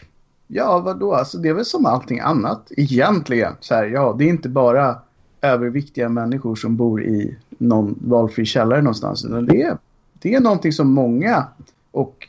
ja, 0.46 0.78
vadå? 0.78 1.14
Alltså 1.14 1.38
det 1.38 1.48
är 1.48 1.54
väl 1.54 1.64
som 1.64 1.86
allting 1.86 2.20
annat 2.20 2.72
egentligen. 2.76 3.52
Så 3.60 3.74
här, 3.74 3.84
ja, 3.84 4.14
det 4.18 4.24
är 4.24 4.28
inte 4.28 4.48
bara 4.48 4.98
överviktiga 5.40 6.08
människor 6.08 6.56
som 6.56 6.76
bor 6.76 7.02
i 7.04 7.36
någon 7.48 7.98
valfri 8.00 8.44
källare 8.44 8.82
någonstans. 8.82 9.24
Utan 9.24 9.46
det 9.46 9.62
är, 9.62 9.78
det 10.12 10.34
är 10.34 10.40
någonting 10.40 10.72
som 10.72 10.90
många 10.90 11.46
och 11.90 12.28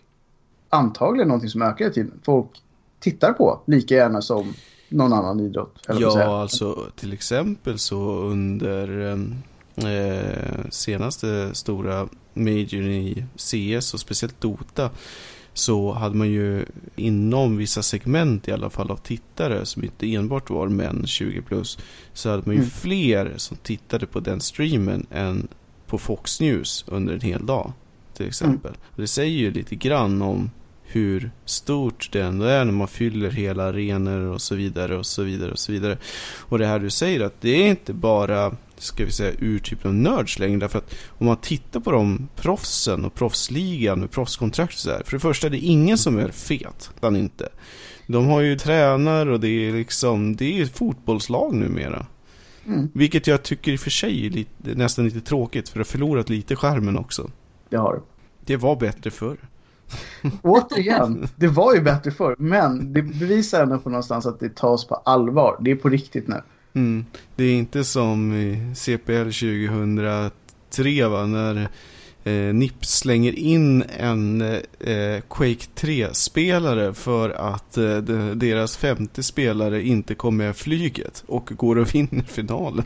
antagligen 0.70 1.28
någonting 1.28 1.50
som 1.50 1.62
ökar 1.62 1.90
i 1.90 1.94
tiden. 1.94 2.20
Folk 2.24 2.50
tittar 3.00 3.34
på 3.34 3.60
lika 3.66 3.96
gärna 3.96 4.22
som 4.22 4.54
någon 4.90 5.14
annan 5.14 5.40
idrott. 5.40 5.80
Ja, 5.88 6.42
alltså 6.42 6.88
till 6.96 7.14
exempel 7.14 7.80
så 7.80 8.12
under 8.12 9.12
eh, 9.76 10.70
senaste 10.70 11.56
stora 11.56 12.08
majorn 12.34 12.92
i 12.92 13.26
CS 13.36 13.94
och 13.94 14.00
speciellt 14.00 14.42
Dota 14.42 14.90
så 15.54 15.92
hade 15.92 16.16
man 16.16 16.30
ju 16.30 16.66
inom 16.96 17.58
vissa 17.58 17.84
segment 17.84 18.48
i 18.48 18.52
alla 18.52 18.70
fall 18.70 18.92
av 18.92 18.98
tittare 18.98 19.66
som 19.66 19.84
inte 19.84 20.14
enbart 20.14 20.50
var 20.50 20.68
män 20.68 21.08
20 21.08 21.42
plus 21.42 21.78
så 22.14 22.30
hade 22.30 22.44
man 22.46 22.56
ju 22.56 22.62
mm. 22.62 22.70
fler 22.70 23.34
som 23.38 23.58
tittade 23.58 24.06
på 24.06 24.20
den 24.20 24.42
streamen 24.42 25.06
än 25.12 25.48
på 25.88 25.98
Fox 25.98 26.42
News 26.42 26.86
under 26.88 27.14
en 27.14 27.22
hel 27.22 27.46
dag 27.46 27.74
till 28.18 28.28
exempel. 28.28 28.72
Mm. 28.72 28.82
Och 28.96 29.02
det 29.02 29.08
säger 29.08 29.38
ju 29.38 29.52
lite 29.52 29.76
grann 29.76 30.22
om 30.22 30.50
hur 30.84 31.32
stort 31.46 32.10
det 32.12 32.22
ändå 32.22 32.46
är 32.46 32.66
när 32.66 32.72
man 32.72 32.88
fyller 32.88 33.32
hela 33.32 33.64
arenor 33.64 34.20
och 34.20 34.42
så 34.42 34.56
vidare 34.56 34.98
och 34.98 35.06
så 35.06 35.24
vidare 35.24 35.52
och 35.52 35.60
så 35.60 35.72
vidare. 35.72 35.98
Och 36.38 36.60
det 36.60 36.66
här 36.66 36.80
du 36.80 36.90
säger 36.90 37.22
att 37.22 37.42
det 37.42 37.50
är 37.50 37.70
inte 37.70 37.94
bara 37.94 38.56
ska 38.78 39.06
vi 39.06 39.12
säga 39.12 39.34
urtypen 39.40 39.92
av 39.92 39.96
nörds 39.96 40.40
längre. 40.40 40.60
Därför 40.60 40.80
att 40.80 40.96
om 41.08 41.26
man 41.26 41.38
tittar 41.38 41.80
på 41.80 41.92
de 41.92 42.28
proffsen 42.36 43.06
och 43.06 43.14
proffsligan 43.14 44.00
med 44.00 44.12
proffskontrakt 44.12 44.78
så 44.78 44.90
här. 44.90 45.04
För 45.06 45.12
det 45.12 45.20
första, 45.20 45.50
det 45.50 45.58
är 45.58 45.70
ingen 45.70 45.98
som 45.98 46.18
är 46.18 46.30
fet. 46.30 46.92
Utan 46.98 47.16
inte. 47.16 47.50
De 48.08 48.26
har 48.26 48.42
ju 48.42 48.58
tränare 48.58 49.34
och 49.34 49.40
det 49.40 49.50
är 49.50 49.74
liksom, 49.74 50.36
det 50.36 50.60
är 50.60 50.64
ett 50.64 50.78
fotbollslag 50.78 51.54
numera. 51.56 52.06
Mm. 52.66 52.90
Vilket 52.94 53.28
jag 53.28 53.44
tycker 53.44 53.72
i 53.72 53.76
och 53.76 53.80
för 53.80 53.90
sig 53.90 54.26
är 54.26 54.30
lite, 54.30 54.52
nästan 54.76 55.06
lite 55.06 55.22
tråkigt 55.22 55.70
för 55.70 55.80
det 55.80 55.80
har 55.80 55.86
förlorat 55.86 56.30
lite 56.30 56.56
skärmen 56.56 56.98
också. 56.98 57.32
Det 57.70 57.78
har 57.78 58.02
det. 58.46 58.58
Var 58.58 58.76
bättre 58.76 59.12
förr. 59.12 59.38
Återigen, 60.42 61.28
det 61.36 61.48
var 61.48 61.74
ju 61.74 61.82
bättre 61.82 62.12
förr. 62.12 62.36
Men 62.40 62.94
det 62.94 63.02
bevisar 63.02 63.64
ändå 63.64 63.80
på 63.80 63.90
någonstans 63.90 64.26
att 64.26 64.40
det 64.40 64.56
tas 64.56 64.88
på 64.88 64.96
allvar. 64.96 65.58
Det 65.60 65.72
är 65.72 65.76
på 65.76 65.90
riktigt 65.90 66.28
nu. 66.28 66.42
Mm. 66.74 67.06
Det 67.36 67.44
är 67.44 67.54
inte 67.54 67.84
som 67.84 68.34
i 68.34 68.74
CPL 68.76 69.30
2003 69.30 71.08
va, 71.08 71.26
när 71.26 71.70
eh, 72.24 72.54
NIP 72.54 72.86
slänger 72.86 73.32
in 73.32 73.84
en 73.98 74.42
eh, 74.42 75.22
Quake 75.30 75.66
3-spelare 75.76 76.94
för 76.94 77.30
att 77.30 77.78
eh, 77.78 77.98
de, 77.98 78.40
deras 78.40 78.78
femte 78.78 79.24
spelare 79.24 79.82
inte 79.84 80.16
kom 80.16 80.38
med 80.38 80.56
flyget 80.56 81.24
och 81.28 81.52
går 81.58 81.78
och 81.78 81.96
vinner 81.96 82.24
finalen. 82.24 82.86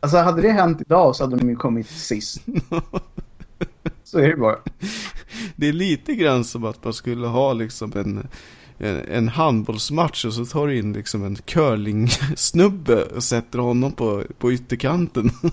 Alltså 0.00 0.16
hade 0.16 0.42
det 0.42 0.52
hänt 0.52 0.80
idag 0.80 1.16
så 1.16 1.24
hade 1.24 1.36
de 1.36 1.50
ju 1.50 1.56
kommit 1.56 1.88
sist. 1.88 2.40
så 4.10 4.18
är 4.18 4.28
det 4.28 4.36
bara. 4.36 4.58
Det 5.56 5.68
är 5.68 5.72
lite 5.72 6.14
grann 6.14 6.44
som 6.44 6.64
att 6.64 6.84
man 6.84 6.92
skulle 6.92 7.26
ha 7.26 7.52
liksom 7.52 7.92
en 7.96 8.28
en 9.10 9.28
handbollsmatch 9.28 10.24
och 10.24 10.34
så 10.34 10.44
tar 10.44 10.66
du 10.66 10.78
in 10.78 10.92
liksom 10.92 11.24
en 11.24 11.36
curling-snubbe 11.36 13.02
och 13.02 13.24
sätter 13.24 13.58
honom 13.58 13.92
på, 13.92 14.22
på 14.38 14.52
ytterkanten. 14.52 15.30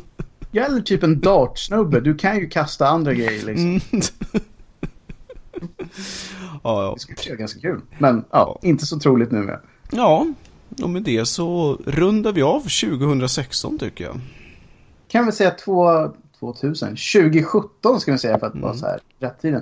Ja, 0.51 0.63
eller 0.63 0.81
typ 0.81 1.03
en 1.03 1.19
dartsnubbe. 1.19 1.99
Du 1.99 2.15
kan 2.15 2.39
ju 2.39 2.49
kasta 2.49 2.87
andra 2.87 3.13
grejer 3.13 3.45
liksom. 3.45 3.65
Mm. 3.65 3.81
ja, 6.63 6.83
ja. 6.83 6.93
Det 6.93 6.99
skulle 6.99 7.29
vara 7.29 7.39
ganska 7.39 7.59
kul. 7.59 7.81
Men 7.97 8.25
ja, 8.31 8.59
inte 8.61 8.85
så 8.85 8.99
troligt 8.99 9.31
nu 9.31 9.39
med. 9.39 9.59
Ja, 9.91 10.27
och 10.83 10.89
med 10.89 11.03
det 11.03 11.25
så 11.25 11.77
rundar 11.85 12.31
vi 12.31 12.41
av 12.41 12.59
2016 12.59 13.77
tycker 13.77 14.03
jag. 14.03 14.19
Kan 15.07 15.25
vi 15.25 15.31
säga 15.31 15.51
två, 15.51 16.13
2000? 16.39 16.89
2017 16.89 17.99
ska 17.99 18.11
vi 18.11 18.17
säga 18.17 18.39
för 18.39 18.47
att 18.47 18.55
vara 18.55 18.71
mm. 18.71 18.77
så 18.77 18.85
här 18.85 18.99
rätt 19.19 19.41
tiden 19.41 19.61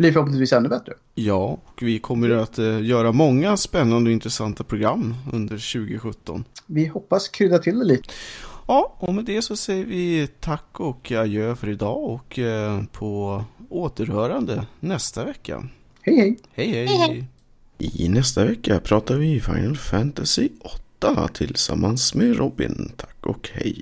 blir 0.00 0.12
förhoppningsvis 0.12 0.52
ännu 0.52 0.68
bättre. 0.68 0.92
Ja, 1.14 1.58
och 1.64 1.82
vi 1.82 1.98
kommer 1.98 2.30
att 2.30 2.58
uh, 2.58 2.84
göra 2.84 3.12
många 3.12 3.56
spännande 3.56 4.10
och 4.10 4.12
intressanta 4.12 4.64
program 4.64 5.14
under 5.32 5.72
2017. 5.72 6.44
Vi 6.66 6.86
hoppas 6.86 7.28
krydda 7.28 7.58
till 7.58 7.78
det 7.78 7.84
lite. 7.84 8.08
Ja, 8.66 8.94
och 8.98 9.14
med 9.14 9.24
det 9.24 9.42
så 9.42 9.56
säger 9.56 9.84
vi 9.84 10.28
tack 10.40 10.80
och 10.80 11.12
adjö 11.12 11.56
för 11.56 11.68
idag 11.68 12.04
och 12.04 12.38
uh, 12.38 12.84
på 12.92 13.44
återhörande 13.68 14.66
nästa 14.80 15.24
vecka. 15.24 15.68
Hej 16.02 16.16
hej. 16.16 16.38
Hej 16.52 16.72
hej. 16.72 16.86
hej, 16.86 16.98
hej. 16.98 17.24
I 17.78 18.08
nästa 18.08 18.44
vecka 18.44 18.80
pratar 18.80 19.14
vi 19.14 19.40
Final 19.40 19.76
Fantasy 19.76 20.48
8 20.98 21.28
tillsammans 21.28 22.14
med 22.14 22.36
Robin. 22.36 22.92
Tack 22.96 23.26
och 23.26 23.50
hej. 23.52 23.76